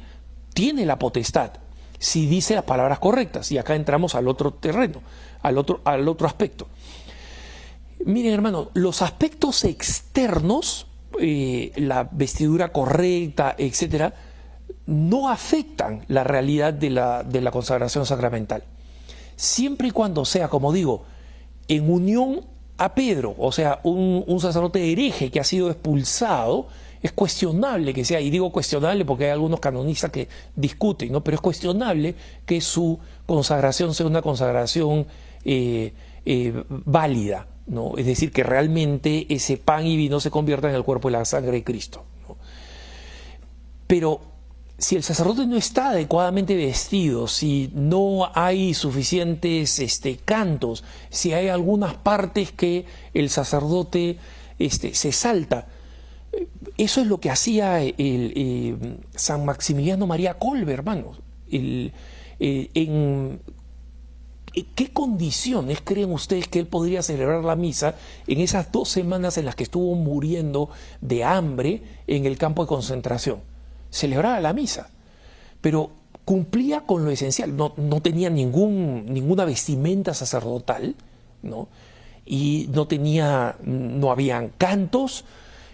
tiene 0.53 0.85
la 0.85 0.99
potestad 0.99 1.51
si 1.99 2.27
dice 2.27 2.53
las 2.53 2.63
palabras 2.63 2.99
correctas. 2.99 3.51
Y 3.51 3.57
acá 3.57 3.75
entramos 3.75 4.13
al 4.13 4.27
otro 4.27 4.53
terreno, 4.53 5.01
al 5.41 5.57
otro, 5.57 5.81
al 5.83 6.07
otro 6.07 6.27
aspecto. 6.27 6.67
Miren, 8.05 8.33
hermano, 8.33 8.69
los 8.75 9.01
aspectos 9.01 9.63
externos, 9.63 10.85
eh, 11.19 11.71
la 11.77 12.07
vestidura 12.11 12.71
correcta, 12.71 13.55
etcétera, 13.57 14.13
no 14.85 15.29
afectan 15.29 16.03
la 16.07 16.23
realidad 16.23 16.73
de 16.73 16.89
la, 16.89 17.23
de 17.23 17.41
la 17.41 17.51
consagración 17.51 18.05
sacramental. 18.05 18.63
Siempre 19.35 19.89
y 19.89 19.91
cuando 19.91 20.25
sea, 20.25 20.47
como 20.47 20.71
digo, 20.71 21.03
en 21.67 21.91
unión 21.91 22.41
a 22.77 22.93
Pedro, 22.95 23.35
o 23.37 23.51
sea, 23.51 23.79
un, 23.83 24.23
un 24.25 24.39
sacerdote 24.39 24.91
hereje 24.91 25.29
que 25.29 25.39
ha 25.39 25.43
sido 25.43 25.69
expulsado, 25.69 26.67
es 27.01 27.11
cuestionable 27.11 27.93
que 27.93 28.05
sea, 28.05 28.21
y 28.21 28.29
digo 28.29 28.51
cuestionable 28.51 29.05
porque 29.05 29.25
hay 29.25 29.31
algunos 29.31 29.59
canonistas 29.59 30.11
que 30.11 30.27
discuten, 30.55 31.11
¿no? 31.11 31.23
pero 31.23 31.35
es 31.35 31.41
cuestionable 31.41 32.15
que 32.45 32.61
su 32.61 32.99
consagración 33.25 33.93
sea 33.93 34.05
una 34.05 34.21
consagración 34.21 35.05
eh, 35.43 35.93
eh, 36.25 36.63
válida, 36.67 37.47
¿no? 37.67 37.97
es 37.97 38.05
decir, 38.05 38.31
que 38.31 38.43
realmente 38.43 39.27
ese 39.29 39.57
pan 39.57 39.85
y 39.85 39.95
vino 39.97 40.19
se 40.19 40.31
convierta 40.31 40.69
en 40.69 40.75
el 40.75 40.83
cuerpo 40.83 41.09
y 41.09 41.13
la 41.13 41.25
sangre 41.25 41.51
de 41.51 41.63
Cristo. 41.63 42.03
Pero 43.85 44.19
si 44.77 44.95
el 44.95 45.03
sacerdote 45.03 45.47
no 45.47 45.57
está 45.57 45.89
adecuadamente 45.89 46.55
vestido, 46.55 47.27
si 47.27 47.71
no 47.73 48.29
hay 48.35 48.75
suficientes 48.75 49.79
este, 49.79 50.17
cantos, 50.17 50.83
si 51.09 51.33
hay 51.33 51.47
algunas 51.47 51.95
partes 51.95 52.51
que 52.51 52.85
el 53.13 53.29
sacerdote 53.29 54.17
este, 54.59 54.93
se 54.93 55.11
salta, 55.11 55.67
eso 56.77 57.01
es 57.01 57.07
lo 57.07 57.19
que 57.19 57.31
hacía 57.31 57.81
el, 57.81 57.95
eh, 57.97 58.75
San 59.15 59.45
Maximiliano 59.45 60.05
María 60.05 60.35
Colbe, 60.35 60.73
hermanos. 60.73 61.17
Eh, 61.49 61.91
en, 62.39 63.39
qué 64.75 64.89
condiciones 64.93 65.81
creen 65.83 66.11
ustedes 66.11 66.47
que 66.47 66.59
él 66.59 66.67
podría 66.67 67.01
celebrar 67.01 67.43
la 67.43 67.55
misa 67.55 67.95
en 68.27 68.41
esas 68.41 68.71
dos 68.71 68.89
semanas 68.89 69.39
en 69.39 69.45
las 69.45 69.55
que 69.55 69.63
estuvo 69.63 69.95
muriendo 69.95 70.69
de 71.01 71.23
hambre 71.23 71.81
en 72.05 72.27
el 72.27 72.37
campo 72.37 72.63
de 72.63 72.67
concentración? 72.67 73.56
Celebraba 73.89 74.39
la 74.39 74.53
misa, 74.53 74.89
pero 75.61 75.91
cumplía 76.25 76.81
con 76.81 77.05
lo 77.05 77.11
esencial, 77.11 77.55
no, 77.55 77.73
no 77.77 78.01
tenía 78.01 78.29
ningún, 78.29 79.05
ninguna 79.07 79.45
vestimenta 79.45 80.13
sacerdotal, 80.13 80.95
¿no? 81.41 81.69
y 82.27 82.67
no 82.73 82.87
tenía, 82.87 83.55
no 83.63 84.11
habían 84.11 84.49
cantos, 84.57 85.23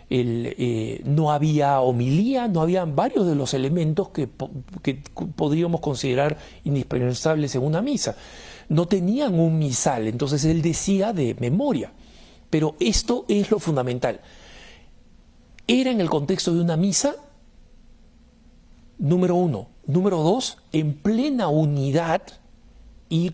eh, 0.10 1.02
no 1.06 1.32
había 1.32 1.80
homilía, 1.82 2.48
no 2.48 2.62
había 2.62 2.86
varios 2.86 3.26
de 3.26 3.36
los 3.36 3.54
elementos 3.56 4.10
que, 4.10 4.28
podríamos 4.28 5.82
considerar 5.82 6.38
indispensables 6.64 7.56
en 7.56 7.64
una 7.64 7.82
misa. 7.82 8.16
No 8.70 8.88
tenían 8.88 9.40
un 9.40 9.58
misal, 9.58 10.08
entonces 10.08 10.46
él 10.46 10.62
decía 10.62 11.12
de 11.12 11.36
memoria. 11.40 11.92
Pero 12.50 12.76
esto 12.80 13.26
es 13.28 13.50
lo 13.50 13.58
fundamental. 13.58 14.22
Era 15.68 15.90
en 15.90 16.00
el 16.00 16.10
contexto 16.10 16.54
de 16.54 16.62
una 16.62 16.78
misa, 16.78 17.16
número 19.04 19.36
uno. 19.36 19.68
Número 19.86 20.24
dos, 20.24 20.58
en 20.72 20.94
plena 20.94 21.50
unidad 21.50 22.22
y 23.10 23.34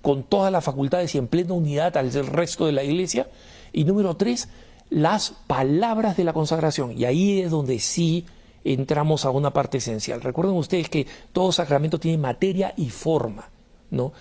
con 0.00 0.22
todas 0.22 0.50
las 0.50 0.64
facultades 0.64 1.14
y 1.14 1.18
en 1.18 1.28
plena 1.28 1.52
unidad 1.52 1.96
al 1.98 2.10
resto 2.10 2.64
de 2.64 2.72
la 2.72 2.82
iglesia. 2.82 3.28
Y 3.72 3.84
número 3.84 4.16
tres, 4.16 4.48
las 4.88 5.34
palabras 5.46 6.16
de 6.16 6.24
la 6.24 6.32
consagración. 6.32 6.98
Y 6.98 7.04
ahí 7.04 7.42
es 7.42 7.50
donde 7.50 7.78
sí 7.80 8.24
entramos 8.64 9.26
a 9.26 9.30
una 9.30 9.52
parte 9.52 9.78
esencial. 9.78 10.22
Recuerden 10.22 10.56
ustedes 10.56 10.88
que 10.88 11.06
todo 11.34 11.52
sacramento 11.52 12.00
tiene 12.00 12.16
materia 12.16 12.72
y 12.76 12.88
forma. 12.88 13.50
¿no? 13.90 14.14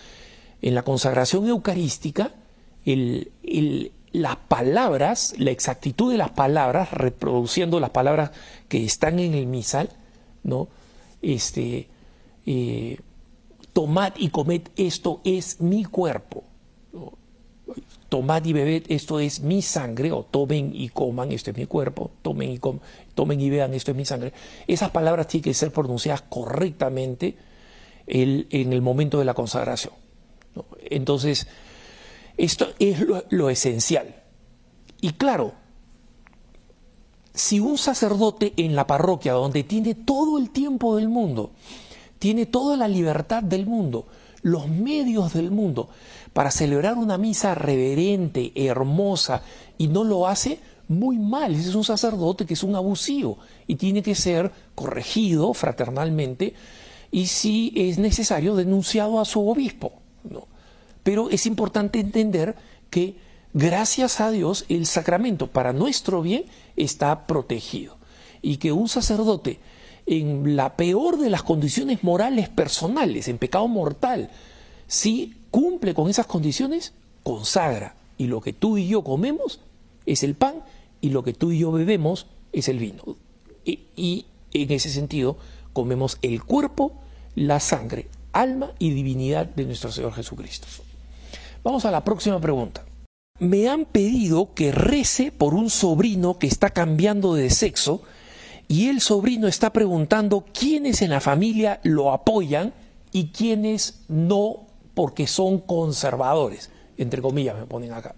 En 0.61 0.75
la 0.75 0.83
consagración 0.83 1.47
eucarística, 1.47 2.31
las 2.83 4.35
palabras, 4.49 5.33
la 5.37 5.51
exactitud 5.51 6.11
de 6.11 6.17
las 6.17 6.31
palabras, 6.31 6.91
reproduciendo 6.91 7.79
las 7.79 7.91
palabras 7.91 8.31
que 8.67 8.83
están 8.83 9.19
en 9.19 9.33
el 9.33 9.45
misal, 9.45 9.91
¿no? 10.43 10.67
Este, 11.21 11.87
eh, 12.45 12.97
tomad 13.73 14.13
y 14.17 14.29
comed, 14.29 14.63
esto 14.75 15.21
es 15.23 15.59
mi 15.61 15.85
cuerpo 15.85 16.43
tomad 18.09 18.43
y 18.43 18.53
bebed, 18.53 18.83
esto 18.89 19.19
es 19.19 19.39
mi 19.41 19.61
sangre, 19.61 20.11
o 20.11 20.23
tomen 20.23 20.71
y 20.73 20.89
coman, 20.89 21.31
esto 21.31 21.51
es 21.51 21.57
mi 21.57 21.67
cuerpo, 21.67 22.11
tomen 22.21 22.51
y, 22.51 22.59
tomen 23.13 23.39
y 23.39 23.49
vean, 23.49 23.73
esto 23.73 23.91
es 23.91 23.97
mi 23.97 24.05
sangre. 24.05 24.33
Esas 24.67 24.89
palabras 24.89 25.27
tienen 25.27 25.43
que 25.43 25.53
ser 25.53 25.71
pronunciadas 25.71 26.23
correctamente 26.23 27.37
en 28.07 28.73
el 28.73 28.81
momento 28.81 29.19
de 29.19 29.25
la 29.25 29.35
consagración. 29.35 29.93
Entonces, 30.89 31.47
esto 32.37 32.69
es 32.79 33.05
lo 33.29 33.49
esencial. 33.49 34.23
Y 34.99 35.11
claro, 35.11 35.53
si 37.33 37.59
un 37.59 37.77
sacerdote 37.77 38.53
en 38.57 38.75
la 38.75 38.87
parroquia, 38.87 39.33
donde 39.33 39.63
tiene 39.63 39.95
todo 39.95 40.37
el 40.37 40.49
tiempo 40.49 40.95
del 40.95 41.09
mundo, 41.09 41.51
tiene 42.17 42.45
toda 42.45 42.75
la 42.75 42.87
libertad 42.87 43.43
del 43.43 43.65
mundo, 43.65 44.07
los 44.41 44.67
medios 44.67 45.33
del 45.33 45.51
mundo, 45.51 45.89
para 46.33 46.51
celebrar 46.51 46.97
una 46.97 47.17
misa 47.17 47.55
reverente, 47.55 48.51
hermosa, 48.55 49.41
y 49.77 49.87
no 49.87 50.03
lo 50.03 50.27
hace 50.27 50.59
muy 50.89 51.17
mal. 51.17 51.55
Ese 51.55 51.69
es 51.69 51.75
un 51.75 51.83
sacerdote 51.83 52.45
que 52.45 52.55
es 52.55 52.63
un 52.63 52.75
abusivo 52.75 53.37
y 53.67 53.75
tiene 53.75 54.03
que 54.03 54.15
ser 54.15 54.51
corregido 54.75 55.53
fraternalmente 55.53 56.53
y 57.11 57.27
si 57.27 57.71
es 57.75 57.97
necesario 57.97 58.55
denunciado 58.55 59.19
a 59.19 59.25
su 59.25 59.47
obispo. 59.47 59.93
¿no? 60.29 60.47
Pero 61.03 61.29
es 61.29 61.45
importante 61.45 61.99
entender 61.99 62.55
que 62.89 63.15
gracias 63.53 64.19
a 64.19 64.31
Dios 64.31 64.65
el 64.69 64.85
sacramento 64.85 65.47
para 65.47 65.73
nuestro 65.73 66.21
bien 66.21 66.45
está 66.75 67.27
protegido 67.27 67.97
y 68.41 68.57
que 68.57 68.71
un 68.71 68.87
sacerdote 68.87 69.59
en 70.05 70.55
la 70.55 70.75
peor 70.75 71.17
de 71.19 71.29
las 71.29 71.43
condiciones 71.43 72.03
morales 72.03 72.49
personales, 72.49 73.27
en 73.27 73.37
pecado 73.37 73.67
mortal, 73.67 74.31
si 74.87 75.35
cumple 75.51 75.93
con 75.93 76.09
esas 76.09 76.25
condiciones, 76.25 76.93
consagra. 77.23 77.95
Y 78.17 78.27
lo 78.27 78.41
que 78.41 78.53
tú 78.53 78.77
y 78.77 78.87
yo 78.87 79.03
comemos 79.03 79.61
es 80.07 80.23
el 80.23 80.35
pan 80.35 80.63
y 80.99 81.09
lo 81.09 81.23
que 81.23 81.33
tú 81.33 81.51
y 81.51 81.59
yo 81.59 81.71
bebemos 81.71 82.25
es 82.51 82.67
el 82.69 82.79
vino. 82.79 83.03
Y, 83.65 84.25
en 84.51 84.71
ese 84.71 84.89
sentido 84.89 85.37
comemos 85.73 86.17
el 86.23 86.43
cuerpo, 86.43 86.93
la 87.35 87.59
sangre, 87.59 88.07
alma 88.33 88.71
y 88.79 88.89
divinidad 88.89 89.45
de 89.45 89.65
nuestro 89.65 89.91
Señor 89.91 90.13
Jesucristo. 90.13 90.67
Vamos 91.63 91.85
a 91.85 91.91
la 91.91 92.03
próxima 92.03 92.41
pregunta. 92.41 92.83
Me 93.39 93.69
han 93.69 93.85
pedido 93.85 94.53
que 94.53 94.71
rece 94.71 95.31
por 95.31 95.53
un 95.53 95.69
sobrino 95.69 96.37
que 96.37 96.47
está 96.47 96.69
cambiando 96.71 97.33
de 97.35 97.49
sexo 97.49 98.01
y 98.67 98.89
el 98.89 99.01
sobrino 99.01 99.47
está 99.47 99.71
preguntando 99.73 100.45
quiénes 100.53 101.01
en 101.01 101.09
la 101.09 101.21
familia 101.21 101.79
lo 101.83 102.11
apoyan 102.11 102.73
y 103.11 103.29
quiénes 103.29 104.03
no 104.07 104.67
porque 104.93 105.25
son 105.25 105.59
conservadores, 105.59 106.69
entre 106.97 107.21
comillas 107.21 107.57
me 107.57 107.65
ponen 107.65 107.93
acá. 107.93 108.15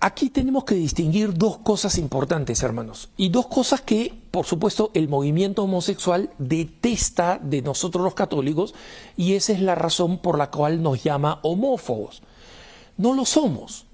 Aquí 0.00 0.30
tenemos 0.30 0.64
que 0.64 0.74
distinguir 0.74 1.34
dos 1.34 1.58
cosas 1.58 1.98
importantes, 1.98 2.62
hermanos, 2.62 3.10
y 3.16 3.30
dos 3.30 3.46
cosas 3.46 3.80
que, 3.80 4.14
por 4.30 4.46
supuesto, 4.46 4.90
el 4.94 5.08
movimiento 5.08 5.64
homosexual 5.64 6.30
detesta 6.38 7.38
de 7.42 7.62
nosotros 7.62 8.04
los 8.04 8.14
católicos, 8.14 8.74
y 9.16 9.34
esa 9.34 9.52
es 9.52 9.60
la 9.60 9.74
razón 9.74 10.18
por 10.18 10.38
la 10.38 10.50
cual 10.50 10.82
nos 10.82 11.02
llama 11.02 11.40
homófobos. 11.42 12.22
No 12.96 13.14
lo 13.14 13.24
somos, 13.24 13.86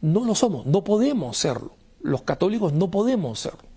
no 0.00 0.24
lo 0.24 0.34
somos, 0.34 0.66
no 0.66 0.84
podemos 0.84 1.36
serlo. 1.36 1.72
Los 2.00 2.22
católicos 2.22 2.72
no 2.72 2.90
podemos 2.90 3.40
serlo. 3.40 3.68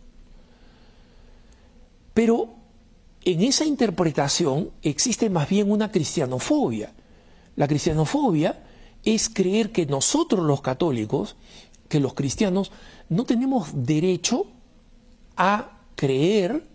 Pero 2.14 2.56
en 3.26 3.42
esa 3.42 3.66
interpretación 3.66 4.72
existe 4.82 5.30
más 5.30 5.50
bien 5.50 5.72
una 5.72 5.92
cristianofobia. 5.92 6.94
La 7.56 7.68
cristianofobia 7.68 8.64
es 9.04 9.30
creer 9.30 9.72
que 9.72 9.86
nosotros 9.86 10.46
los 10.46 10.62
católicos, 10.62 11.36
que 11.90 12.00
los 12.00 12.14
cristianos, 12.14 12.72
no 13.10 13.26
tenemos 13.26 13.70
derecho 13.74 14.48
a 15.36 15.80
creer 15.96 16.66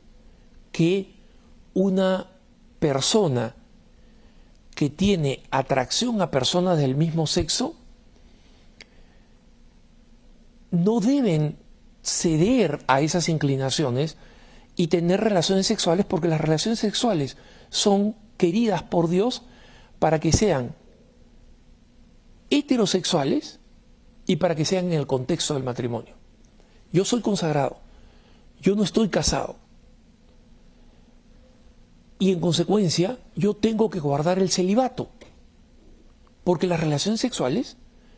que 0.72 1.14
una 1.74 2.30
persona 2.78 3.54
que 4.74 4.90
tiene 4.90 5.42
atracción 5.50 6.22
a 6.22 6.30
personas 6.30 6.78
del 6.78 6.94
mismo 6.94 7.26
sexo 7.26 7.74
no 10.70 11.00
deben 11.00 11.56
ceder 12.02 12.78
a 12.86 13.00
esas 13.00 13.28
inclinaciones 13.28 14.16
y 14.76 14.86
tener 14.86 15.20
relaciones 15.20 15.66
sexuales 15.66 16.06
porque 16.06 16.28
las 16.28 16.40
relaciones 16.40 16.78
sexuales 16.78 17.36
son 17.70 18.14
queridas 18.36 18.82
por 18.82 19.08
Dios 19.08 19.42
para 19.98 20.20
que 20.20 20.32
sean 20.32 20.74
heterosexuales 22.50 23.60
y 24.26 24.36
para 24.36 24.54
que 24.54 24.64
sean 24.64 24.86
en 24.86 24.92
el 24.94 25.06
contexto 25.06 25.54
del 25.54 25.62
matrimonio. 25.62 26.14
Yo 26.92 27.04
soy 27.04 27.20
consagrado, 27.20 27.78
yo 28.60 28.74
no 28.74 28.82
estoy 28.82 29.08
casado. 29.08 29.56
Y 32.18 32.32
en 32.32 32.40
consecuencia, 32.40 33.18
yo 33.36 33.54
tengo 33.54 33.90
que 33.90 34.00
guardar 34.00 34.38
el 34.38 34.50
celibato, 34.50 35.08
porque 36.44 36.66
las 36.66 36.80
relaciones 36.80 37.20
sexuales 37.20 37.76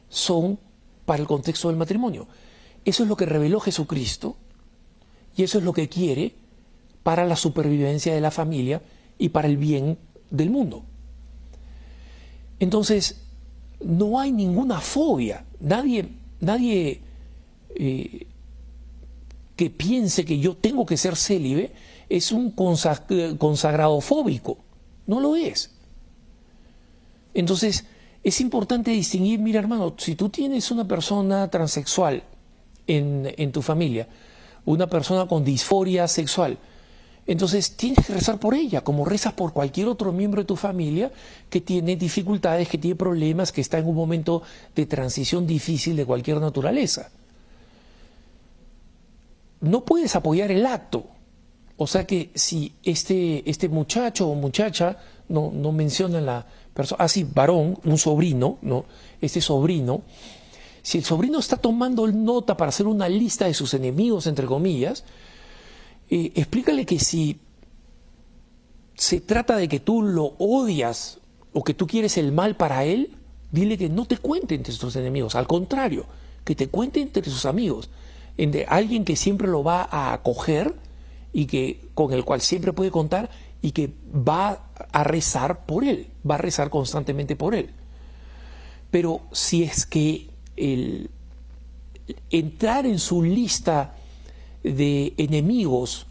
son 0.08 0.58
para 1.04 1.20
el 1.20 1.28
contexto 1.28 1.68
del 1.68 1.76
matrimonio. 1.76 2.26
Eso 2.84 3.02
es 3.02 3.08
lo 3.08 3.16
que 3.16 3.26
reveló 3.26 3.60
Jesucristo 3.60 4.36
y 5.36 5.42
eso 5.42 5.58
es 5.58 5.64
lo 5.64 5.72
que 5.72 5.88
quiere 5.88 6.34
para 7.02 7.26
la 7.26 7.36
supervivencia 7.36 8.14
de 8.14 8.20
la 8.20 8.30
familia 8.30 8.82
y 9.18 9.30
para 9.30 9.48
el 9.48 9.56
bien 9.56 9.98
del 10.30 10.50
mundo. 10.50 10.84
Entonces, 12.58 13.22
no 13.84 14.18
hay 14.18 14.32
ninguna 14.32 14.80
fobia. 14.80 15.44
Nadie, 15.60 16.08
nadie 16.40 17.00
eh, 17.74 18.26
que 19.56 19.70
piense 19.70 20.24
que 20.24 20.38
yo 20.38 20.56
tengo 20.56 20.86
que 20.86 20.96
ser 20.96 21.16
célibe 21.16 21.72
es 22.08 22.32
un 22.32 22.50
consagrado 22.50 24.00
fóbico. 24.00 24.58
No 25.06 25.20
lo 25.20 25.36
es. 25.36 25.70
Entonces, 27.34 27.84
es 28.22 28.40
importante 28.40 28.90
distinguir, 28.90 29.38
mira 29.38 29.60
hermano, 29.60 29.94
si 29.96 30.14
tú 30.14 30.28
tienes 30.28 30.70
una 30.70 30.86
persona 30.86 31.48
transexual 31.48 32.22
en, 32.86 33.32
en 33.36 33.52
tu 33.52 33.62
familia, 33.62 34.08
una 34.64 34.88
persona 34.88 35.26
con 35.26 35.44
disforia 35.44 36.06
sexual, 36.08 36.58
entonces 37.30 37.76
tienes 37.76 38.04
que 38.04 38.12
rezar 38.12 38.40
por 38.40 38.54
ella, 38.54 38.82
como 38.82 39.04
rezas 39.04 39.34
por 39.34 39.52
cualquier 39.52 39.86
otro 39.86 40.10
miembro 40.12 40.42
de 40.42 40.46
tu 40.46 40.56
familia 40.56 41.12
que 41.48 41.60
tiene 41.60 41.94
dificultades, 41.94 42.68
que 42.68 42.76
tiene 42.76 42.96
problemas, 42.96 43.52
que 43.52 43.60
está 43.60 43.78
en 43.78 43.86
un 43.86 43.94
momento 43.94 44.42
de 44.74 44.84
transición 44.86 45.46
difícil 45.46 45.94
de 45.94 46.04
cualquier 46.04 46.40
naturaleza. 46.40 47.12
No 49.60 49.84
puedes 49.84 50.16
apoyar 50.16 50.50
el 50.50 50.66
acto. 50.66 51.04
O 51.76 51.86
sea 51.86 52.04
que 52.04 52.32
si 52.34 52.72
este, 52.82 53.48
este 53.48 53.68
muchacho 53.68 54.28
o 54.28 54.34
muchacha, 54.34 54.96
no, 55.28 55.52
no 55.54 55.70
menciona 55.70 56.20
la 56.20 56.44
persona, 56.74 57.04
así, 57.04 57.24
ah, 57.28 57.32
varón, 57.32 57.78
un 57.84 57.96
sobrino, 57.96 58.58
¿no? 58.62 58.86
Este 59.20 59.40
sobrino, 59.40 60.02
si 60.82 60.98
el 60.98 61.04
sobrino 61.04 61.38
está 61.38 61.56
tomando 61.56 62.08
nota 62.08 62.56
para 62.56 62.70
hacer 62.70 62.88
una 62.88 63.08
lista 63.08 63.44
de 63.44 63.54
sus 63.54 63.72
enemigos, 63.72 64.26
entre 64.26 64.46
comillas, 64.46 65.04
eh, 66.10 66.32
explícale 66.34 66.84
que 66.84 66.98
si 66.98 67.38
se 68.94 69.20
trata 69.20 69.56
de 69.56 69.68
que 69.68 69.80
tú 69.80 70.02
lo 70.02 70.34
odias 70.38 71.18
o 71.52 71.64
que 71.64 71.72
tú 71.72 71.86
quieres 71.86 72.18
el 72.18 72.32
mal 72.32 72.56
para 72.56 72.84
él, 72.84 73.16
dile 73.52 73.78
que 73.78 73.88
no 73.88 74.06
te 74.06 74.18
cuente 74.18 74.54
entre 74.54 74.72
sus 74.72 74.94
enemigos, 74.96 75.34
al 75.34 75.46
contrario, 75.46 76.06
que 76.44 76.54
te 76.54 76.68
cuente 76.68 77.00
entre 77.00 77.24
sus 77.24 77.46
amigos, 77.46 77.90
entre 78.36 78.66
alguien 78.66 79.04
que 79.04 79.16
siempre 79.16 79.48
lo 79.48 79.62
va 79.62 79.88
a 79.90 80.12
acoger 80.12 80.74
y 81.32 81.46
que 81.46 81.88
con 81.94 82.12
el 82.12 82.24
cual 82.24 82.40
siempre 82.40 82.72
puede 82.72 82.90
contar 82.90 83.30
y 83.62 83.72
que 83.72 83.92
va 84.12 84.70
a 84.92 85.04
rezar 85.04 85.64
por 85.66 85.84
él, 85.84 86.08
va 86.28 86.36
a 86.36 86.38
rezar 86.38 86.70
constantemente 86.70 87.36
por 87.36 87.54
él. 87.54 87.70
Pero 88.90 89.20
si 89.32 89.62
es 89.62 89.86
que 89.86 90.28
el 90.56 91.10
entrar 92.30 92.86
en 92.86 92.98
su 92.98 93.22
lista 93.22 93.94
de 94.62 95.14
enemigos, 95.16 96.06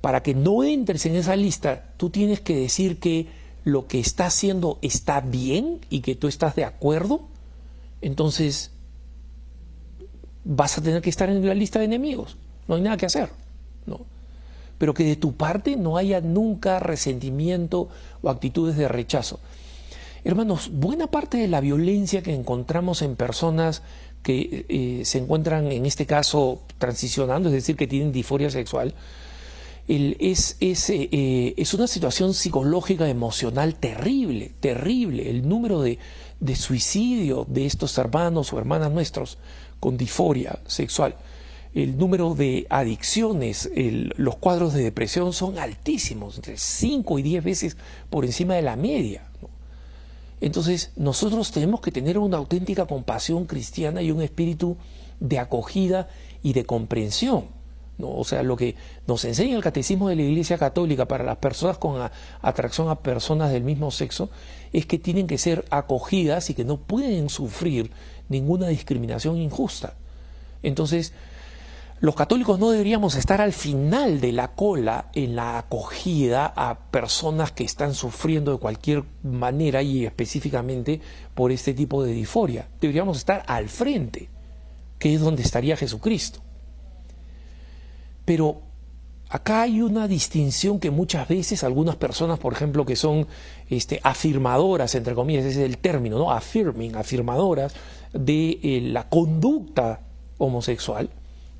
para 0.00 0.22
que 0.22 0.34
no 0.34 0.64
entres 0.64 1.06
en 1.06 1.14
esa 1.14 1.36
lista, 1.36 1.92
tú 1.96 2.10
tienes 2.10 2.40
que 2.40 2.56
decir 2.56 2.98
que 2.98 3.28
lo 3.64 3.86
que 3.86 4.00
está 4.00 4.26
haciendo 4.26 4.78
está 4.82 5.20
bien 5.20 5.80
y 5.90 6.00
que 6.00 6.14
tú 6.14 6.28
estás 6.28 6.54
de 6.56 6.64
acuerdo, 6.64 7.22
entonces 8.00 8.72
vas 10.44 10.76
a 10.76 10.82
tener 10.82 11.00
que 11.00 11.10
estar 11.10 11.30
en 11.30 11.46
la 11.46 11.54
lista 11.54 11.78
de 11.78 11.86
enemigos. 11.86 12.36
No 12.68 12.74
hay 12.74 12.82
nada 12.82 12.96
que 12.96 13.06
hacer. 13.06 13.30
¿no? 13.86 14.00
Pero 14.78 14.92
que 14.92 15.04
de 15.04 15.16
tu 15.16 15.34
parte 15.34 15.76
no 15.76 15.96
haya 15.96 16.20
nunca 16.20 16.78
resentimiento 16.78 17.88
o 18.22 18.30
actitudes 18.30 18.76
de 18.76 18.88
rechazo. 18.88 19.40
Hermanos, 20.24 20.70
buena 20.72 21.06
parte 21.06 21.36
de 21.36 21.48
la 21.48 21.60
violencia 21.60 22.22
que 22.22 22.34
encontramos 22.34 23.02
en 23.02 23.16
personas 23.16 23.82
que 24.22 24.64
eh, 24.68 25.04
se 25.04 25.18
encuentran 25.18 25.70
en 25.70 25.84
este 25.84 26.06
caso 26.06 26.62
transicionando, 26.84 27.48
es 27.48 27.54
decir, 27.54 27.76
que 27.76 27.86
tienen 27.86 28.12
disforia 28.12 28.50
sexual, 28.50 28.94
es, 29.88 30.56
es, 30.60 30.90
eh, 30.90 31.54
es, 31.56 31.72
una 31.72 31.86
situación 31.86 32.34
psicológica, 32.34 33.08
emocional 33.08 33.74
terrible, 33.74 34.52
terrible. 34.60 35.30
El 35.30 35.48
número 35.48 35.80
de, 35.80 35.98
de 36.40 36.56
suicidio 36.56 37.46
de 37.48 37.64
estos 37.64 37.96
hermanos 37.96 38.52
o 38.52 38.58
hermanas 38.58 38.92
nuestros 38.92 39.38
con 39.80 39.96
disforia 39.96 40.58
sexual, 40.66 41.16
el 41.74 41.96
número 41.96 42.34
de 42.34 42.66
adicciones, 42.70 43.70
los 44.16 44.36
cuadros 44.36 44.74
de 44.74 44.82
depresión 44.82 45.32
son 45.32 45.58
altísimos, 45.58 46.36
entre 46.36 46.56
5 46.56 47.18
y 47.18 47.22
10 47.22 47.44
veces 47.44 47.76
por 48.10 48.24
encima 48.24 48.54
de 48.54 48.62
la 48.62 48.76
media. 48.76 49.22
Entonces 50.40 50.92
nosotros 50.96 51.50
tenemos 51.50 51.80
que 51.80 51.90
tener 51.90 52.18
una 52.18 52.36
auténtica 52.36 52.86
compasión 52.86 53.46
cristiana 53.46 54.02
y 54.02 54.10
un 54.10 54.22
espíritu 54.22 54.76
de 55.20 55.38
acogida 55.38 56.08
y 56.44 56.52
de 56.52 56.64
comprensión. 56.64 57.46
¿no? 57.98 58.10
O 58.10 58.24
sea, 58.24 58.44
lo 58.44 58.56
que 58.56 58.76
nos 59.08 59.24
enseña 59.24 59.56
el 59.56 59.62
catecismo 59.62 60.08
de 60.08 60.14
la 60.14 60.22
Iglesia 60.22 60.58
Católica 60.58 61.08
para 61.08 61.24
las 61.24 61.38
personas 61.38 61.78
con 61.78 62.08
atracción 62.42 62.88
a 62.88 63.00
personas 63.00 63.50
del 63.50 63.64
mismo 63.64 63.90
sexo 63.90 64.30
es 64.72 64.86
que 64.86 64.98
tienen 64.98 65.26
que 65.26 65.38
ser 65.38 65.64
acogidas 65.70 66.50
y 66.50 66.54
que 66.54 66.64
no 66.64 66.76
pueden 66.76 67.28
sufrir 67.28 67.90
ninguna 68.28 68.68
discriminación 68.68 69.38
injusta. 69.38 69.94
Entonces, 70.62 71.12
los 72.00 72.14
católicos 72.14 72.58
no 72.58 72.70
deberíamos 72.70 73.14
estar 73.14 73.40
al 73.40 73.52
final 73.52 74.20
de 74.20 74.32
la 74.32 74.48
cola 74.48 75.06
en 75.14 75.36
la 75.36 75.56
acogida 75.56 76.52
a 76.54 76.90
personas 76.90 77.52
que 77.52 77.64
están 77.64 77.94
sufriendo 77.94 78.52
de 78.52 78.58
cualquier 78.58 79.04
manera 79.22 79.80
y 79.80 80.04
específicamente 80.04 81.00
por 81.34 81.52
este 81.52 81.72
tipo 81.72 82.02
de 82.04 82.12
disforia. 82.12 82.68
Deberíamos 82.80 83.16
estar 83.16 83.42
al 83.46 83.70
frente, 83.70 84.28
que 85.04 85.12
es 85.12 85.20
donde 85.20 85.42
estaría 85.42 85.76
Jesucristo. 85.76 86.40
Pero 88.24 88.62
acá 89.28 89.60
hay 89.60 89.82
una 89.82 90.08
distinción 90.08 90.80
que 90.80 90.90
muchas 90.90 91.28
veces 91.28 91.62
algunas 91.62 91.96
personas, 91.96 92.38
por 92.38 92.54
ejemplo, 92.54 92.86
que 92.86 92.96
son 92.96 93.26
este, 93.68 94.00
afirmadoras, 94.02 94.94
entre 94.94 95.14
comillas, 95.14 95.44
ese 95.44 95.62
es 95.62 95.68
el 95.68 95.76
término, 95.76 96.16
¿no? 96.16 96.30
Affirming, 96.32 96.96
afirmadoras 96.96 97.74
de 98.14 98.58
eh, 98.62 98.80
la 98.80 99.10
conducta 99.10 100.00
homosexual, 100.38 101.10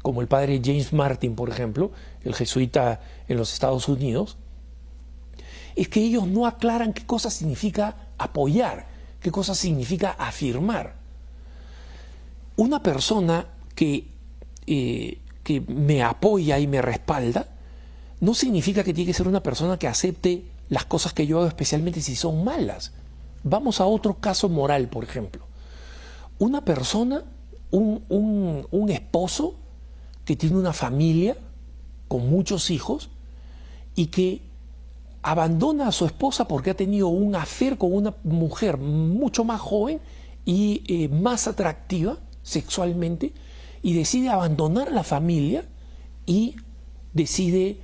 como 0.01 0.23
el 0.23 0.27
padre 0.27 0.63
James 0.65 0.95
Martin, 0.95 1.35
por 1.35 1.51
ejemplo, 1.51 1.91
el 2.23 2.35
jesuita 2.35 3.03
en 3.29 3.37
los 3.37 3.53
Estados 3.53 3.91
Unidos, 3.91 4.39
es 5.77 5.89
que 5.89 6.01
ellos 6.01 6.27
no 6.27 6.47
aclaran 6.47 6.95
qué 6.95 7.05
cosa 7.05 7.29
significa 7.29 8.09
apoyar, 8.17 8.87
qué 9.21 9.31
cosa 9.31 9.55
significa 9.55 10.13
afirmar. 10.13 11.04
Una 12.57 12.83
persona 12.83 13.47
que, 13.75 14.09
eh, 14.67 15.19
que 15.43 15.61
me 15.61 16.03
apoya 16.03 16.59
y 16.59 16.67
me 16.67 16.81
respalda, 16.83 17.49
no 18.21 18.35
significa 18.35 18.85
que 18.85 18.95
tiene 18.95 19.09
que 19.09 19.15
ser 19.15 19.29
una 19.29 19.43
persona 19.43 19.79
que 19.79 19.89
acepte 19.89 20.45
las 20.69 20.85
cosas 20.85 21.13
que 21.13 21.27
yo 21.27 21.39
hago, 21.39 21.49
especialmente 21.49 22.01
si 22.01 22.17
son 22.17 22.45
malas. 22.45 22.93
Vamos 23.43 23.81
a 23.81 23.87
otro 23.87 24.15
caso 24.15 24.49
moral, 24.49 24.89
por 24.89 25.05
ejemplo. 25.05 25.45
Una 26.39 26.65
persona, 26.65 27.25
un, 27.71 28.03
un, 28.09 28.67
un 28.71 28.91
esposo, 28.91 29.57
que 30.25 30.37
tiene 30.37 30.57
una 30.57 30.73
familia 30.73 31.37
con 32.09 32.31
muchos 32.31 32.71
hijos 32.71 33.11
y 33.95 34.07
que 34.07 34.43
abandona 35.23 35.89
a 35.89 35.93
su 35.93 36.05
esposa 36.07 36.49
porque 36.49 36.71
ha 36.71 36.77
tenido 36.77 37.09
un 37.09 37.35
afer 37.35 37.79
con 37.79 37.95
una 37.95 38.15
mujer 38.25 38.79
mucho 38.79 39.45
más 39.45 39.61
joven 39.61 40.01
y 40.45 40.83
eh, 40.87 41.09
más 41.09 41.47
atractiva 41.49 42.19
sexualmente 42.45 43.33
y 43.83 43.95
decide 43.95 44.29
abandonar 44.29 44.93
la 44.93 45.03
familia 45.03 45.65
y 46.25 46.55
decide 47.13 47.79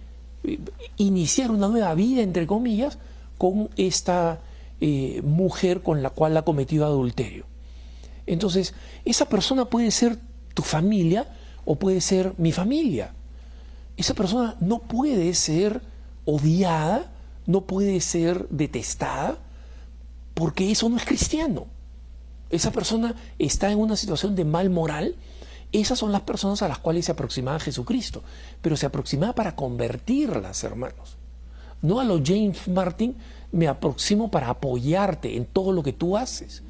eh, 0.45 0.61
iniciar 0.97 1.51
una 1.51 1.67
nueva 1.67 1.93
vida, 1.95 2.23
entre 2.23 2.47
comillas, 2.47 2.99
con 3.39 3.71
esta 3.77 4.39
eh, 4.81 5.21
mujer 5.25 5.83
con 5.83 6.03
la 6.03 6.11
cual 6.11 6.37
ha 6.37 6.43
cometido 6.43 6.87
adulterio. 6.87 7.47
Entonces, 8.27 8.75
esa 9.05 9.29
persona 9.29 9.65
puede 9.65 9.91
ser 9.91 10.19
tu 10.55 10.63
familia, 10.63 11.27
o 11.65 11.77
puede 11.77 12.01
ser 12.01 12.35
mi 12.39 12.53
familia. 12.53 13.13
Esa 13.97 14.15
persona 14.15 14.57
no 14.61 14.81
puede 14.81 15.35
ser 15.35 15.83
odiada, 16.25 17.13
no 17.47 17.63
puede 17.63 18.01
ser 18.01 18.49
detestada, 18.49 19.39
porque 20.35 20.71
eso 20.71 20.89
no 20.89 20.97
es 20.97 21.05
cristiano. 21.05 21.67
Esa 22.51 22.73
persona 22.73 23.15
está 23.39 23.71
en 23.71 23.79
una 23.79 23.97
situación 23.97 24.35
de 24.35 24.45
mal 24.45 24.71
moral 24.71 25.15
Esas 25.73 25.99
son 25.99 26.11
las 26.11 26.23
personas 26.23 26.63
a 26.63 26.69
las 26.69 26.79
cuales 26.79 27.05
se 27.05 27.13
aproximaba 27.13 27.61
Jesucristo, 27.61 28.23
pero 28.61 28.77
se 28.77 28.87
aproximaba 28.87 29.35
para 29.35 29.55
convertirlas, 29.55 30.65
hermanos. 30.65 31.17
No 31.81 32.01
a 32.01 32.05
los 32.05 32.23
James 32.25 32.67
Martin, 32.69 33.15
me 33.53 33.69
aproximo 33.69 34.31
para 34.31 34.51
apoyarte 34.51 35.37
en 35.37 35.47
todo 35.47 35.73
lo 35.73 35.83
que 35.83 35.93
tú 35.93 36.17
haces. 36.17 36.63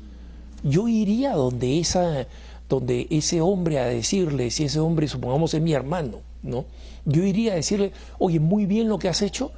Yo 0.63 0.89
iría 0.89 1.33
donde, 1.33 1.81
esa, 1.81 2.27
donde 2.69 3.07
ese 3.11 3.41
hombre 3.41 3.79
a 3.79 3.87
decirle, 3.87 4.51
si 4.51 4.65
ese 4.65 4.81
hombre 4.81 5.09
supongamos 5.09 5.55
es 5.55 5.63
mi 5.63 5.73
hermano, 5.73 6.21
¿no? 6.43 6.67
Yo 7.05 7.25
iría 7.25 7.53
a 7.53 7.57
decirle, 7.57 7.93
oye, 8.19 8.39
muy 8.39 8.67
bien 8.67 8.89
lo 8.89 8.99
que 8.99 9.09
has 9.09 9.23
hecho 9.23 9.53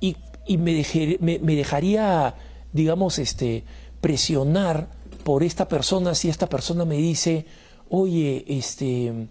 y, 0.00 0.16
me, 0.56 0.84
me, 1.20 1.54
dejaría, 1.54 2.34
digamos, 2.72 3.18
este, 3.18 3.64
presionar 4.00 4.88
por 5.20 5.42
esta 5.42 5.68
persona 5.68 6.14
si 6.14 6.28
esta 6.28 6.48
persona 6.48 6.84
me 6.84 6.96
dice, 6.96 7.46
oye, 7.88 8.44
este, 8.48 9.28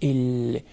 el, 0.00 0.64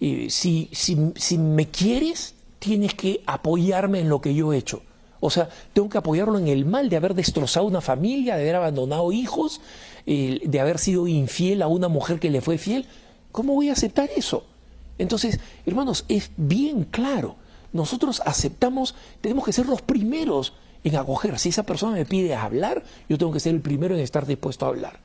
eh, 0.00 0.26
si, 0.30 0.68
si, 0.72 1.12
si 1.16 1.38
me 1.38 1.68
quieres, 1.68 2.34
tienes 2.58 2.94
que 2.94 3.22
apoyarme 3.26 4.00
en 4.00 4.08
lo 4.08 4.20
que 4.20 4.34
yo 4.34 4.52
he 4.52 4.58
hecho. 4.58 4.82
O 5.20 5.30
sea, 5.30 5.48
tengo 5.72 5.88
que 5.88 5.98
apoyarlo 5.98 6.38
en 6.38 6.48
el 6.48 6.64
mal 6.64 6.88
de 6.88 6.96
haber 6.96 7.14
destrozado 7.14 7.66
una 7.66 7.80
familia, 7.80 8.36
de 8.36 8.42
haber 8.42 8.56
abandonado 8.56 9.10
hijos, 9.10 9.60
de 10.06 10.60
haber 10.60 10.78
sido 10.78 11.08
infiel 11.08 11.60
a 11.62 11.66
una 11.66 11.88
mujer 11.88 12.20
que 12.20 12.30
le 12.30 12.40
fue 12.40 12.56
fiel. 12.56 12.86
¿Cómo 13.32 13.54
voy 13.54 13.68
a 13.68 13.72
aceptar 13.72 14.08
eso? 14.16 14.44
Entonces, 14.96 15.40
hermanos, 15.66 16.04
es 16.08 16.30
bien 16.36 16.84
claro. 16.84 17.36
Nosotros 17.72 18.22
aceptamos, 18.24 18.94
tenemos 19.20 19.44
que 19.44 19.52
ser 19.52 19.66
los 19.66 19.82
primeros 19.82 20.54
en 20.88 20.96
acoger. 20.96 21.38
Si 21.38 21.50
esa 21.50 21.64
persona 21.64 21.92
me 21.92 22.04
pide 22.04 22.34
hablar, 22.34 22.82
yo 23.08 23.18
tengo 23.18 23.32
que 23.32 23.40
ser 23.40 23.54
el 23.54 23.60
primero 23.60 23.94
en 23.94 24.00
estar 24.00 24.26
dispuesto 24.26 24.66
a 24.66 24.68
hablar. 24.68 25.00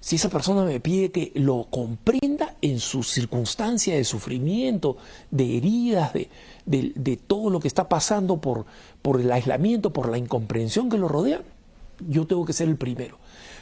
Si 0.00 0.16
esa 0.16 0.28
persona 0.28 0.64
me 0.64 0.80
pide 0.80 1.10
que 1.10 1.32
lo 1.34 1.66
comprenda 1.70 2.54
en 2.62 2.78
su 2.78 3.02
circunstancia 3.02 3.96
de 3.96 4.04
sufrimiento, 4.04 4.96
de 5.30 5.56
heridas, 5.56 6.12
de, 6.12 6.28
de, 6.66 7.16
todo 7.16 7.50
lo 7.50 7.58
que 7.58 7.68
está 7.68 7.88
pasando 7.88 8.40
por, 8.40 8.66
por 9.02 9.20
el 9.20 9.30
aislamiento, 9.32 9.92
por 9.92 10.08
la 10.08 10.18
incomprensión 10.18 10.88
que 10.88 10.98
lo 10.98 11.08
rodea, 11.08 11.42
yo 12.06 12.26
tengo 12.26 12.44
que 12.44 12.52
ser 12.52 12.68
el 12.68 12.76
primero. 12.76 13.18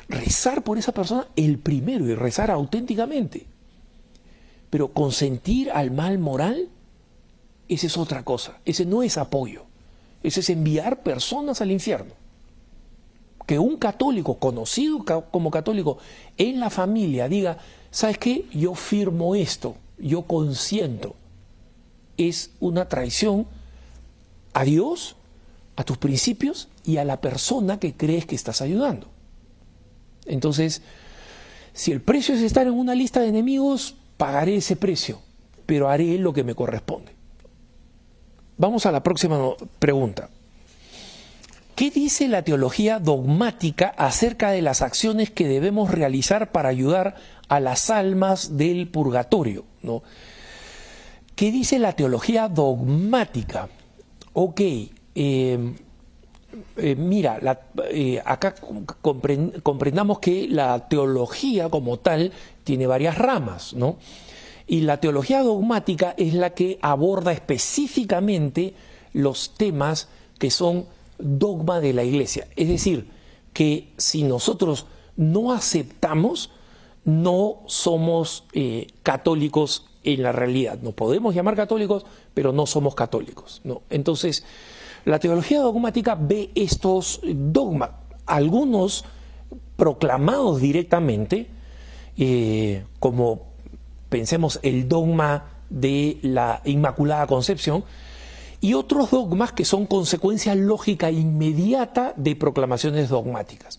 Rezar 0.09 0.63
por 0.63 0.77
esa 0.79 0.93
persona 0.93 1.27
el 1.37 1.59
primero 1.59 2.07
y 2.07 2.15
rezar 2.15 2.51
auténticamente. 2.51 3.47
Pero 4.69 4.93
consentir 4.93 5.71
al 5.71 5.91
mal 5.91 6.19
moral, 6.19 6.69
esa 7.69 7.87
es 7.87 7.97
otra 7.97 8.25
cosa. 8.25 8.59
Ese 8.65 8.85
no 8.85 9.03
es 9.03 9.17
apoyo. 9.17 9.66
Ese 10.27 10.41
es 10.41 10.51
enviar 10.51 11.05
personas 11.05 11.61
al 11.61 11.71
infierno. 11.71 12.13
Que 13.47 13.61
un 13.61 13.77
católico, 13.77 14.41
conocido 14.41 15.05
como 15.31 15.53
católico, 15.53 15.99
en 16.37 16.59
la 16.59 16.69
familia 16.69 17.29
diga, 17.29 17.59
¿sabes 17.93 18.19
qué? 18.19 18.45
Yo 18.53 18.75
firmo 18.75 19.37
esto, 19.37 19.77
yo 19.99 20.23
consiento 20.23 21.15
es 22.17 22.51
una 22.59 22.89
traición 22.89 23.47
a 24.53 24.65
Dios, 24.65 25.15
a 25.77 25.85
tus 25.85 25.97
principios 25.97 26.71
y 26.85 26.97
a 26.97 27.05
la 27.05 27.21
persona 27.21 27.79
que 27.79 27.95
crees 27.95 28.27
que 28.27 28.35
estás 28.35 28.61
ayudando. 28.61 29.07
Entonces, 30.25 30.83
si 31.73 31.93
el 31.93 32.01
precio 32.01 32.35
es 32.35 32.43
estar 32.43 32.67
en 32.67 32.73
una 32.73 32.97
lista 32.97 33.21
de 33.21 33.29
enemigos, 33.29 33.95
pagaré 34.17 34.57
ese 34.57 34.75
precio, 34.75 35.21
pero 35.67 35.89
haré 35.89 36.19
lo 36.19 36.33
que 36.33 36.43
me 36.43 36.57
corresponde. 36.57 37.16
Vamos 38.59 38.87
a 38.87 38.93
la 38.93 39.03
próxima 39.03 39.39
pregunta. 39.79 40.31
¿Qué 41.75 41.91
dice 41.91 42.27
la 42.27 42.43
teología 42.43 42.99
dogmática 42.99 43.93
acerca 43.99 44.51
de 44.51 44.63
las 44.63 44.81
acciones 44.81 45.31
que 45.31 45.47
debemos 45.47 45.91
realizar 45.91 46.51
para 46.51 46.71
ayudar 46.71 47.17
a 47.49 47.61
las 47.61 47.91
almas 47.91 48.57
del 48.57 48.89
purgatorio? 48.89 49.65
¿no? 49.83 50.03
¿Qué 51.35 51.53
dice 51.53 51.79
la 51.79 51.93
teología 51.93 52.49
dogmática? 52.49 53.69
Ok, 54.33 54.61
eh, 54.61 55.75
eh, 56.77 56.95
mira, 56.97 57.39
eh, 57.91 58.23
acá 58.25 58.55
comprendamos 59.03 60.19
que 60.19 60.49
la 60.49 60.89
teología 60.89 61.69
como 61.69 61.99
tal 61.99 62.33
tiene 62.65 62.87
varias 62.87 63.19
ramas, 63.19 63.75
¿no? 63.75 63.99
Y 64.67 64.81
la 64.81 64.99
teología 65.01 65.43
dogmática 65.43 66.15
es 66.17 66.35
la 66.35 66.51
que 66.51 66.79
aborda 66.83 67.33
específicamente 67.33 68.75
los 69.13 69.55
temas 69.55 70.09
que 70.39 70.51
son 70.51 70.87
dogma 71.19 71.81
de 71.81 71.93
la 71.93 72.05
iglesia. 72.05 72.49
Es 72.57 72.69
decir, 72.69 73.09
que 73.53 73.93
si 73.97 74.23
nosotros 74.23 74.87
no 75.17 75.53
aceptamos, 75.53 76.51
no 77.05 77.63
somos 77.67 78.45
católicos 79.03 79.87
en 80.03 80.23
la 80.23 80.33
realidad. 80.33 80.79
Nos 80.83 80.95
podemos 80.95 81.35
llamar 81.35 81.57
católicos, 81.57 82.05
pero 82.35 82.53
no 82.53 82.67
somos 82.67 82.95
católicos. 82.95 83.63
Entonces, 83.91 84.45
la 85.05 85.19
teología 85.19 85.61
dogmática 85.61 86.17
ve 86.17 86.51
estos 86.55 87.21
dogmas, 87.25 87.91
algunos 88.27 89.05
proclamados 89.77 90.61
directamente, 90.61 91.49
eh, 92.17 92.85
como 92.99 93.43
pensemos 94.09 94.61
el 94.63 94.89
dogma 94.89 95.45
de 95.71 96.19
la 96.23 96.63
Inmaculada 96.65 97.27
Concepción, 97.27 97.85
y 98.61 98.75
otros 98.75 99.11
dogmas 99.11 99.53
que 99.53 99.65
son 99.65 99.87
consecuencia 99.87 100.55
lógica 100.55 101.11
inmediata 101.11 102.15
de 102.17 102.37
proclamaciones 102.37 103.09
dogmáticas. 103.09 103.79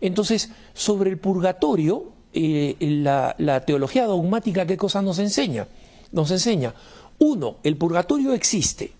Entonces, 0.00 0.50
sobre 0.74 1.10
el 1.10 1.18
purgatorio, 1.18 2.12
eh, 2.32 2.76
la, 2.80 3.64
teología 3.66 4.06
dogmática, 4.06 4.66
¿qué 4.66 4.76
cosa 4.76 5.02
nos 5.02 5.18
enseña? 5.18 5.68
Nos 6.12 6.30
enseña, 6.30 6.74
uno, 7.18 7.56
el 7.62 7.76
purgatorio 7.76 8.32
existe. 8.32 8.92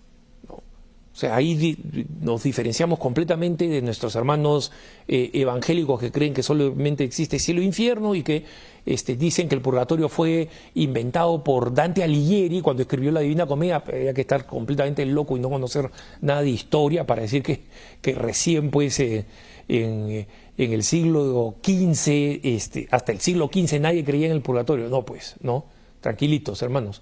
O 1.13 1.15
sea, 1.15 1.35
ahí 1.35 1.77
nos 2.21 2.41
diferenciamos 2.41 2.97
completamente 2.97 3.67
de 3.67 3.81
nuestros 3.83 4.15
hermanos 4.15 4.71
eh, 5.07 5.29
evangélicos 5.33 5.99
que 5.99 6.11
creen 6.11 6.33
que 6.33 6.41
solamente 6.41 7.03
existe 7.03 7.37
cielo 7.37 7.61
e 7.61 7.65
infierno 7.65 8.15
y 8.15 8.23
que 8.23 8.45
este, 8.85 9.15
dicen 9.15 9.47
que 9.47 9.53
el 9.53 9.61
purgatorio 9.61 10.09
fue 10.09 10.49
inventado 10.73 11.43
por 11.43 11.73
Dante 11.73 12.03
Alighieri 12.03 12.61
cuando 12.61 12.81
escribió 12.81 13.11
la 13.11 13.19
Divina 13.19 13.45
Comedia. 13.45 13.83
Había 13.85 14.13
que 14.13 14.21
estar 14.21 14.47
completamente 14.47 15.05
loco 15.05 15.37
y 15.37 15.39
no 15.39 15.49
conocer 15.49 15.91
nada 16.21 16.41
de 16.41 16.49
historia 16.49 17.05
para 17.05 17.21
decir 17.21 17.43
que, 17.43 17.61
que 18.01 18.15
recién 18.15 18.71
pues 18.71 18.99
eh, 18.99 19.25
en 19.67 20.25
en 20.57 20.73
el 20.73 20.83
siglo 20.83 21.55
XV, 21.63 22.41
este, 22.43 22.87
hasta 22.91 23.11
el 23.11 23.19
siglo 23.19 23.49
XV 23.51 23.79
nadie 23.79 24.03
creía 24.03 24.27
en 24.27 24.33
el 24.33 24.41
purgatorio. 24.41 24.87
No, 24.89 25.05
pues, 25.05 25.35
no, 25.41 25.65
tranquilitos, 26.01 26.61
hermanos. 26.61 27.01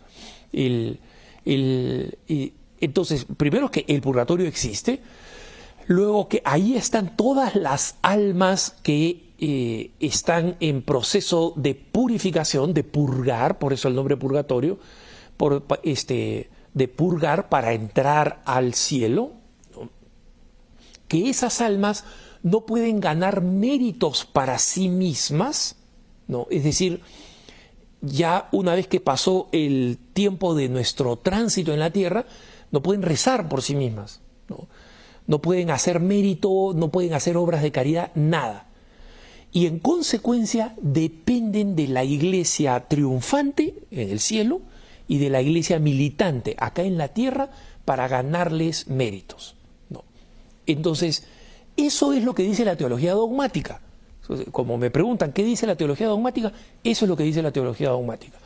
El, 0.54 1.00
entonces, 2.82 3.26
primero 3.38 3.72
que 3.72 3.86
el 3.88 4.02
purgatorio 4.02 4.48
existe, 4.48 5.02
luego 5.88 6.28
que 6.28 6.42
ahí 6.46 6.76
están 6.76 7.16
todas 7.16 7.56
las 7.56 7.96
almas 8.02 8.76
que 8.84 9.32
eh, 9.38 9.92
están 10.00 10.58
en 10.60 10.82
proceso 10.82 11.54
de 11.56 11.76
purificación, 11.76 12.74
de 12.74 12.84
purgar, 12.84 13.60
por 13.60 13.74
eso 13.74 13.88
el 13.88 13.96
nombre 13.96 14.18
purgatorio, 14.18 14.80
este, 15.84 16.50
de 16.74 16.88
purgar 16.88 17.50
para 17.50 17.74
entrar 17.74 18.42
al 18.46 18.74
cielo, 18.74 19.32
que 21.08 21.30
esas 21.30 21.62
almas 21.62 22.04
no 22.44 22.66
pueden 22.66 23.00
ganar 23.00 23.42
méritos 23.42 24.26
para 24.26 24.58
sí 24.60 24.90
mismas, 24.90 25.76
¿no? 26.28 26.48
Es 26.50 26.64
decir, 26.64 27.02
ya 28.02 28.48
una 28.52 28.76
vez 28.76 28.88
que 28.88 29.00
pasó 29.00 29.50
el 29.52 29.98
tiempo 30.14 30.56
de 30.56 30.70
nuestro 30.70 31.18
tránsito 31.18 31.74
en 31.74 31.80
la 31.80 31.92
tierra, 31.92 32.26
no 32.72 32.82
pueden 32.82 33.02
rezar 33.02 33.50
por 33.50 33.62
sí 33.62 33.76
mismas, 33.76 34.22
¿no? 34.50 34.68
no 35.28 35.42
pueden 35.42 35.70
hacer 35.70 36.00
mérito, 36.00 36.74
no 36.76 36.90
pueden 36.90 37.14
hacer 37.14 37.38
obras 37.38 37.62
de 37.62 37.72
caridad, 37.72 38.12
nada. 38.16 38.68
Y 39.52 39.66
en 39.66 39.80
consecuencia 39.80 40.76
dependen 40.82 41.76
de 41.76 41.88
la 41.88 42.04
iglesia 42.04 42.88
triunfante 42.88 43.76
en 43.92 44.10
el 44.10 44.20
cielo 44.20 44.62
y 45.08 45.18
de 45.18 45.30
la 45.30 45.42
iglesia 45.42 45.78
militante 45.80 46.56
acá 46.58 46.84
en 46.84 46.98
la 46.98 47.10
tierra 47.10 47.50
para 47.84 48.08
ganarles 48.08 48.88
méritos. 48.88 49.56
¿no? 49.90 50.04
Entonces, 50.66 51.26
eso 51.76 52.14
es 52.14 52.24
lo 52.24 52.34
que 52.34 52.44
dice 52.44 52.64
la 52.64 52.78
teología 52.78 53.14
dogmática. 53.14 53.82
Como 54.52 54.78
me 54.78 54.90
preguntan, 54.92 55.34
¿qué 55.34 55.44
dice 55.44 55.68
la 55.68 55.76
teología 55.76 56.08
dogmática? 56.08 56.54
Eso 56.84 57.06
es 57.06 57.10
lo 57.10 57.18
que 57.18 57.24
dice 57.24 57.42
la 57.42 57.52
teología 57.52 57.90
dogmática. 57.90 58.38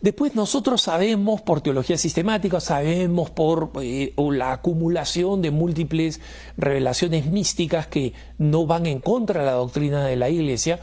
Después 0.00 0.34
nosotros 0.34 0.80
sabemos 0.80 1.42
por 1.42 1.60
teología 1.60 1.98
sistemática, 1.98 2.58
sabemos 2.60 3.28
por 3.28 3.70
eh, 3.82 4.14
la 4.16 4.52
acumulación 4.52 5.42
de 5.42 5.50
múltiples 5.50 6.20
revelaciones 6.56 7.26
místicas 7.26 7.86
que 7.86 8.14
no 8.38 8.66
van 8.66 8.86
en 8.86 9.00
contra 9.00 9.40
de 9.40 9.46
la 9.46 9.52
doctrina 9.52 10.06
de 10.06 10.16
la 10.16 10.30
Iglesia, 10.30 10.80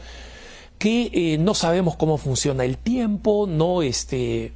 que 0.78 1.10
eh, 1.12 1.38
no 1.38 1.54
sabemos 1.54 1.96
cómo 1.96 2.16
funciona 2.16 2.64
el 2.64 2.78
tiempo, 2.78 3.48
no 3.48 3.82
este, 3.82 4.52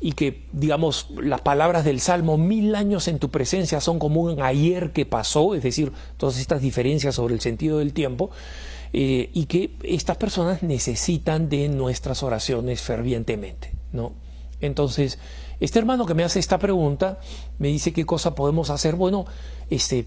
y 0.00 0.12
que, 0.12 0.44
digamos, 0.52 1.08
las 1.20 1.40
palabras 1.40 1.84
del 1.84 2.00
Salmo, 2.00 2.38
mil 2.38 2.76
años 2.76 3.08
en 3.08 3.18
tu 3.18 3.30
presencia 3.30 3.80
son 3.80 3.98
como 3.98 4.20
un 4.20 4.40
ayer 4.40 4.92
que 4.92 5.06
pasó, 5.06 5.56
es 5.56 5.62
decir, 5.64 5.92
todas 6.16 6.38
estas 6.38 6.62
diferencias 6.62 7.16
sobre 7.16 7.34
el 7.34 7.40
sentido 7.40 7.78
del 7.78 7.92
tiempo. 7.92 8.30
Eh, 8.92 9.30
y 9.32 9.46
que 9.46 9.76
estas 9.82 10.16
personas 10.16 10.62
necesitan 10.62 11.48
de 11.48 11.68
nuestras 11.68 12.22
oraciones 12.22 12.80
fervientemente, 12.80 13.72
¿no? 13.92 14.12
Entonces, 14.60 15.18
este 15.60 15.78
hermano 15.78 16.06
que 16.06 16.14
me 16.14 16.24
hace 16.24 16.38
esta 16.38 16.58
pregunta 16.58 17.18
me 17.58 17.68
dice 17.68 17.92
qué 17.92 18.06
cosa 18.06 18.34
podemos 18.34 18.70
hacer. 18.70 18.94
Bueno, 18.96 19.26
este, 19.70 20.06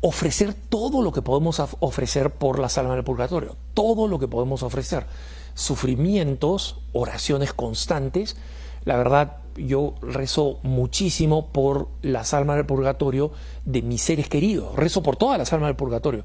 ofrecer 0.00 0.54
todo 0.54 1.02
lo 1.02 1.12
que 1.12 1.22
podemos 1.22 1.60
ofrecer 1.80 2.30
por 2.30 2.58
las 2.58 2.78
almas 2.78 2.96
del 2.96 3.04
purgatorio, 3.04 3.56
todo 3.74 4.08
lo 4.08 4.18
que 4.18 4.28
podemos 4.28 4.62
ofrecer. 4.62 5.06
Sufrimientos, 5.54 6.80
oraciones 6.92 7.52
constantes. 7.52 8.36
La 8.84 8.96
verdad, 8.96 9.38
yo 9.56 9.94
rezo 10.02 10.58
muchísimo 10.62 11.48
por 11.48 11.88
las 12.02 12.34
almas 12.34 12.56
del 12.56 12.66
purgatorio 12.66 13.32
de 13.64 13.82
mis 13.82 14.02
seres 14.02 14.28
queridos. 14.28 14.74
Rezo 14.74 15.02
por 15.02 15.16
todas 15.16 15.38
las 15.38 15.52
almas 15.52 15.68
del 15.68 15.76
purgatorio. 15.76 16.24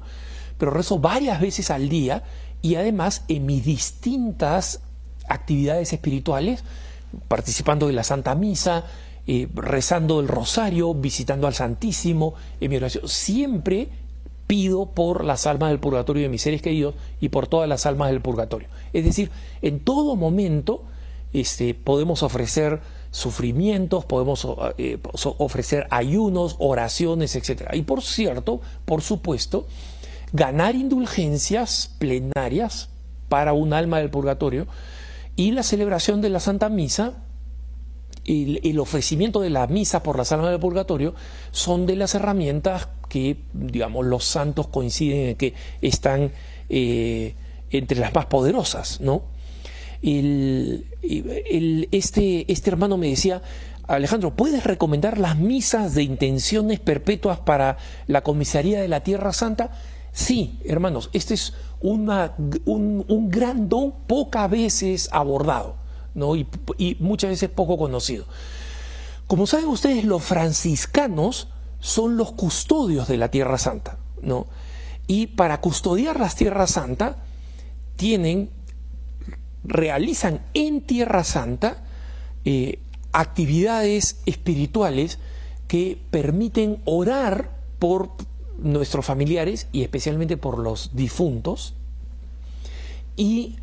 Pero 0.58 0.70
rezo 0.70 0.98
varias 0.98 1.40
veces 1.40 1.70
al 1.70 1.88
día 1.88 2.24
y 2.60 2.74
además 2.74 3.24
en 3.28 3.46
mis 3.46 3.64
distintas 3.64 4.80
actividades 5.28 5.92
espirituales 5.92 6.64
participando 7.28 7.86
de 7.86 7.92
la 7.92 8.04
Santa 8.04 8.34
Misa, 8.34 8.84
eh, 9.26 9.48
rezando 9.54 10.20
el 10.20 10.28
rosario, 10.28 10.94
visitando 10.94 11.46
al 11.46 11.54
Santísimo, 11.54 12.34
en 12.60 12.70
mi 12.70 12.76
oración. 12.76 13.08
Siempre 13.08 13.88
pido 14.46 14.86
por 14.86 15.24
las 15.24 15.46
almas 15.46 15.70
del 15.70 15.78
purgatorio 15.78 16.22
de 16.22 16.28
mis 16.28 16.42
seres 16.42 16.62
queridos 16.62 16.94
y 17.20 17.28
por 17.28 17.46
todas 17.46 17.68
las 17.68 17.86
almas 17.86 18.10
del 18.10 18.20
purgatorio. 18.20 18.68
Es 18.92 19.04
decir, 19.04 19.30
en 19.62 19.80
todo 19.80 20.16
momento 20.16 20.82
este, 21.32 21.74
podemos 21.74 22.22
ofrecer 22.22 22.80
sufrimientos, 23.10 24.04
podemos 24.06 24.46
eh, 24.78 24.98
ofrecer 25.38 25.86
ayunos, 25.90 26.56
oraciones, 26.58 27.36
etc. 27.36 27.68
Y 27.74 27.82
por 27.82 28.02
cierto, 28.02 28.60
por 28.84 29.02
supuesto, 29.02 29.66
ganar 30.32 30.74
indulgencias 30.74 31.94
plenarias 31.98 32.90
para 33.28 33.52
un 33.52 33.72
alma 33.72 33.98
del 33.98 34.10
purgatorio 34.10 34.66
y 35.36 35.52
la 35.52 35.62
celebración 35.62 36.20
de 36.20 36.30
la 36.30 36.40
Santa 36.40 36.68
Misa, 36.68 37.22
el 38.24 38.78
ofrecimiento 38.78 39.40
de 39.40 39.48
la 39.48 39.66
misa 39.68 40.02
por 40.02 40.18
las 40.18 40.32
almas 40.32 40.50
del 40.50 40.60
purgatorio 40.60 41.14
son 41.50 41.86
de 41.86 41.96
las 41.96 42.14
herramientas 42.14 42.88
que, 43.08 43.38
digamos, 43.54 44.04
los 44.04 44.24
santos 44.24 44.66
coinciden 44.66 45.30
en 45.30 45.36
que 45.36 45.54
están 45.80 46.32
eh, 46.68 47.34
entre 47.70 47.98
las 47.98 48.14
más 48.14 48.26
poderosas, 48.26 49.00
¿no? 49.00 49.22
este, 51.90 52.52
este 52.52 52.70
hermano 52.70 52.96
me 52.98 53.08
decía, 53.08 53.42
Alejandro, 53.86 54.34
¿puedes 54.34 54.64
recomendar 54.64 55.18
las 55.18 55.38
misas 55.38 55.94
de 55.94 56.02
intenciones 56.02 56.78
perpetuas 56.78 57.38
para 57.40 57.78
la 58.06 58.22
comisaría 58.22 58.80
de 58.80 58.88
la 58.88 59.02
Tierra 59.02 59.32
Santa? 59.32 59.70
Sí, 60.18 60.58
hermanos, 60.64 61.10
este 61.12 61.34
es 61.34 61.54
una, 61.80 62.34
un, 62.64 63.30
gran 63.30 63.68
don 63.68 63.92
pocas 64.08 64.50
veces 64.50 65.08
abordado 65.12 65.76
¿no? 66.12 66.34
y, 66.34 66.44
muchas 66.98 67.30
veces 67.30 67.48
poco 67.50 67.78
conocido. 67.78 68.24
Como 69.28 69.46
saben 69.46 69.68
ustedes, 69.68 70.04
los 70.04 70.24
franciscanos 70.24 71.46
son 71.78 72.16
los 72.16 72.32
custodios 72.32 73.06
de 73.06 73.16
la 73.16 73.30
Tierra 73.30 73.58
Santa. 73.58 73.98
¿no? 74.20 74.48
Y 75.06 75.28
para 75.28 75.60
custodiar 75.60 76.18
la 76.18 76.28
Tierra 76.30 76.66
Santa, 76.66 77.18
tienen, 77.94 78.50
realizan 79.62 80.40
en 80.52 80.80
Tierra 80.80 81.22
Santa 81.22 81.84
eh, 82.44 82.80
actividades 83.12 84.18
espirituales 84.26 85.20
que 85.68 85.96
permiten 86.10 86.82
orar 86.86 87.50
por 87.78 88.16
nuestros 88.58 89.04
familiares 89.04 89.68
y 89.72 89.82
especialmente 89.82 90.36
por 90.36 90.58
los 90.58 90.90
difuntos. 90.94 91.74
Y 93.16 93.56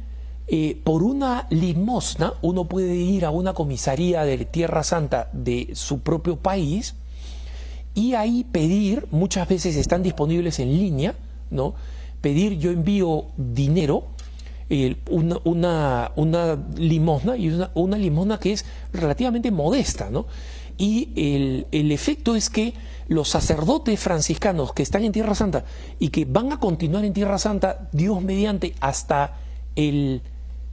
eh, 0.48 0.80
por 0.84 1.02
una 1.02 1.48
limosna 1.50 2.34
uno 2.42 2.66
puede 2.66 2.96
ir 2.96 3.26
a 3.26 3.32
una 3.32 3.54
comisaría 3.54 4.24
de 4.24 4.46
Tierra 4.46 4.84
Santa 4.84 5.30
de 5.34 5.70
su 5.74 6.00
propio 6.02 6.38
país 6.38 6.96
y 7.96 8.14
ahí 8.14 8.44
pedir, 8.44 9.08
muchas 9.12 9.48
veces 9.48 9.76
están 9.78 10.04
disponibles 10.04 10.60
en 10.60 10.78
línea, 10.78 11.16
¿no? 11.50 11.74
Pedir, 12.22 12.60
yo 12.60 12.72
envío 12.72 13.28
dinero, 13.38 14.08
una, 15.10 16.12
una, 16.16 16.66
limosna 16.76 17.38
y 17.38 17.50
una, 17.50 17.72
una, 17.74 17.98
limosna 17.98 18.40
que 18.40 18.52
es 18.52 18.66
relativamente 18.92 19.52
modesta, 19.52 20.10
¿no? 20.10 20.26
Y 20.78 21.10
el, 21.16 21.68
el 21.72 21.92
efecto 21.92 22.36
es 22.36 22.50
que 22.50 22.74
los 23.08 23.30
sacerdotes 23.30 24.00
franciscanos 24.00 24.74
que 24.74 24.84
están 24.84 25.04
en 25.04 25.12
Tierra 25.12 25.36
Santa 25.36 25.64
y 26.00 26.10
que 26.10 26.26
van 26.26 26.52
a 26.52 26.60
continuar 26.60 27.06
en 27.06 27.14
Tierra 27.14 27.38
Santa, 27.38 27.88
Dios 27.92 28.22
mediante, 28.22 28.74
hasta 28.80 29.36
el 29.76 30.22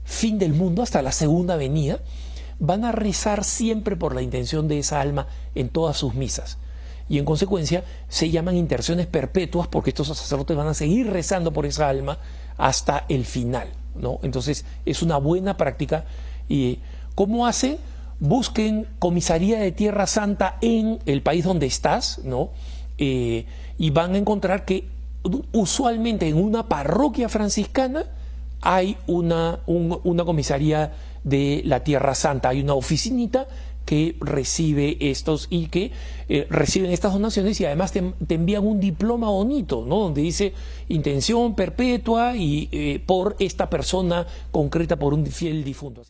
fin 0.03 0.39
del 0.39 0.53
mundo, 0.53 0.81
hasta 0.81 1.01
la 1.01 1.11
segunda 1.11 1.55
venida, 1.55 1.99
van 2.59 2.85
a 2.85 2.91
rezar 2.91 3.43
siempre 3.43 3.95
por 3.95 4.15
la 4.15 4.21
intención 4.21 4.67
de 4.67 4.79
esa 4.79 5.01
alma 5.01 5.27
en 5.55 5.69
todas 5.69 5.97
sus 5.97 6.13
misas. 6.13 6.57
Y 7.09 7.19
en 7.19 7.25
consecuencia 7.25 7.83
se 8.07 8.29
llaman 8.29 8.55
intercesiones 8.55 9.07
perpetuas 9.07 9.67
porque 9.67 9.89
estos 9.89 10.07
sacerdotes 10.07 10.55
van 10.55 10.67
a 10.67 10.73
seguir 10.73 11.09
rezando 11.09 11.51
por 11.51 11.65
esa 11.65 11.89
alma 11.89 12.17
hasta 12.57 13.05
el 13.09 13.25
final. 13.25 13.67
¿no? 13.95 14.19
Entonces 14.23 14.65
es 14.85 15.01
una 15.01 15.17
buena 15.17 15.57
práctica. 15.57 16.05
¿Y 16.47 16.79
cómo 17.15 17.45
hacen? 17.45 17.77
Busquen 18.23 18.87
comisaría 18.99 19.59
de 19.59 19.73
Tierra 19.73 20.07
Santa 20.07 20.57
en 20.61 20.99
el 21.05 21.21
país 21.21 21.43
donde 21.43 21.65
estás, 21.65 22.21
¿no? 22.23 22.51
Eh, 22.97 23.45
y 23.77 23.89
van 23.89 24.15
a 24.15 24.17
encontrar 24.17 24.63
que 24.63 24.87
usualmente 25.51 26.29
en 26.29 26.37
una 26.37 26.69
parroquia 26.69 27.27
franciscana 27.27 28.05
hay 28.61 28.95
una, 29.07 29.59
una 29.65 30.23
comisaría 30.23 30.93
de 31.25 31.63
la 31.65 31.83
Tierra 31.83 32.15
Santa, 32.15 32.47
hay 32.49 32.61
una 32.61 32.75
oficinita 32.75 33.45
que 33.85 34.15
recibe 34.21 34.95
estos 35.01 35.47
y 35.49 35.67
que 35.67 35.91
eh, 36.29 36.47
reciben 36.49 36.91
estas 36.91 37.11
donaciones 37.11 37.59
y 37.59 37.65
además 37.65 37.91
te, 37.91 38.13
envían 38.29 38.65
un 38.65 38.79
diploma 38.79 39.29
bonito, 39.29 39.83
¿no? 39.85 39.99
Donde 39.99 40.21
dice 40.21 40.53
intención 40.87 41.55
perpetua 41.55 42.37
y 42.37 42.69
eh, 42.71 43.01
por 43.05 43.35
esta 43.39 43.69
persona 43.69 44.25
concreta, 44.51 44.97
por 44.97 45.13
un 45.13 45.25
fiel 45.25 45.65
difunto. 45.65 46.01